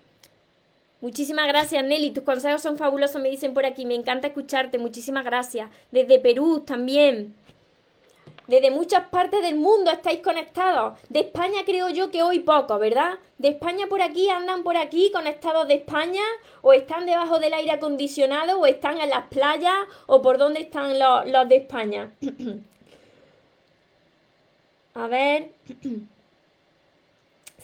Muchísimas 1.02 1.48
gracias, 1.48 1.84
Nelly. 1.84 2.12
Tus 2.12 2.24
consejos 2.24 2.62
son 2.62 2.78
fabulosos, 2.78 3.22
me 3.22 3.30
dicen 3.30 3.54
por 3.54 3.66
aquí. 3.66 3.86
Me 3.86 3.96
encanta 3.96 4.28
escucharte. 4.28 4.78
Muchísimas 4.78 5.26
gracias. 5.26 5.70
Desde 5.92 6.20
Perú 6.20 6.64
también. 6.66 7.36
Desde 8.48 8.70
muchas 8.70 9.08
partes 9.10 9.42
del 9.42 9.56
mundo 9.56 9.90
estáis 9.92 10.20
conectados. 10.20 11.00
De 11.10 11.22
España 11.22 11.62
creo 11.66 11.90
yo 11.90 12.12
que 12.12 12.22
hoy 12.22 12.40
poco, 12.40 12.78
¿verdad? 12.78 13.18
De 13.40 13.50
España 13.50 13.88
por 13.88 14.02
aquí, 14.04 14.30
andan 14.30 14.64
por 14.64 14.78
aquí 14.78 15.12
conectados 15.12 15.68
de 15.68 15.76
España, 15.76 16.22
o 16.62 16.72
están 16.72 17.08
debajo 17.08 17.40
del 17.40 17.54
aire 17.54 17.72
acondicionado, 17.72 18.60
o 18.60 18.66
están 18.68 19.00
en 19.00 19.10
las 19.10 19.28
playas, 19.28 19.76
o 20.06 20.22
por 20.22 20.38
dónde 20.38 20.62
están 20.62 21.00
los, 21.00 21.28
los 21.28 21.50
de 21.50 21.56
España. 21.56 22.12
A 24.94 25.08
ver. 25.08 25.50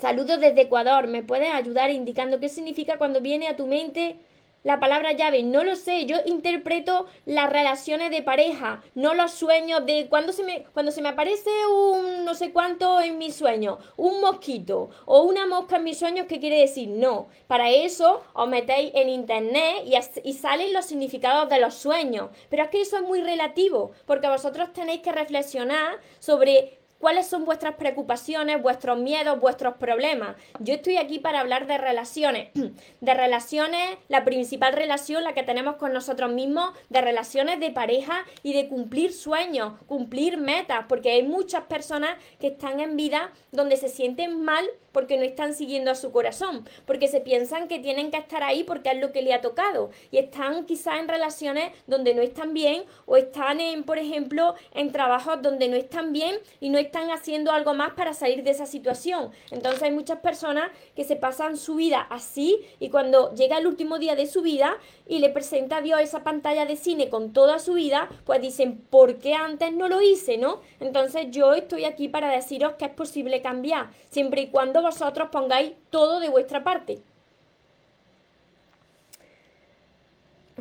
Saludos 0.01 0.39
desde 0.39 0.61
Ecuador. 0.61 1.05
¿Me 1.05 1.21
puedes 1.21 1.53
ayudar 1.53 1.91
indicando 1.91 2.39
qué 2.39 2.49
significa 2.49 2.97
cuando 2.97 3.21
viene 3.21 3.47
a 3.47 3.55
tu 3.55 3.67
mente 3.67 4.15
la 4.63 4.79
palabra 4.79 5.11
llave, 5.11 5.41
no 5.41 5.63
lo 5.63 5.75
sé, 5.75 6.05
yo 6.05 6.17
interpreto 6.25 7.07
las 7.25 7.51
relaciones 7.51 8.11
de 8.11 8.21
pareja, 8.21 8.83
no 8.93 9.15
los 9.15 9.31
sueños 9.31 9.85
de 9.87 10.07
cuando 10.07 10.33
se 10.33 10.43
me 10.43 10.65
cuando 10.73 10.91
se 10.91 11.01
me 11.01 11.09
aparece 11.09 11.49
un 11.67 12.23
no 12.25 12.35
sé 12.35 12.51
cuánto 12.51 13.01
en 13.01 13.17
mis 13.17 13.35
sueños, 13.35 13.79
un 13.97 14.21
mosquito 14.21 14.91
o 15.05 15.23
una 15.23 15.47
mosca 15.47 15.77
en 15.77 15.83
mis 15.83 15.97
sueños, 15.97 16.27
¿qué 16.27 16.39
quiere 16.39 16.59
decir? 16.59 16.89
No, 16.89 17.29
para 17.47 17.71
eso 17.71 18.21
os 18.33 18.47
metéis 18.47 18.91
en 18.93 19.09
internet 19.09 19.83
y, 19.85 19.95
y 20.29 20.33
salen 20.33 20.73
los 20.73 20.85
significados 20.85 21.49
de 21.49 21.59
los 21.59 21.73
sueños, 21.73 22.29
pero 22.49 22.63
es 22.63 22.69
que 22.69 22.81
eso 22.81 22.97
es 22.97 23.03
muy 23.03 23.21
relativo, 23.21 23.93
porque 24.05 24.27
vosotros 24.27 24.73
tenéis 24.73 25.01
que 25.01 25.11
reflexionar 25.11 25.99
sobre 26.19 26.80
cuáles 27.01 27.27
son 27.27 27.43
vuestras 27.43 27.75
preocupaciones, 27.75 28.61
vuestros 28.61 28.97
miedos, 28.99 29.39
vuestros 29.39 29.75
problemas. 29.75 30.37
Yo 30.59 30.75
estoy 30.75 30.97
aquí 30.97 31.19
para 31.19 31.41
hablar 31.41 31.67
de 31.67 31.77
relaciones, 31.77 32.49
de 33.01 33.13
relaciones, 33.13 33.97
la 34.07 34.23
principal 34.23 34.73
relación, 34.73 35.23
la 35.23 35.33
que 35.33 35.43
tenemos 35.43 35.75
con 35.75 35.91
nosotros 35.91 36.31
mismos, 36.31 36.71
de 36.89 37.01
relaciones 37.01 37.59
de 37.59 37.71
pareja 37.71 38.23
y 38.43 38.53
de 38.53 38.69
cumplir 38.69 39.11
sueños, 39.11 39.73
cumplir 39.87 40.37
metas, 40.37 40.85
porque 40.87 41.11
hay 41.11 41.23
muchas 41.23 41.63
personas 41.63 42.17
que 42.39 42.47
están 42.47 42.79
en 42.79 42.95
vida 42.95 43.31
donde 43.51 43.77
se 43.77 43.89
sienten 43.89 44.43
mal 44.43 44.65
porque 44.91 45.17
no 45.17 45.23
están 45.23 45.53
siguiendo 45.53 45.91
a 45.91 45.95
su 45.95 46.11
corazón, 46.11 46.67
porque 46.85 47.07
se 47.07 47.21
piensan 47.21 47.67
que 47.67 47.79
tienen 47.79 48.11
que 48.11 48.17
estar 48.17 48.43
ahí 48.43 48.63
porque 48.63 48.91
es 48.91 48.99
lo 48.99 49.11
que 49.11 49.21
le 49.21 49.33
ha 49.33 49.41
tocado 49.41 49.91
y 50.11 50.17
están 50.17 50.65
quizás 50.65 50.99
en 50.99 51.07
relaciones 51.07 51.71
donde 51.87 52.13
no 52.13 52.21
están 52.21 52.53
bien 52.53 52.83
o 53.05 53.17
están 53.17 53.59
en, 53.59 53.83
por 53.83 53.97
ejemplo, 53.97 54.55
en 54.73 54.91
trabajos 54.91 55.41
donde 55.41 55.67
no 55.67 55.75
están 55.75 56.13
bien 56.13 56.37
y 56.59 56.69
no 56.69 56.77
están 56.77 57.11
haciendo 57.11 57.51
algo 57.51 57.73
más 57.73 57.93
para 57.93 58.13
salir 58.13 58.43
de 58.43 58.51
esa 58.51 58.65
situación. 58.65 59.31
Entonces 59.51 59.83
hay 59.83 59.91
muchas 59.91 60.19
personas 60.19 60.71
que 60.95 61.03
se 61.03 61.15
pasan 61.15 61.57
su 61.57 61.75
vida 61.75 62.01
así 62.09 62.59
y 62.79 62.89
cuando 62.89 63.33
llega 63.33 63.57
el 63.57 63.67
último 63.67 63.99
día 63.99 64.15
de 64.15 64.27
su 64.27 64.41
vida 64.41 64.77
y 65.11 65.19
le 65.19 65.27
presenta 65.29 65.77
a 65.77 65.81
Dios 65.81 65.99
esa 65.99 66.23
pantalla 66.23 66.65
de 66.65 66.77
cine 66.77 67.09
con 67.09 67.33
toda 67.33 67.59
su 67.59 67.73
vida, 67.73 68.07
pues 68.23 68.41
dicen, 68.41 68.77
¿por 68.77 69.17
qué 69.17 69.33
antes 69.33 69.73
no 69.73 69.89
lo 69.89 70.01
hice, 70.01 70.37
no? 70.37 70.61
Entonces 70.79 71.27
yo 71.31 71.53
estoy 71.53 71.83
aquí 71.83 72.07
para 72.07 72.31
deciros 72.31 72.75
que 72.75 72.85
es 72.85 72.91
posible 72.91 73.41
cambiar, 73.41 73.89
siempre 74.09 74.43
y 74.43 74.47
cuando 74.47 74.81
vosotros 74.81 75.27
pongáis 75.29 75.73
todo 75.89 76.21
de 76.21 76.29
vuestra 76.29 76.63
parte. 76.63 76.99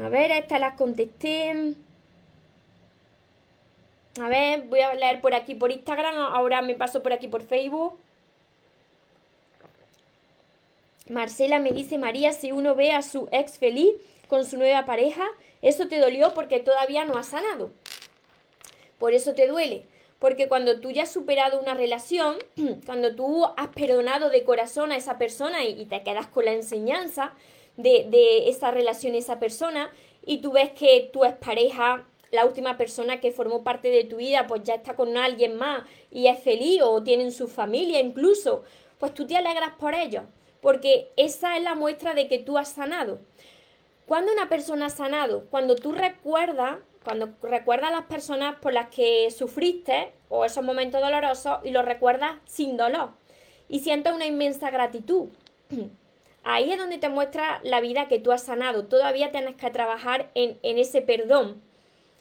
A 0.03 0.09
ver, 0.09 0.33
estas 0.33 0.59
las 0.59 0.75
contesté. 0.75 1.77
A 4.21 4.29
ver, 4.29 4.63
voy 4.63 4.81
a 4.81 4.95
leer 4.95 5.21
por 5.21 5.33
aquí 5.33 5.55
por 5.55 5.71
Instagram, 5.71 6.17
ahora 6.17 6.61
me 6.61 6.75
paso 6.75 7.05
por 7.05 7.13
aquí 7.13 7.29
por 7.29 7.43
Facebook. 7.43 7.97
Marcela 11.09 11.61
me 11.61 11.71
dice, 11.71 11.99
María, 11.99 12.33
si 12.33 12.51
uno 12.51 12.75
ve 12.75 12.91
a 12.91 13.03
su 13.03 13.29
ex 13.31 13.57
feliz 13.57 13.95
con 14.31 14.47
su 14.47 14.57
nueva 14.57 14.87
pareja, 14.87 15.27
eso 15.61 15.89
te 15.89 15.99
dolió 15.99 16.33
porque 16.33 16.61
todavía 16.61 17.05
no 17.05 17.19
ha 17.19 17.23
sanado. 17.25 17.73
Por 18.99 19.13
eso 19.13 19.35
te 19.35 19.49
duele. 19.49 19.87
Porque 20.21 20.49
cuando 20.49 20.81
tú 20.81 20.91
ya 20.91 21.03
has 21.03 21.13
superado 21.13 21.59
una 21.61 21.75
relación, 21.75 22.37
cuando 22.87 23.15
tú 23.15 23.45
has 23.57 23.69
perdonado 23.69 24.31
de 24.31 24.45
corazón 24.45 24.93
a 24.93 24.97
esa 24.97 25.19
persona 25.19 25.65
y, 25.65 25.85
te 25.87 26.03
quedas 26.03 26.29
con 26.29 26.45
la 26.45 26.53
enseñanza 26.53 27.35
de, 27.77 28.49
esa 28.49 28.71
relación, 28.71 29.15
esa 29.15 29.41
persona, 29.41 29.91
y 30.25 30.39
tú 30.39 30.53
ves 30.53 30.71
que 30.73 31.11
tu 31.13 31.23
pareja, 31.41 32.07
la 32.31 32.45
última 32.45 32.77
persona 32.77 33.21
que 33.21 33.33
formó 33.33 33.65
parte 33.65 33.91
de 33.91 34.05
tu 34.05 34.17
vida, 34.17 34.47
pues 34.47 34.63
ya 34.63 34.75
está 34.75 34.95
con 34.95 35.17
alguien 35.17 35.57
más 35.57 35.83
y 36.11 36.29
es 36.29 36.39
feliz 36.39 36.83
o 36.83 37.03
tienen 37.03 37.33
su 37.33 37.49
familia 37.49 38.01
incluso, 38.01 38.63
pues 38.99 39.13
tú 39.15 39.27
te 39.27 39.37
alegras 39.37 39.73
por 39.79 39.95
ellos, 39.95 40.25
porque 40.61 41.11
esa 41.17 41.57
es 41.57 41.63
la 41.63 41.75
muestra 41.75 42.15
de 42.15 42.29
que 42.29 42.39
tú 42.39 42.59
has 42.59 42.69
sanado. 42.69 43.19
Cuando 44.11 44.33
una 44.33 44.49
persona 44.49 44.87
ha 44.87 44.91
sanado, 44.91 45.45
cuando 45.51 45.77
tú 45.77 45.93
recuerdas 45.93 46.79
cuando 47.05 47.29
recuerdas 47.43 47.93
las 47.93 48.07
personas 48.07 48.57
por 48.57 48.73
las 48.73 48.89
que 48.89 49.31
sufriste 49.31 50.13
o 50.29 50.45
esos 50.45 50.65
momentos 50.65 51.01
dolorosos 51.01 51.61
y 51.63 51.71
los 51.71 51.85
recuerdas 51.85 52.33
sin 52.45 52.77
dolor 52.77 53.11
y 53.69 53.79
sientes 53.79 54.13
una 54.13 54.27
inmensa 54.27 54.69
gratitud. 54.71 55.29
Ahí 56.43 56.73
es 56.73 56.79
donde 56.79 56.99
te 56.99 57.09
muestra 57.09 57.61
la 57.63 57.81
vida 57.81 58.09
que 58.09 58.19
tú 58.19 58.33
has 58.33 58.43
sanado. 58.43 58.87
Todavía 58.87 59.31
tienes 59.31 59.55
que 59.55 59.71
trabajar 59.71 60.29
en, 60.35 60.59
en 60.65 60.79
ese 60.79 61.03
perdón 61.03 61.63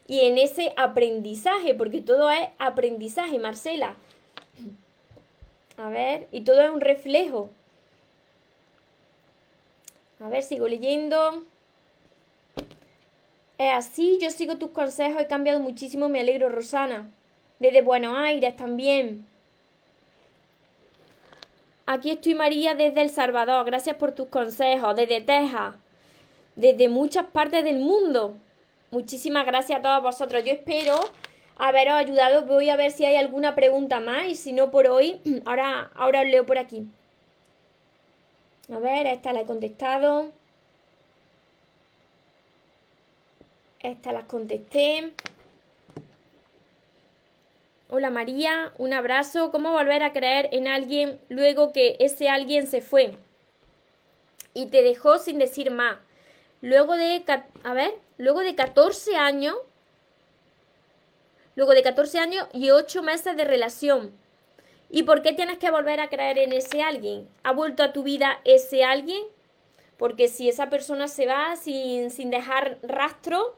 y 0.06 0.20
en 0.20 0.38
ese 0.38 0.74
aprendizaje, 0.78 1.74
porque 1.74 2.02
todo 2.02 2.30
es 2.30 2.50
aprendizaje, 2.60 3.40
Marcela. 3.40 3.96
A 5.78 5.90
ver, 5.90 6.28
y 6.32 6.42
todo 6.42 6.62
es 6.62 6.70
un 6.70 6.82
reflejo. 6.82 7.50
A 10.20 10.30
ver, 10.30 10.44
sigo 10.44 10.68
leyendo. 10.68 11.46
Es 13.60 13.74
así, 13.74 14.18
yo 14.22 14.32
sigo 14.32 14.56
tus 14.56 14.70
consejos, 14.72 15.22
he 15.22 15.28
cambiado 15.28 15.60
muchísimo, 15.60 16.08
me 16.08 16.22
alegro, 16.22 16.48
Rosana. 16.48 17.12
Desde 17.60 17.82
Buenos 17.82 18.16
Aires 18.18 18.56
también. 18.56 19.28
Aquí 21.86 22.10
estoy 22.12 22.36
María 22.36 22.74
desde 22.74 23.02
El 23.02 23.10
Salvador, 23.10 23.66
gracias 23.66 23.98
por 23.98 24.14
tus 24.14 24.30
consejos, 24.30 24.96
desde 24.96 25.20
Texas, 25.20 25.76
desde 26.56 26.88
muchas 26.88 27.26
partes 27.26 27.66
del 27.66 27.80
mundo. 27.80 28.38
Muchísimas 28.92 29.46
gracias 29.46 29.80
a 29.80 29.82
todos 29.82 30.04
vosotros. 30.04 30.42
Yo 30.46 30.54
espero 30.54 30.98
haberos 31.58 31.96
ayudado. 31.96 32.46
Voy 32.46 32.70
a 32.70 32.78
ver 32.78 32.92
si 32.92 33.04
hay 33.04 33.18
alguna 33.18 33.56
pregunta 33.56 34.00
más 34.00 34.26
y 34.28 34.36
si 34.36 34.54
no 34.54 34.72
por 34.72 34.88
hoy, 34.88 35.20
ahora, 35.46 35.92
ahora 35.96 36.22
os 36.22 36.28
leo 36.28 36.46
por 36.46 36.60
aquí. 36.60 36.88
A 38.74 38.80
ver, 38.80 39.06
esta 39.06 39.34
la 39.34 39.42
he 39.42 39.46
contestado. 39.46 40.32
Estas 43.82 44.14
las 44.14 44.26
contesté. 44.26 45.14
Hola 47.90 48.10
María, 48.10 48.74
un 48.78 48.92
abrazo. 48.92 49.52
¿Cómo 49.52 49.72
volver 49.72 50.04
a 50.04 50.12
creer 50.12 50.50
en 50.52 50.68
alguien 50.68 51.18
luego 51.30 51.72
que 51.72 51.96
ese 52.02 52.28
alguien 52.28 52.68
se 52.68 52.82
fue 52.82 53.16
y 54.54 54.66
te 54.66 54.84
dejó 54.84 55.18
sin 55.18 55.40
decir 55.40 55.72
más? 55.72 55.98
Luego 56.62 56.98
de, 56.98 57.24
a 57.64 57.74
ver, 57.74 57.94
luego 58.18 58.42
de 58.42 58.54
14 58.54 59.16
años, 59.16 59.56
luego 61.56 61.72
de 61.72 61.82
14 61.82 62.20
años 62.20 62.50
y 62.52 62.72
8 62.72 63.02
meses 63.02 63.38
de 63.38 63.46
relación. 63.46 64.12
¿Y 64.90 65.04
por 65.04 65.22
qué 65.22 65.32
tienes 65.32 65.58
que 65.58 65.72
volver 65.72 66.02
a 66.02 66.10
creer 66.10 66.38
en 66.38 66.52
ese 66.52 66.84
alguien? 66.84 67.30
¿Ha 67.44 67.54
vuelto 67.54 67.84
a 67.84 67.94
tu 67.94 68.04
vida 68.04 68.42
ese 68.44 68.84
alguien? 68.84 69.24
Porque 69.98 70.28
si 70.28 70.50
esa 70.50 70.70
persona 70.70 71.08
se 71.08 71.28
va 71.28 71.56
sin, 71.56 72.12
sin 72.12 72.30
dejar 72.30 72.78
rastro, 72.82 73.56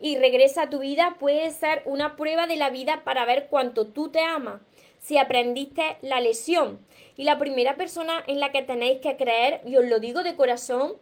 y 0.00 0.16
regresa 0.16 0.62
a 0.62 0.70
tu 0.70 0.78
vida 0.78 1.16
puede 1.20 1.50
ser 1.50 1.82
una 1.84 2.16
prueba 2.16 2.46
de 2.46 2.56
la 2.56 2.70
vida 2.70 3.02
para 3.04 3.26
ver 3.26 3.48
cuánto 3.48 3.86
tú 3.86 4.08
te 4.08 4.20
amas, 4.20 4.60
si 4.98 5.18
aprendiste 5.18 5.98
la 6.00 6.20
lesión. 6.20 6.80
Y 7.16 7.24
la 7.24 7.38
primera 7.38 7.76
persona 7.76 8.24
en 8.26 8.40
la 8.40 8.50
que 8.50 8.62
tenéis 8.62 9.00
que 9.00 9.16
creer, 9.16 9.60
y 9.66 9.76
os 9.76 9.84
lo 9.84 10.00
digo 10.00 10.22
de 10.22 10.36
corazón, 10.36 10.94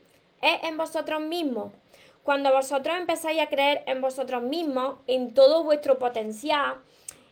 es 0.42 0.64
en 0.64 0.76
vosotros 0.76 1.20
mismos. 1.20 1.72
Cuando 2.24 2.52
vosotros 2.52 2.96
empezáis 2.96 3.40
a 3.40 3.48
creer 3.48 3.84
en 3.86 4.00
vosotros 4.00 4.42
mismos, 4.42 4.96
en 5.06 5.32
todo 5.32 5.62
vuestro 5.62 5.98
potencial, 5.98 6.74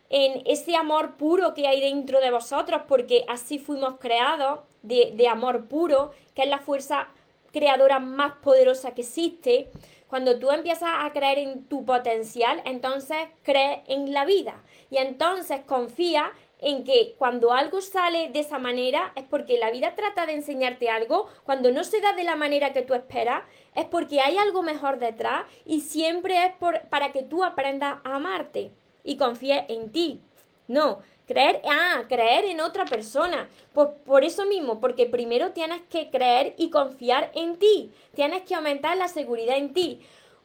en 0.08 0.42
ese 0.46 0.76
amor 0.76 1.16
puro 1.16 1.52
que 1.52 1.66
hay 1.66 1.80
dentro 1.80 2.20
de 2.20 2.30
vosotros, 2.30 2.82
porque 2.86 3.24
así 3.28 3.58
fuimos 3.58 3.98
creados, 3.98 4.60
de, 4.82 5.12
de 5.16 5.26
amor 5.26 5.66
puro, 5.66 6.12
que 6.34 6.42
es 6.42 6.48
la 6.48 6.60
fuerza 6.60 7.08
creadora 7.52 7.98
más 7.98 8.34
poderosa 8.36 8.94
que 8.94 9.00
existe, 9.00 9.68
cuando 10.08 10.38
tú 10.38 10.50
empiezas 10.50 10.90
a 10.98 11.12
creer 11.12 11.38
en 11.38 11.64
tu 11.64 11.84
potencial, 11.84 12.62
entonces 12.64 13.18
crees 13.42 13.80
en 13.86 14.12
la 14.12 14.24
vida. 14.24 14.62
Y 14.90 14.98
entonces 14.98 15.60
confía 15.66 16.32
en 16.58 16.84
que 16.84 17.14
cuando 17.18 17.52
algo 17.52 17.80
sale 17.80 18.30
de 18.30 18.40
esa 18.40 18.58
manera 18.58 19.12
es 19.14 19.24
porque 19.24 19.58
la 19.58 19.70
vida 19.70 19.94
trata 19.94 20.26
de 20.26 20.34
enseñarte 20.34 20.88
algo, 20.88 21.28
cuando 21.44 21.70
no 21.70 21.84
se 21.84 22.00
da 22.00 22.12
de 22.12 22.24
la 22.24 22.36
manera 22.36 22.72
que 22.72 22.82
tú 22.82 22.94
esperas, 22.94 23.42
es 23.74 23.84
porque 23.84 24.20
hay 24.20 24.38
algo 24.38 24.62
mejor 24.62 24.98
detrás 24.98 25.44
y 25.64 25.80
siempre 25.80 26.46
es 26.46 26.52
por, 26.52 26.80
para 26.88 27.12
que 27.12 27.22
tú 27.22 27.44
aprendas 27.44 27.98
a 28.04 28.16
amarte 28.16 28.72
y 29.04 29.16
confíes 29.16 29.64
en 29.68 29.92
ti. 29.92 30.20
No, 30.68 31.00
Creer, 31.26 31.60
ah, 31.68 32.04
creer 32.08 32.44
en 32.44 32.60
otra 32.60 32.84
persona. 32.84 33.48
Pues 33.72 33.88
por 34.04 34.24
eso 34.24 34.46
mismo, 34.46 34.80
porque 34.80 35.06
primero 35.06 35.52
tienes 35.52 35.82
que 35.82 36.08
creer 36.10 36.54
y 36.56 36.70
confiar 36.70 37.32
en 37.34 37.56
ti. 37.58 37.92
Tienes 38.14 38.42
que 38.42 38.54
aumentar 38.54 38.96
la 38.96 39.08
seguridad 39.08 39.56
en 39.56 39.72
ti. 39.72 40.00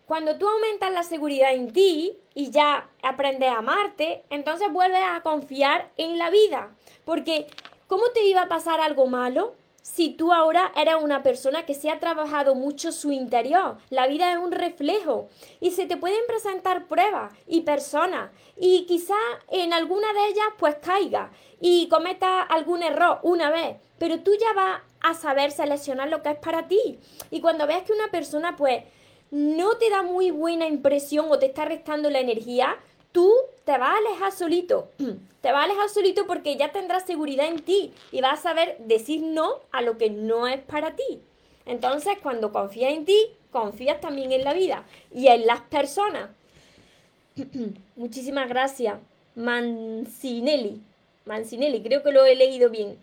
Cuando 0.06 0.38
tú 0.38 0.48
aumentas 0.50 0.92
la 0.92 1.04
seguridad 1.04 1.54
en 1.54 1.72
ti 1.72 2.18
y 2.34 2.52
ya 2.52 2.90
aprendes 3.02 3.50
a 3.50 3.60
amarte, 3.60 4.24
entonces 4.30 4.72
vuelves 4.72 5.04
a 5.04 5.22
confiar 5.22 5.92
en 5.98 6.18
la 6.18 6.30
vida. 6.30 6.76
Porque, 7.06 7.48
¿cómo 7.88 8.04
te 8.14 8.26
iba 8.26 8.42
a 8.42 8.50
pasar 8.50 8.82
algo 8.82 9.08
malo? 9.08 9.56
Si 9.82 10.10
tú 10.10 10.32
ahora 10.32 10.72
eres 10.76 10.96
una 11.02 11.24
persona 11.24 11.66
que 11.66 11.74
se 11.74 11.90
ha 11.90 12.00
trabajado 12.00 12.56
mucho 12.56 12.92
su 12.92 13.12
interior. 13.12 13.78
La 13.90 14.08
vida 14.08 14.32
es 14.32 14.38
un 14.38 14.52
reflejo 14.52 15.30
y 15.60 15.72
se 15.72 15.86
te 15.86 15.98
pueden 15.98 16.22
presentar 16.28 16.88
pruebas 16.88 17.34
y 17.48 17.62
personas 17.62 18.32
y 18.58 18.86
quizá 18.86 19.16
en 19.50 19.74
alguna 19.74 20.14
de 20.14 20.28
ellas 20.28 20.48
pues 20.58 20.76
caiga 20.76 21.32
y 21.60 21.88
cometa 21.90 22.42
algún 22.42 22.84
error 22.84 23.20
una 23.24 23.50
vez, 23.50 23.78
pero 23.98 24.20
tú 24.20 24.32
ya 24.40 24.54
vas 24.54 24.82
a 25.02 25.14
saber 25.14 25.52
seleccionar 25.52 26.10
lo 26.10 26.22
que 26.22 26.30
es 26.32 26.38
para 26.38 26.68
ti. 26.68 27.00
Y 27.32 27.42
cuando 27.42 27.68
veas 27.68 27.84
que 27.84 27.94
una 27.94 28.10
persona 28.12 28.56
pues 28.56 28.84
no 29.32 29.78
te 29.78 29.90
da 29.90 30.04
muy 30.04 30.30
buena 30.30 30.68
impresión 30.68 31.28
o 31.30 31.40
te 31.40 31.48
está 31.48 31.66
restando 31.66 32.10
la 32.10 32.20
energía, 32.20 32.78
tú 33.12 33.34
te 33.66 33.78
vas 33.78 33.90
a 33.90 33.98
alejar 33.98 34.32
solito. 34.32 34.90
Te 35.42 35.52
vas 35.52 35.62
a 35.62 35.64
alejar 35.64 35.90
solito 35.90 36.28
porque 36.28 36.56
ya 36.56 36.72
tendrás 36.72 37.04
seguridad 37.04 37.48
en 37.48 37.64
ti 37.64 37.92
y 38.12 38.22
vas 38.22 38.40
a 38.40 38.44
saber 38.44 38.78
decir 38.78 39.24
no 39.24 39.56
a 39.72 39.82
lo 39.82 39.98
que 39.98 40.12
no 40.12 40.48
es 40.48 40.60
para 40.62 40.96
ti. 40.96 41.20
Entonces, 41.66 42.14
cuando 42.22 42.52
confías 42.52 42.94
en 42.94 43.06
ti, 43.06 43.18
confías 43.52 44.00
también 44.00 44.32
en 44.32 44.44
la 44.44 44.54
vida 44.54 44.84
y 45.12 45.30
en 45.30 45.48
las 45.48 45.62
personas. 45.62 46.30
Muchísimas 47.96 48.48
gracias. 48.50 49.00
Mancinelli. 49.36 50.80
Mancinelli, 51.26 51.82
creo 51.82 52.04
que 52.04 52.12
lo 52.12 52.24
he 52.24 52.36
leído 52.36 52.70
bien. 52.70 52.98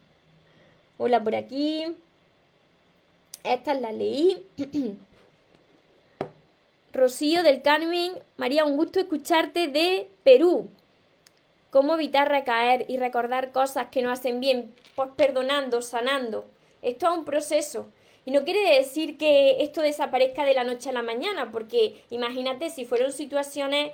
Hola 0.96 1.22
por 1.24 1.34
aquí. 1.34 1.86
Esta 3.42 3.74
la 3.74 3.90
leí. 3.90 4.46
Rocío 6.99 7.44
del 7.44 7.62
Carmen. 7.62 8.12
María, 8.36 8.64
un 8.64 8.76
gusto 8.76 8.99
escucharte 8.99 9.68
de 9.68 10.11
Perú. 10.24 10.68
¿Cómo 11.70 11.94
evitar 11.94 12.28
recaer 12.28 12.86
y 12.88 12.96
recordar 12.96 13.53
cosas 13.53 13.86
que 13.90 14.03
no 14.03 14.11
hacen 14.11 14.40
bien? 14.40 14.74
Pues 14.96 15.11
perdonando, 15.16 15.80
sanando. 15.80 16.46
Esto 16.82 17.07
es 17.07 17.18
un 17.18 17.24
proceso. 17.24 17.88
Y 18.24 18.32
no 18.32 18.44
quiere 18.44 18.76
decir 18.76 19.16
que 19.16 19.62
esto 19.62 19.80
desaparezca 19.80 20.44
de 20.44 20.55
la 20.55 20.64
noche 20.64 20.90
a 20.90 20.92
la 20.92 21.03
mañana, 21.03 21.53
porque 21.53 22.03
imagínate 22.11 22.68
si 22.68 22.84
fueron 22.84 23.12
situaciones 23.12 23.92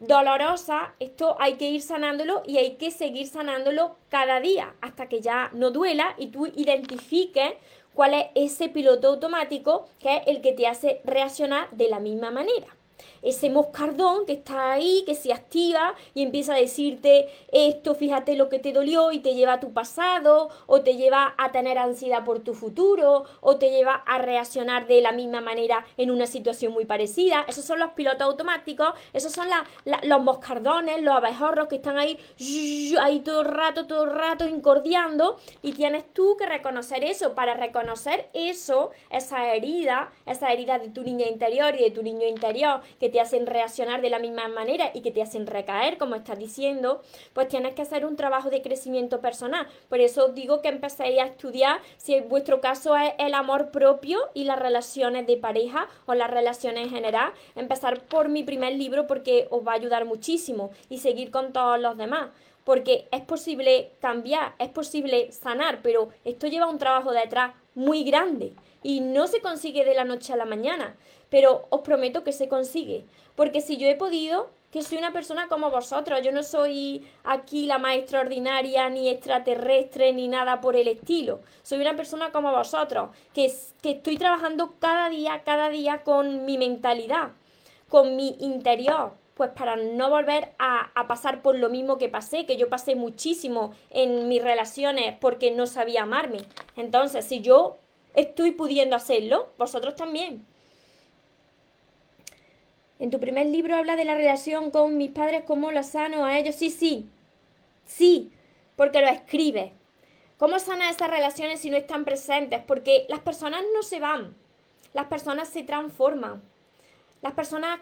dolorosas, 0.00 0.90
esto 0.98 1.36
hay 1.38 1.54
que 1.54 1.68
ir 1.68 1.82
sanándolo 1.82 2.42
y 2.46 2.58
hay 2.58 2.76
que 2.76 2.90
seguir 2.90 3.26
sanándolo 3.26 3.96
cada 4.08 4.40
día 4.40 4.74
hasta 4.80 5.08
que 5.08 5.20
ya 5.20 5.50
no 5.52 5.70
duela 5.70 6.14
y 6.18 6.28
tú 6.28 6.46
identifiques 6.46 7.52
cuál 7.96 8.14
es 8.14 8.26
ese 8.34 8.68
piloto 8.68 9.08
automático 9.08 9.88
que 9.98 10.18
es 10.18 10.22
el 10.26 10.42
que 10.42 10.52
te 10.52 10.68
hace 10.68 11.00
reaccionar 11.04 11.68
de 11.72 11.88
la 11.88 11.98
misma 11.98 12.30
manera 12.30 12.75
ese 13.22 13.50
moscardón 13.50 14.26
que 14.26 14.34
está 14.34 14.72
ahí, 14.72 15.02
que 15.06 15.14
se 15.14 15.32
activa 15.32 15.94
y 16.14 16.22
empieza 16.22 16.54
a 16.54 16.58
decirte 16.58 17.28
esto, 17.52 17.94
fíjate 17.94 18.36
lo 18.36 18.48
que 18.48 18.58
te 18.58 18.72
dolió 18.72 19.12
y 19.12 19.20
te 19.20 19.34
lleva 19.34 19.54
a 19.54 19.60
tu 19.60 19.72
pasado, 19.72 20.48
o 20.66 20.82
te 20.82 20.96
lleva 20.96 21.34
a 21.38 21.52
tener 21.52 21.78
ansiedad 21.78 22.24
por 22.24 22.40
tu 22.40 22.54
futuro, 22.54 23.24
o 23.40 23.56
te 23.56 23.70
lleva 23.70 23.94
a 24.06 24.18
reaccionar 24.18 24.86
de 24.86 25.00
la 25.00 25.12
misma 25.12 25.40
manera 25.40 25.84
en 25.96 26.10
una 26.10 26.26
situación 26.26 26.72
muy 26.72 26.84
parecida. 26.84 27.44
Esos 27.48 27.64
son 27.64 27.78
los 27.78 27.92
pilotos 27.92 28.22
automáticos, 28.22 28.94
esos 29.12 29.32
son 29.32 29.48
los 30.02 30.22
moscardones, 30.22 31.02
los 31.02 31.14
abejorros 31.16 31.68
que 31.68 31.76
están 31.76 31.98
ahí, 31.98 32.18
ahí 33.00 33.20
todo 33.20 33.40
el 33.42 33.48
rato, 33.48 33.86
todo 33.86 34.04
el 34.04 34.10
rato 34.10 34.46
incordiando 34.46 35.38
y 35.62 35.72
tienes 35.72 36.12
tú 36.12 36.36
que 36.36 36.46
reconocer 36.46 37.04
eso. 37.04 37.34
Para 37.34 37.54
reconocer 37.54 38.28
eso, 38.32 38.90
esa 39.10 39.54
herida, 39.54 40.12
esa 40.26 40.52
herida 40.52 40.78
de 40.78 40.88
tu 40.88 41.02
niña 41.02 41.26
interior 41.26 41.74
y 41.74 41.84
de 41.84 41.90
tu 41.90 42.02
niño 42.02 42.26
interior 42.26 42.80
que 42.98 43.08
te 43.08 43.20
hacen 43.20 43.46
reaccionar 43.46 44.02
de 44.02 44.10
la 44.10 44.18
misma 44.18 44.48
manera 44.48 44.90
y 44.94 45.00
que 45.00 45.10
te 45.10 45.22
hacen 45.22 45.46
recaer, 45.46 45.98
como 45.98 46.14
estás 46.14 46.38
diciendo, 46.38 47.02
pues 47.32 47.48
tienes 47.48 47.74
que 47.74 47.82
hacer 47.82 48.04
un 48.06 48.16
trabajo 48.16 48.50
de 48.50 48.62
crecimiento 48.62 49.20
personal. 49.20 49.66
Por 49.88 50.00
eso 50.00 50.26
os 50.26 50.34
digo 50.34 50.62
que 50.62 50.68
empecéis 50.68 51.20
a 51.20 51.26
estudiar 51.26 51.80
si 51.96 52.14
en 52.14 52.28
vuestro 52.28 52.60
caso 52.60 52.96
es 52.96 53.12
el 53.18 53.34
amor 53.34 53.70
propio 53.70 54.18
y 54.34 54.44
las 54.44 54.58
relaciones 54.58 55.26
de 55.26 55.36
pareja 55.36 55.88
o 56.06 56.14
las 56.14 56.30
relaciones 56.30 56.84
en 56.84 56.90
general. 56.90 57.32
Empezar 57.54 58.00
por 58.04 58.28
mi 58.28 58.42
primer 58.42 58.74
libro 58.74 59.06
porque 59.06 59.46
os 59.50 59.66
va 59.66 59.72
a 59.72 59.76
ayudar 59.76 60.04
muchísimo 60.04 60.70
y 60.88 60.98
seguir 60.98 61.30
con 61.30 61.52
todos 61.52 61.78
los 61.80 61.96
demás 61.96 62.28
porque 62.64 63.06
es 63.12 63.20
posible 63.20 63.92
cambiar, 64.00 64.56
es 64.58 64.68
posible 64.70 65.30
sanar, 65.30 65.82
pero 65.82 66.08
esto 66.24 66.48
lleva 66.48 66.68
un 66.68 66.78
trabajo 66.78 67.12
detrás 67.12 67.54
muy 67.76 68.02
grande 68.02 68.54
y 68.86 69.00
no 69.00 69.26
se 69.26 69.40
consigue 69.40 69.84
de 69.84 69.94
la 69.94 70.04
noche 70.04 70.32
a 70.32 70.36
la 70.36 70.44
mañana 70.44 70.96
pero 71.28 71.66
os 71.70 71.80
prometo 71.80 72.24
que 72.24 72.32
se 72.32 72.48
consigue. 72.48 73.04
Porque 73.34 73.60
si 73.60 73.76
yo 73.76 73.88
he 73.88 73.96
podido, 73.96 74.50
que 74.70 74.82
soy 74.82 74.98
una 74.98 75.12
persona 75.12 75.48
como 75.48 75.70
vosotros, 75.70 76.20
yo 76.22 76.32
no 76.32 76.42
soy 76.42 77.06
aquí 77.24 77.66
la 77.66 77.78
más 77.78 77.96
extraordinaria, 77.96 78.88
ni 78.88 79.08
extraterrestre, 79.08 80.12
ni 80.12 80.28
nada 80.28 80.60
por 80.60 80.76
el 80.76 80.88
estilo. 80.88 81.40
Soy 81.62 81.80
una 81.80 81.96
persona 81.96 82.32
como 82.32 82.52
vosotros, 82.52 83.10
que, 83.34 83.52
que 83.82 83.92
estoy 83.92 84.16
trabajando 84.16 84.74
cada 84.78 85.08
día, 85.08 85.42
cada 85.44 85.68
día 85.68 86.02
con 86.02 86.44
mi 86.44 86.58
mentalidad, 86.58 87.30
con 87.88 88.16
mi 88.16 88.36
interior, 88.40 89.12
pues 89.34 89.50
para 89.50 89.76
no 89.76 90.08
volver 90.08 90.54
a, 90.58 90.90
a, 90.94 91.06
pasar 91.06 91.42
por 91.42 91.58
lo 91.58 91.68
mismo 91.68 91.98
que 91.98 92.08
pasé, 92.08 92.46
que 92.46 92.56
yo 92.56 92.70
pasé 92.70 92.94
muchísimo 92.94 93.74
en 93.90 94.28
mis 94.28 94.42
relaciones 94.42 95.14
porque 95.20 95.50
no 95.50 95.66
sabía 95.66 96.04
amarme. 96.04 96.38
Entonces, 96.74 97.26
si 97.26 97.42
yo 97.42 97.76
estoy 98.16 98.50
pudiendo 98.50 98.96
hacerlo, 98.96 99.50
vosotros 99.58 99.94
también. 99.94 100.44
En 102.98 103.10
tu 103.10 103.20
primer 103.20 103.46
libro 103.46 103.76
habla 103.76 103.94
de 103.94 104.06
la 104.06 104.14
relación 104.14 104.70
con 104.70 104.96
mis 104.96 105.10
padres, 105.10 105.44
cómo 105.46 105.70
lo 105.70 105.82
sano 105.82 106.24
a 106.24 106.38
ellos. 106.38 106.54
Sí, 106.54 106.70
sí, 106.70 107.08
sí, 107.84 108.32
porque 108.74 109.00
lo 109.00 109.08
escribe. 109.08 109.72
¿Cómo 110.38 110.58
sana 110.58 110.90
esas 110.90 111.10
relaciones 111.10 111.60
si 111.60 111.70
no 111.70 111.76
están 111.76 112.04
presentes? 112.04 112.60
Porque 112.66 113.06
las 113.08 113.20
personas 113.20 113.62
no 113.74 113.82
se 113.82 114.00
van, 114.00 114.34
las 114.92 115.06
personas 115.06 115.48
se 115.48 115.62
transforman, 115.62 116.42
las 117.22 117.34
personas 117.34 117.80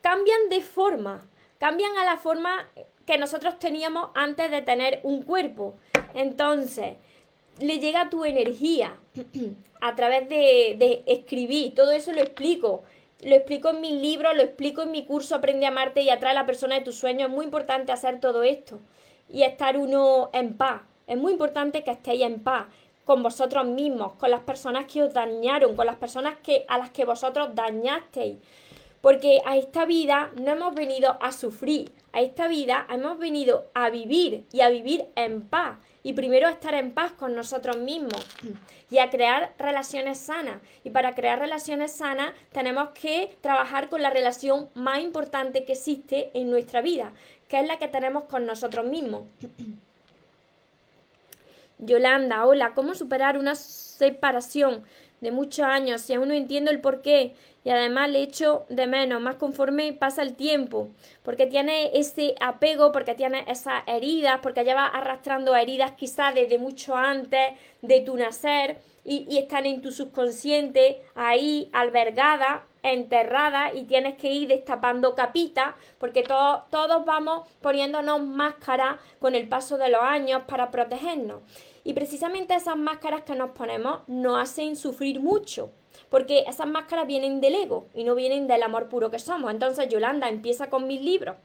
cambian 0.00 0.48
de 0.48 0.62
forma, 0.62 1.28
cambian 1.58 1.96
a 1.98 2.04
la 2.04 2.16
forma 2.16 2.68
que 3.06 3.18
nosotros 3.18 3.58
teníamos 3.58 4.10
antes 4.14 4.50
de 4.50 4.62
tener 4.62 5.00
un 5.02 5.22
cuerpo. 5.22 5.74
Entonces, 6.14 6.96
le 7.60 7.78
llega 7.78 8.10
tu 8.10 8.24
energía 8.24 8.96
a 9.80 9.94
través 9.94 10.28
de, 10.28 11.02
escribir, 11.06 11.74
todo 11.74 11.92
eso 11.92 12.12
lo 12.12 12.20
explico 12.20 12.82
lo 13.22 13.36
explico 13.36 13.70
en 13.70 13.80
mi 13.80 14.00
libro, 14.00 14.34
lo 14.34 14.42
explico 14.42 14.82
en 14.82 14.90
mi 14.90 15.04
curso 15.06 15.36
Aprende 15.36 15.64
a 15.64 15.68
amarte 15.68 16.02
y 16.02 16.10
atrae 16.10 16.32
a 16.32 16.34
la 16.34 16.44
persona 16.44 16.74
de 16.74 16.80
tus 16.80 16.96
sueños. 16.96 17.28
Es 17.28 17.34
muy 17.34 17.44
importante 17.44 17.92
hacer 17.92 18.18
todo 18.18 18.42
esto 18.42 18.80
y 19.28 19.44
estar 19.44 19.76
uno 19.78 20.30
en 20.32 20.56
paz. 20.56 20.82
Es 21.06 21.16
muy 21.16 21.30
importante 21.30 21.84
que 21.84 21.92
estéis 21.92 22.22
en 22.22 22.40
paz 22.40 22.66
con 23.04 23.22
vosotros 23.22 23.64
mismos, 23.66 24.14
con 24.14 24.30
las 24.30 24.40
personas 24.40 24.86
que 24.86 25.02
os 25.02 25.14
dañaron, 25.14 25.76
con 25.76 25.86
las 25.86 25.96
personas 25.96 26.36
que, 26.42 26.64
a 26.68 26.78
las 26.78 26.90
que 26.90 27.04
vosotros 27.04 27.54
dañasteis. 27.54 28.38
Porque 29.02 29.42
a 29.44 29.56
esta 29.56 29.84
vida 29.84 30.30
no 30.36 30.52
hemos 30.52 30.74
venido 30.74 31.18
a 31.20 31.32
sufrir, 31.32 31.92
a 32.12 32.22
esta 32.22 32.48
vida 32.48 32.86
hemos 32.88 33.18
venido 33.18 33.66
a 33.74 33.90
vivir 33.90 34.46
y 34.52 34.62
a 34.62 34.70
vivir 34.70 35.06
en 35.16 35.42
paz 35.42 35.76
y 36.04 36.14
primero 36.14 36.48
estar 36.48 36.74
en 36.74 36.92
paz 36.92 37.12
con 37.12 37.34
nosotros 37.34 37.76
mismos 37.76 38.26
y 38.90 38.98
a 38.98 39.10
crear 39.10 39.54
relaciones 39.58 40.18
sanas. 40.18 40.60
Y 40.84 40.90
para 40.90 41.14
crear 41.14 41.38
relaciones 41.38 41.92
sanas 41.92 42.32
tenemos 42.52 42.90
que 42.90 43.36
trabajar 43.40 43.88
con 43.88 44.02
la 44.02 44.10
relación 44.10 44.68
más 44.74 45.00
importante 45.00 45.64
que 45.64 45.72
existe 45.72 46.30
en 46.34 46.50
nuestra 46.50 46.80
vida, 46.80 47.12
que 47.48 47.58
es 47.58 47.66
la 47.66 47.78
que 47.78 47.88
tenemos 47.88 48.24
con 48.24 48.46
nosotros 48.46 48.86
mismos. 48.86 49.24
Yolanda, 51.78 52.46
hola, 52.46 52.74
¿cómo 52.74 52.94
superar 52.94 53.36
una 53.36 53.56
separación 53.56 54.84
de 55.22 55.30
muchos 55.30 55.64
años 55.64 56.02
si 56.02 56.12
aún 56.12 56.28
no 56.28 56.34
entiendo 56.34 56.70
el 56.70 56.82
por 56.82 57.00
qué? 57.00 57.34
y 57.64 57.70
además 57.70 58.10
le 58.10 58.22
echo 58.22 58.66
de 58.68 58.86
menos, 58.86 59.20
más 59.20 59.36
conforme 59.36 59.92
pasa 59.92 60.22
el 60.22 60.34
tiempo, 60.34 60.88
porque 61.22 61.46
tiene 61.46 61.96
ese 61.96 62.34
apego, 62.40 62.90
porque 62.92 63.14
tiene 63.14 63.44
esas 63.46 63.84
heridas, 63.86 64.40
porque 64.42 64.64
lleva 64.64 64.86
arrastrando 64.86 65.54
heridas 65.54 65.92
quizás 65.92 66.34
desde 66.34 66.58
mucho 66.58 66.96
antes 66.96 67.52
de 67.80 68.00
tu 68.00 68.16
nacer 68.16 68.78
y, 69.04 69.38
están 69.38 69.66
en 69.66 69.80
tu 69.80 69.92
subconsciente 69.92 71.02
ahí 71.14 71.70
albergadas, 71.72 72.62
enterradas 72.82 73.72
y 73.74 73.84
tienes 73.84 74.16
que 74.16 74.28
ir 74.28 74.48
destapando 74.48 75.14
capitas, 75.14 75.74
porque 75.98 76.24
todos 76.24 77.04
vamos 77.04 77.48
poniéndonos 77.60 78.22
máscaras 78.22 78.98
con 79.20 79.36
el 79.36 79.48
paso 79.48 79.78
de 79.78 79.88
los 79.88 80.02
años 80.02 80.42
para 80.48 80.72
protegernos. 80.72 81.42
Y 81.84 81.94
precisamente 81.94 82.54
esas 82.54 82.76
máscaras 82.76 83.22
que 83.22 83.34
nos 83.34 83.50
ponemos 83.50 84.00
nos 84.06 84.38
hacen 84.40 84.76
sufrir 84.76 85.20
mucho 85.20 85.70
porque 86.08 86.44
esas 86.46 86.66
máscaras 86.66 87.06
vienen 87.06 87.40
del 87.40 87.54
ego 87.54 87.86
y 87.94 88.04
no 88.04 88.14
vienen 88.14 88.46
del 88.46 88.62
amor 88.62 88.88
puro 88.88 89.10
que 89.10 89.18
somos. 89.18 89.50
Entonces, 89.50 89.88
Yolanda, 89.88 90.28
empieza 90.28 90.68
con 90.68 90.86
mis 90.86 91.00
libros, 91.00 91.36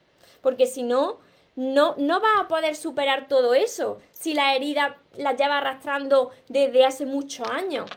porque 0.41 0.67
si 0.67 0.83
no, 0.83 1.19
no, 1.55 1.95
no 1.97 2.19
vas 2.19 2.41
a 2.41 2.47
poder 2.47 2.75
superar 2.75 3.27
todo 3.27 3.53
eso 3.53 3.99
si 4.11 4.33
la 4.33 4.55
herida 4.55 4.97
la 5.15 5.35
lleva 5.35 5.59
arrastrando 5.59 6.31
desde 6.49 6.85
hace 6.85 7.05
muchos 7.05 7.49
años. 7.49 7.89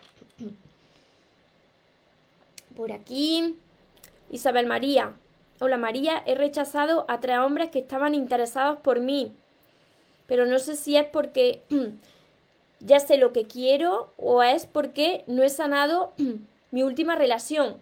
Por 2.76 2.92
aquí, 2.92 3.58
Isabel 4.30 4.66
María. 4.66 5.14
Hola 5.58 5.76
María, 5.76 6.22
he 6.24 6.34
rechazado 6.34 7.04
a 7.08 7.20
tres 7.20 7.38
hombres 7.38 7.70
que 7.70 7.80
estaban 7.80 8.14
interesados 8.14 8.78
por 8.78 9.00
mí, 9.00 9.32
pero 10.26 10.46
no 10.46 10.58
sé 10.58 10.74
si 10.74 10.96
es 10.96 11.04
porque 11.04 11.62
ya 12.80 13.00
sé 13.00 13.16
lo 13.16 13.32
que 13.32 13.46
quiero 13.46 14.12
o 14.16 14.42
es 14.42 14.66
porque 14.66 15.24
no 15.26 15.42
he 15.42 15.50
sanado 15.50 16.12
mi 16.70 16.82
última 16.82 17.14
relación. 17.14 17.80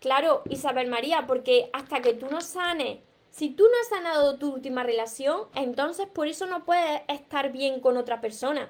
Claro, 0.00 0.42
Isabel 0.48 0.88
María, 0.88 1.26
porque 1.26 1.68
hasta 1.72 2.00
que 2.00 2.14
tú 2.14 2.26
no 2.30 2.40
sanes, 2.40 2.98
si 3.30 3.50
tú 3.50 3.64
no 3.64 3.80
has 3.80 3.88
sanado 3.88 4.38
tu 4.38 4.52
última 4.52 4.82
relación, 4.82 5.42
entonces 5.54 6.06
por 6.06 6.26
eso 6.26 6.46
no 6.46 6.64
puedes 6.64 7.02
estar 7.08 7.52
bien 7.52 7.80
con 7.80 7.96
otra 7.96 8.20
persona. 8.20 8.68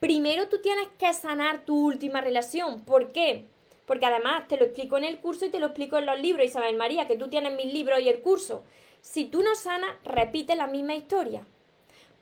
primero 0.00 0.48
tú 0.48 0.60
tienes 0.62 0.86
que 0.98 1.12
sanar 1.12 1.64
tu 1.64 1.86
última 1.86 2.20
relación. 2.20 2.84
¿Por 2.84 3.10
qué? 3.12 3.44
Porque 3.86 4.06
además 4.06 4.46
te 4.46 4.56
lo 4.56 4.64
explico 4.64 4.96
en 4.96 5.04
el 5.04 5.18
curso 5.18 5.46
y 5.46 5.50
te 5.50 5.58
lo 5.58 5.66
explico 5.66 5.98
en 5.98 6.06
los 6.06 6.20
libros, 6.20 6.46
Isabel 6.46 6.76
María, 6.76 7.08
que 7.08 7.16
tú 7.16 7.28
tienes 7.28 7.54
mis 7.56 7.72
libros 7.72 8.00
y 8.00 8.08
el 8.08 8.20
curso. 8.20 8.62
Si 9.00 9.24
tú 9.24 9.42
no 9.42 9.54
sanas, 9.56 9.96
repite 10.04 10.54
la 10.54 10.68
misma 10.68 10.94
historia. 10.94 11.44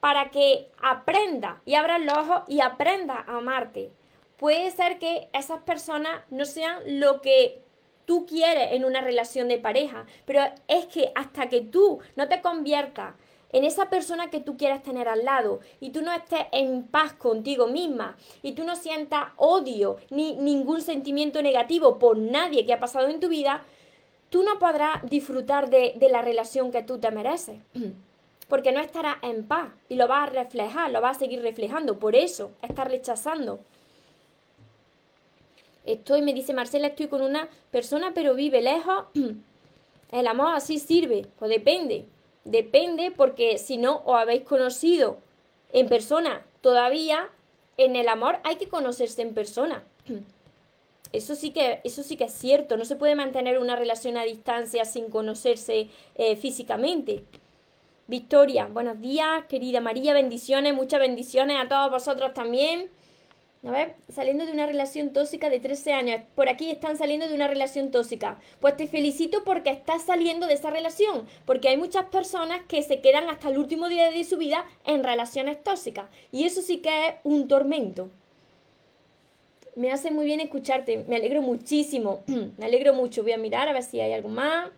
Para 0.07 0.30
que 0.30 0.68
aprenda 0.80 1.61
y 1.64 1.74
abras 1.74 2.00
los 2.00 2.16
ojos 2.16 2.42
y 2.46 2.61
aprenda 2.61 3.24
a 3.26 3.38
amarte. 3.38 3.90
Puede 4.36 4.70
ser 4.70 5.00
que 5.00 5.28
esas 5.32 5.62
personas 5.62 6.22
no 6.30 6.44
sean 6.44 7.00
lo 7.00 7.20
que 7.20 7.61
tú 8.04 8.24
quieres 8.24 8.68
en 8.70 8.84
una 8.84 9.00
relación 9.00 9.48
de 9.48 9.59
pareja, 9.59 10.07
pero 10.24 10.42
es 10.68 10.86
que 10.86 11.11
hasta 11.16 11.48
que 11.48 11.61
tú 11.61 11.98
no 12.14 12.28
te 12.28 12.40
conviertas 12.40 13.16
en 13.50 13.64
esa 13.64 13.90
persona 13.90 14.30
que 14.30 14.38
tú 14.38 14.57
quieres 14.57 14.80
tener 14.84 15.09
al 15.09 15.24
lado 15.24 15.59
y 15.80 15.90
tú 15.90 16.02
no 16.02 16.12
estés 16.12 16.46
en 16.52 16.84
paz 16.84 17.14
contigo 17.14 17.66
misma 17.66 18.16
y 18.42 18.52
tú 18.52 18.62
no 18.62 18.76
sientas 18.76 19.30
odio 19.34 19.96
ni 20.11 20.36
ningún 20.36 20.82
sentimiento 20.82 21.42
negativo 21.42 21.98
por 21.98 22.16
nadie 22.16 22.64
que 22.64 22.74
ha 22.74 22.78
pasado 22.78 23.09
en 23.09 23.18
tu 23.18 23.28
vida, 23.28 23.64
tú 24.30 24.44
no 24.44 24.61
podrás 24.61 25.04
disfrutar 25.11 25.68
de 25.68 26.09
la 26.09 26.22
relación 26.22 26.70
que 26.70 26.84
tú 26.84 27.00
te 27.00 27.11
mereces. 27.11 27.59
Porque 28.49 28.72
no 28.72 28.80
estarás 28.80 29.16
en 29.22 29.47
paz 29.47 29.70
y 29.88 29.97
lo 29.97 30.07
vas 30.07 30.28
a 30.28 30.32
reflejar, 30.32 30.90
lo 30.90 31.01
vas 31.01 31.16
a 31.16 31.20
seguir 31.20 31.42
reflejando. 31.42 31.99
Por 31.99 32.14
eso 32.14 32.53
estás 32.62 32.88
rechazando. 32.88 33.59
Estoy, 35.84 36.22
me 36.22 36.34
dice 36.34 36.53
Marcela, 36.53 36.88
estoy 36.88 37.09
con 37.09 37.22
una 37.22 37.49
persona 37.70 38.12
pero 38.14 38.34
vive 38.34 38.62
lejos. 38.62 39.07
El 40.12 40.26
amor 40.26 40.55
así 40.55 40.78
sirve. 40.78 41.26
Pues 41.38 41.51
depende. 41.51 42.07
Depende 42.44 43.11
porque 43.11 43.59
si 43.59 43.76
no 43.76 44.03
os 44.05 44.16
habéis 44.16 44.42
conocido 44.42 45.18
en 45.72 45.88
persona 45.88 46.44
todavía, 46.61 47.28
en 47.76 47.97
el 47.97 48.09
amor 48.09 48.38
hay 48.44 48.57
que 48.57 48.68
conocerse 48.68 49.22
en 49.22 49.34
persona. 49.34 49.82
Eso 51.12 51.34
sí 51.34 51.51
que, 51.51 51.80
eso 51.84 52.03
sí 52.03 52.16
que 52.16 52.24
es 52.24 52.32
cierto. 52.32 52.76
No 52.76 52.84
se 52.84 52.97
puede 52.97 53.14
mantener 53.14 53.59
una 53.59 53.76
relación 53.76 54.16
a 54.16 54.24
distancia 54.24 54.84
sin 54.84 55.09
conocerse 55.09 55.88
eh, 56.16 56.36
físicamente. 56.36 57.22
Victoria, 58.09 58.66
buenos 58.66 59.00
días, 59.00 59.46
querida 59.48 59.80
María, 59.80 60.14
bendiciones, 60.14 60.72
muchas 60.74 61.00
bendiciones 61.00 61.57
a 61.61 61.66
todos 61.66 61.90
vosotros 61.90 62.34
también. 62.34 62.88
A 63.66 63.72
ver, 63.72 63.96
saliendo 64.09 64.46
de 64.46 64.52
una 64.52 64.64
relación 64.64 65.12
tóxica 65.12 65.50
de 65.50 65.59
13 65.59 65.92
años. 65.92 66.20
Por 66.36 66.48
aquí 66.48 66.70
están 66.70 66.96
saliendo 66.96 67.26
de 67.26 67.34
una 67.34 67.48
relación 67.48 67.90
tóxica. 67.90 68.38
Pues 68.61 68.76
te 68.76 68.86
felicito 68.86 69.42
porque 69.42 69.70
estás 69.70 70.04
saliendo 70.04 70.46
de 70.46 70.54
esa 70.54 70.70
relación. 70.70 71.26
Porque 71.46 71.66
hay 71.68 71.76
muchas 71.76 72.04
personas 72.04 72.61
que 72.68 72.80
se 72.84 73.00
quedan 73.00 73.28
hasta 73.28 73.48
el 73.48 73.59
último 73.59 73.88
día 73.88 74.09
de 74.09 74.22
su 74.22 74.36
vida 74.36 74.64
en 74.84 75.02
relaciones 75.02 75.61
tóxicas. 75.64 76.07
Y 76.30 76.44
eso 76.44 76.62
sí 76.62 76.78
que 76.78 77.09
es 77.09 77.14
un 77.24 77.48
tormento. 77.48 78.09
Me 79.74 79.90
hace 79.90 80.12
muy 80.12 80.26
bien 80.26 80.38
escucharte. 80.38 81.04
Me 81.09 81.16
alegro 81.16 81.42
muchísimo. 81.42 82.22
Me 82.57 82.66
alegro 82.66 82.94
mucho. 82.94 83.24
Voy 83.24 83.32
a 83.32 83.38
mirar 83.38 83.68
a 83.68 83.72
ver 83.72 83.82
si 83.82 83.98
hay 83.98 84.12
algo 84.12 84.28
más. 84.28 84.70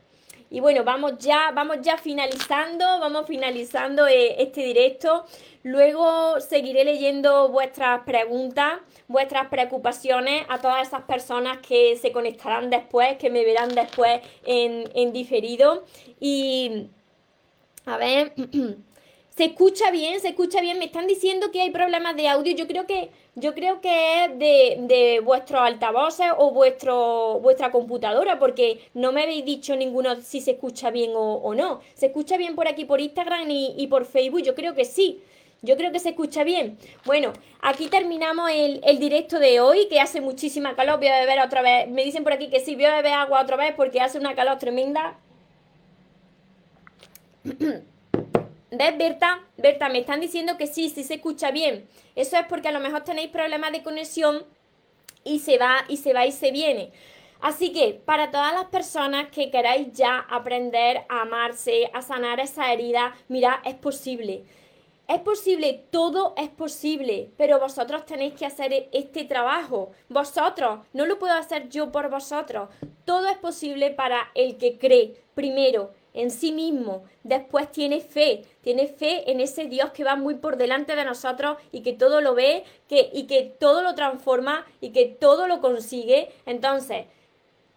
Y 0.51 0.61
bueno, 0.61 0.83
vamos 0.83 1.19
ya, 1.19 1.51
vamos 1.55 1.79
ya 1.83 1.99
finalizando, 1.99 2.85
vamos 3.01 3.27
finalizando 3.27 4.07
eh, 4.07 4.43
este 4.43 4.63
directo. 4.63 5.27
Luego 5.63 6.41
seguiré 6.41 6.85
leyendo 6.85 7.51
vuestras 7.51 8.01
preguntas, 8.05 8.81
vuestras 9.09 9.49
preocupaciones 9.49 10.47
a 10.49 10.59
todas 10.59 10.87
esas 10.89 11.03
personas 11.03 11.59
que 11.59 11.97
se 11.97 12.13
conectarán 12.13 12.71
después, 12.71 13.19
que 13.19 13.29
me 13.29 13.45
verán 13.45 13.75
después 13.75 14.21
en, 14.45 14.91
en 14.95 15.13
diferido. 15.13 15.85
Y 16.19 16.89
a 17.85 17.99
ver, 17.99 18.33
se 19.37 19.45
escucha 19.45 19.91
bien, 19.91 20.19
se 20.21 20.29
escucha 20.29 20.63
bien. 20.63 20.79
Me 20.79 20.87
están 20.87 21.07
diciendo 21.07 21.51
que 21.51 21.61
hay 21.61 21.71
problemas 21.71 22.17
de 22.17 22.29
audio. 22.29 22.57
Yo 22.57 22.67
creo 22.67 22.87
que 22.87 23.11
yo 23.41 23.55
creo 23.55 23.81
que 23.81 24.25
es 24.25 24.39
de, 24.39 24.77
de 24.81 25.21
vuestros 25.21 25.61
altavoces 25.61 26.27
o 26.37 26.51
vuestro, 26.51 27.41
vuestra 27.41 27.71
computadora, 27.71 28.39
porque 28.39 28.81
no 28.95 29.13
me 29.13 29.23
habéis 29.23 29.45
dicho 29.45 29.77
ninguno 29.77 30.17
si 30.21 30.41
se 30.41 30.53
escucha 30.53 30.91
bien 30.91 31.13
o, 31.15 31.55
no. 31.55 31.81
¿Se 31.95 32.07
escucha 32.07 32.37
bien 32.37 32.55
por 32.55 32.69
aquí, 32.69 32.85
por 32.85 33.01
Instagram 33.01 33.51
y, 33.51 33.75
y, 33.77 33.87
por 33.87 34.05
Facebook? 34.05 34.43
Yo 34.43 34.55
creo 34.55 34.75
que 34.75 34.85
sí. 34.85 35.21
Yo 35.61 35.77
creo 35.77 35.91
que 35.91 35.99
se 35.99 36.11
escucha 36.11 36.45
bien. 36.45 36.79
Bueno, 37.05 37.33
aquí 37.61 37.89
terminamos 37.89 38.51
el, 38.51 38.81
el, 38.85 38.99
directo 39.01 39.41
de 39.41 39.61
hoy, 39.61 39.89
que 39.89 40.01
hace 40.01 40.21
muchísima 40.21 40.77
calor. 40.77 40.99
Voy 40.99 41.09
a 41.09 41.19
beber 41.19 41.41
otra 41.41 41.63
vez. 41.63 41.89
Me 41.89 42.05
dicen 42.05 42.23
por 42.23 42.33
aquí 42.33 42.49
que 42.49 42.61
sí, 42.61 42.77
voy 42.77 42.85
a 42.85 42.97
beber 42.97 43.15
agua 43.15 43.43
otra 43.43 43.57
vez 43.57 43.75
porque 43.77 44.01
hace 44.01 44.19
una 44.19 44.35
calor 44.35 44.59
tremenda. 44.59 45.19
¿Ves, 48.71 48.99
Berta? 48.99 49.41
Berta, 49.57 49.89
me 49.89 50.01
están 50.01 50.21
diciendo 50.21 50.59
que 50.59 50.67
sí, 50.67 50.91
sí 50.91 51.03
se 51.03 51.15
escucha 51.15 51.51
bien. 51.51 51.89
Eso 52.15 52.37
es 52.37 52.47
porque 52.47 52.69
a 52.69 52.73
lo 52.73 52.81
mejor 52.81 53.03
tenéis 53.03 53.31
problemas 53.31 53.73
de 53.73 53.83
conexión 53.83 54.45
y 55.25 55.39
se 55.39 55.57
va 55.57 55.85
y 55.89 55.97
se 55.97 56.13
va 56.13 56.27
y 56.27 56.33
se 56.33 56.51
viene. 56.51 56.93
Así 57.41 57.73
que 57.73 57.95
para 58.05 58.31
todas 58.31 58.53
las 58.53 58.67
personas 58.67 59.29
que 59.29 59.51
queráis 59.51 59.93
ya 59.93 60.19
aprender 60.19 61.05
a 61.09 61.23
amarse, 61.23 61.91
a 61.95 62.03
sanar 62.03 62.41
esa 62.41 62.71
herida, 62.71 63.15
mira, 63.29 63.63
es 63.65 63.75
posible. 63.75 64.45
Es 65.07 65.21
posible, 65.21 65.85
todo 65.91 66.35
es 66.37 66.51
posible, 66.51 67.31
pero 67.39 67.59
vosotros 67.59 68.05
tenéis 68.05 68.35
que 68.35 68.45
hacer 68.45 68.91
este 68.93 69.25
trabajo. 69.25 69.93
Vosotros, 70.11 70.81
no 70.93 71.07
lo 71.07 71.19
puedo 71.19 71.33
hacer 71.33 71.71
yo 71.71 71.91
por 71.91 72.11
vosotros. 72.11 72.69
Todo 73.07 73.29
es 73.29 73.39
posible 73.39 73.91
para 73.91 74.31
el 74.35 74.59
que 74.59 74.77
cree, 74.77 75.15
primero, 75.35 75.95
en 76.19 76.33
sí 76.33 76.51
mismo, 76.51 77.05
después 77.23 77.71
tiene 77.71 78.01
fe, 78.01 78.43
tiene 78.61 78.89
fe 78.89 79.31
en 79.31 79.39
ese 79.39 79.67
Dios 79.67 79.93
que 79.93 80.03
va 80.03 80.17
muy 80.17 80.35
por 80.35 80.57
delante 80.57 80.97
de 80.97 81.05
nosotros 81.05 81.59
y 81.71 81.83
que 81.83 81.93
todo 81.93 82.21
lo 82.21 82.35
ve 82.35 82.65
que, 82.89 83.09
y 83.13 83.29
que 83.29 83.45
todo 83.45 83.83
lo 83.83 83.95
transforma 83.95 84.67
y 84.81 84.91
que 84.91 85.07
todo 85.07 85.47
lo 85.47 85.61
consigue. 85.61 86.29
Entonces, 86.45 87.07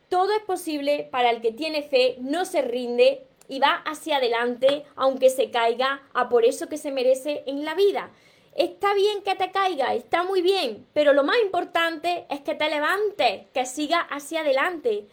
todo 0.10 0.34
es 0.34 0.42
posible 0.42 1.08
para 1.12 1.30
el 1.30 1.40
que 1.40 1.52
tiene 1.52 1.84
fe, 1.84 2.16
no 2.20 2.46
se 2.46 2.64
rinde 2.64 3.28
y 3.48 3.60
va 3.60 3.84
hacia 3.86 4.18
adelante 4.18 4.86
aunque 4.96 5.30
se 5.30 5.52
caiga 5.52 6.02
a 6.14 6.28
por 6.28 6.44
eso 6.44 6.68
que 6.68 6.80
se 6.80 6.92
merece 6.92 7.44
en 7.46 7.64
la 7.64 7.76
vida. 7.76 8.10
Está 8.56 8.96
bien 8.96 9.22
que 9.22 9.36
te 9.36 9.52
caiga, 9.52 9.94
está 9.94 10.24
muy 10.24 10.42
bien, 10.42 10.88
pero 10.94 11.14
lo 11.14 11.24
más 11.24 11.38
importante 11.44 12.26
es 12.32 12.42
que 12.42 12.56
te 12.56 12.72
levantes, 12.72 13.46
que 13.54 13.68
sigas 13.68 14.04
hacia 14.10 14.42
adelante. 14.42 15.06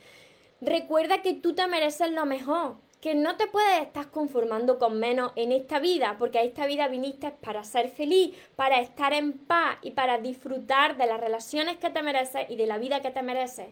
Recuerda 0.63 1.21
que 1.21 1.35
tú 1.35 1.55
te 1.55 1.67
mereces 1.67 2.11
lo 2.11 2.25
mejor, 2.25 2.77
que 3.01 3.15
no 3.15 3.37
te 3.37 3.47
puedes 3.47 3.83
estar 3.83 4.11
conformando 4.11 4.79
con 4.79 4.99
menos 4.99 5.33
en 5.37 5.53
esta 5.53 5.79
vida, 5.79 6.17
porque 6.19 6.39
a 6.39 6.43
esta 6.43 6.67
vida 6.67 6.89
viniste 6.89 7.31
para 7.31 7.63
ser 7.63 7.91
feliz, 7.91 8.37
para 8.57 8.81
estar 8.81 9.13
en 9.13 9.33
paz 9.33 9.79
y 9.83 9.93
para 9.93 10.19
disfrutar 10.19 10.97
de 10.97 11.07
las 11.07 11.21
relaciones 11.21 11.77
que 11.77 11.91
te 11.91 12.03
mereces 12.03 12.51
y 12.51 12.57
de 12.57 12.67
la 12.67 12.79
vida 12.79 13.01
que 13.01 13.11
te 13.11 13.23
mereces. 13.23 13.69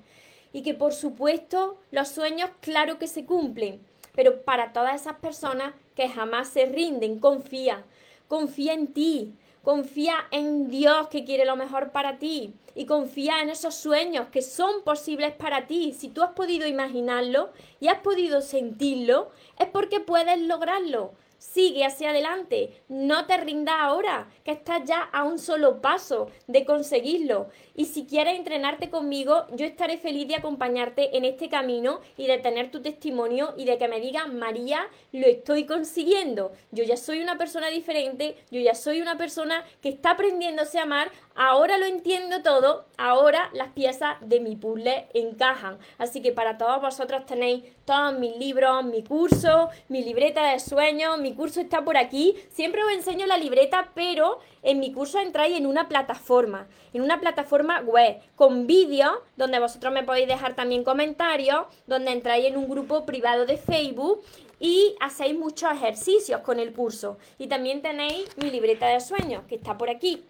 Y 0.53 0.63
que 0.63 0.75
por 0.75 0.93
supuesto 0.93 1.79
los 1.91 2.09
sueños 2.09 2.51
claro 2.61 2.99
que 2.99 3.09
se 3.09 3.25
cumplen, 3.27 3.81
pero 4.15 4.43
para 4.43 4.73
todas 4.73 5.01
esas 5.01 5.17
personas 5.17 5.75
que 5.97 6.09
jamás 6.09 6.49
se 6.49 6.67
rinden, 6.67 7.19
confía, 7.19 7.85
confía 8.29 8.75
en 8.75 8.93
ti, 8.93 9.35
confía 9.67 10.15
en 10.31 10.69
Dios 10.69 11.09
que 11.09 11.25
quiere 11.25 11.45
lo 11.45 11.57
mejor 11.57 11.91
para 11.91 12.21
ti 12.21 12.55
y 12.77 12.87
confía 12.87 13.43
en 13.43 13.51
esos 13.51 13.75
sueños 13.75 14.29
que 14.29 14.41
son 14.41 14.85
posibles 14.85 15.33
para 15.33 15.67
ti. 15.67 15.93
Si 15.93 16.07
tú 16.09 16.23
has 16.23 16.31
podido 16.35 16.69
imaginarlo 16.69 17.51
y 17.81 17.89
has 17.89 17.99
podido 17.99 18.43
sentirlo, 18.43 19.33
es 19.59 19.67
porque 19.67 19.99
puedes 19.99 20.41
lograrlo. 20.41 21.15
Sigue 21.39 21.85
hacia 21.85 22.11
adelante, 22.11 22.83
no 22.89 23.27
te 23.27 23.37
rindas 23.37 23.77
ahora, 23.79 24.29
que 24.45 24.53
estás 24.53 24.83
ya 24.85 25.01
a 25.01 25.25
un 25.25 25.39
solo 25.39 25.81
paso 25.81 26.31
de 26.47 26.65
conseguirlo. 26.65 27.49
Y 27.75 27.85
si 27.87 28.07
quieres 28.07 28.39
entrenarte 28.39 28.89
conmigo, 28.89 29.47
yo 29.53 29.67
estaré 29.67 29.99
feliz 29.99 30.29
de 30.29 30.37
acompañarte 30.37 31.17
en 31.17 31.27
este 31.27 31.49
camino 31.49 32.01
y 32.17 32.27
de 32.27 32.39
tener 32.39 32.71
tu 32.71 32.81
testimonio 32.81 33.55
y 33.57 33.67
de 33.67 33.77
que 33.77 33.89
me 33.89 34.01
digas, 34.01 34.33
María, 34.33 34.89
lo 35.13 35.27
estoy 35.27 35.67
consiguiendo. 35.67 36.53
Yo 36.73 36.85
ya 36.85 36.97
soy 36.97 37.21
una 37.21 37.37
persona 37.37 37.69
diferente, 37.69 38.37
yo 38.51 38.61
ya 38.61 38.75
soy 38.75 39.03
una 39.03 39.19
persona 39.19 39.65
que 39.83 39.91
está 39.91 40.13
aprendiéndose 40.13 40.79
a 40.79 40.85
amar, 40.85 41.11
ahora 41.35 41.77
lo 41.77 41.85
entiendo 41.85 42.43
todo, 42.43 42.87
ahora 42.97 43.51
las 43.53 43.69
piezas 43.73 44.17
de 44.21 44.41
mi 44.41 44.57
puzzle 44.57 45.09
encajan. 45.13 45.79
Así 45.99 46.23
que 46.23 46.33
para 46.33 46.57
todos 46.57 46.81
vosotros 46.81 47.27
tenéis 47.27 47.65
todos 47.85 48.19
mis 48.19 48.37
libros, 48.37 48.85
mi 48.85 49.03
curso, 49.03 49.69
mi 49.89 50.03
libreta 50.03 50.51
de 50.51 50.59
sueños, 50.61 51.19
mi 51.27 51.35
curso 51.35 51.61
está 51.61 51.85
por 51.85 51.97
aquí. 51.97 52.37
Siempre 52.51 52.85
os 52.85 52.93
enseño 52.93 53.27
la 53.27 53.37
libreta, 53.37 53.91
pero 53.95 54.39
en 54.63 54.79
mi 54.79 54.93
curso 54.93 55.19
entráis 55.19 55.57
en 55.57 55.67
una 55.67 55.89
plataforma, 55.89 56.69
en 56.93 57.03
una 57.03 57.19
plataforma 57.19 57.81
web, 57.81 58.21
con 58.37 58.69
vídeos, 58.69 59.11
donde 59.37 59.59
vosotros 59.59 59.93
me 59.93 60.05
podéis 60.05 60.29
dejar 60.29 60.55
también 60.55 60.85
comentarios, 60.85 61.67
donde 61.89 62.13
entráis 62.13 62.47
en 62.47 62.57
un 62.57 62.69
grupo 62.69 63.05
privado 63.05 63.45
de 63.45 63.57
Facebook 63.57 64.23
y 64.61 64.95
hacéis 65.01 65.37
muchos 65.37 65.73
ejercicios 65.73 66.43
con 66.43 66.61
el 66.61 66.73
curso. 66.73 67.19
Y 67.39 67.49
también 67.49 67.83
tenéis 67.83 68.29
mi 68.37 68.49
libreta 68.49 68.87
de 68.87 69.01
sueños, 69.01 69.43
que 69.49 69.57
está 69.57 69.77
por 69.77 69.91
aquí 69.91 70.23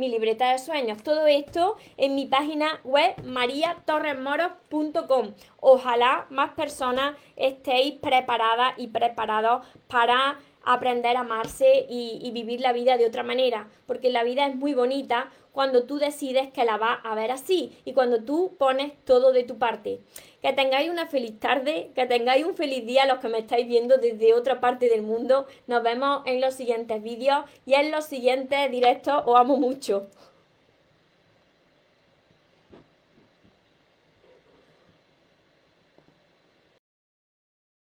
mi 0.00 0.08
libreta 0.08 0.50
de 0.50 0.58
sueños. 0.58 1.00
Todo 1.04 1.28
esto 1.28 1.76
en 1.96 2.16
mi 2.16 2.26
página 2.26 2.80
web 2.82 3.14
mariatorresmoros.com. 3.22 5.34
Ojalá 5.60 6.26
más 6.30 6.50
personas 6.52 7.14
estéis 7.36 8.00
preparadas 8.00 8.74
y 8.78 8.88
preparados 8.88 9.64
para 9.86 10.40
aprender 10.64 11.16
a 11.16 11.20
amarse 11.20 11.86
y, 11.88 12.30
vivir 12.32 12.60
la 12.60 12.72
vida 12.72 12.96
de 12.96 13.06
otra 13.06 13.22
manera, 13.22 13.68
porque 13.86 14.10
la 14.10 14.22
vida 14.22 14.46
es 14.46 14.54
muy 14.54 14.74
bonita 14.74 15.30
cuando 15.52 15.84
tú 15.84 15.98
decides 15.98 16.50
que 16.52 16.64
la 16.64 16.76
vas 16.76 16.98
a 17.02 17.14
ver 17.14 17.32
así 17.32 17.76
y 17.84 17.92
cuando 17.92 18.22
tú 18.22 18.54
pones 18.58 18.92
todo 19.04 19.32
de 19.32 19.44
tu 19.44 19.58
parte. 19.58 20.00
Que 20.42 20.52
tengáis 20.52 20.90
una 20.90 21.06
feliz 21.06 21.38
tarde, 21.38 21.90
que 21.94 22.06
tengáis 22.06 22.44
un 22.44 22.54
feliz 22.54 22.86
día 22.86 23.06
los 23.06 23.18
que 23.18 23.28
me 23.28 23.38
estáis 23.38 23.66
viendo 23.66 23.98
desde 23.98 24.32
otra 24.34 24.60
parte 24.60 24.88
del 24.88 25.02
mundo. 25.02 25.46
Nos 25.66 25.82
vemos 25.82 26.22
en 26.24 26.40
los 26.40 26.54
siguientes 26.54 27.02
vídeos 27.02 27.44
y 27.66 27.74
en 27.74 27.90
los 27.90 28.04
siguientes 28.06 28.70
directos. 28.70 29.22
Os 29.26 29.38
amo 29.38 29.56
mucho. 29.56 30.06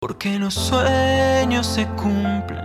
Porque 0.00 0.38
los 0.38 0.54
sueños 0.54 1.66
se 1.66 1.84
cumplen, 1.88 2.64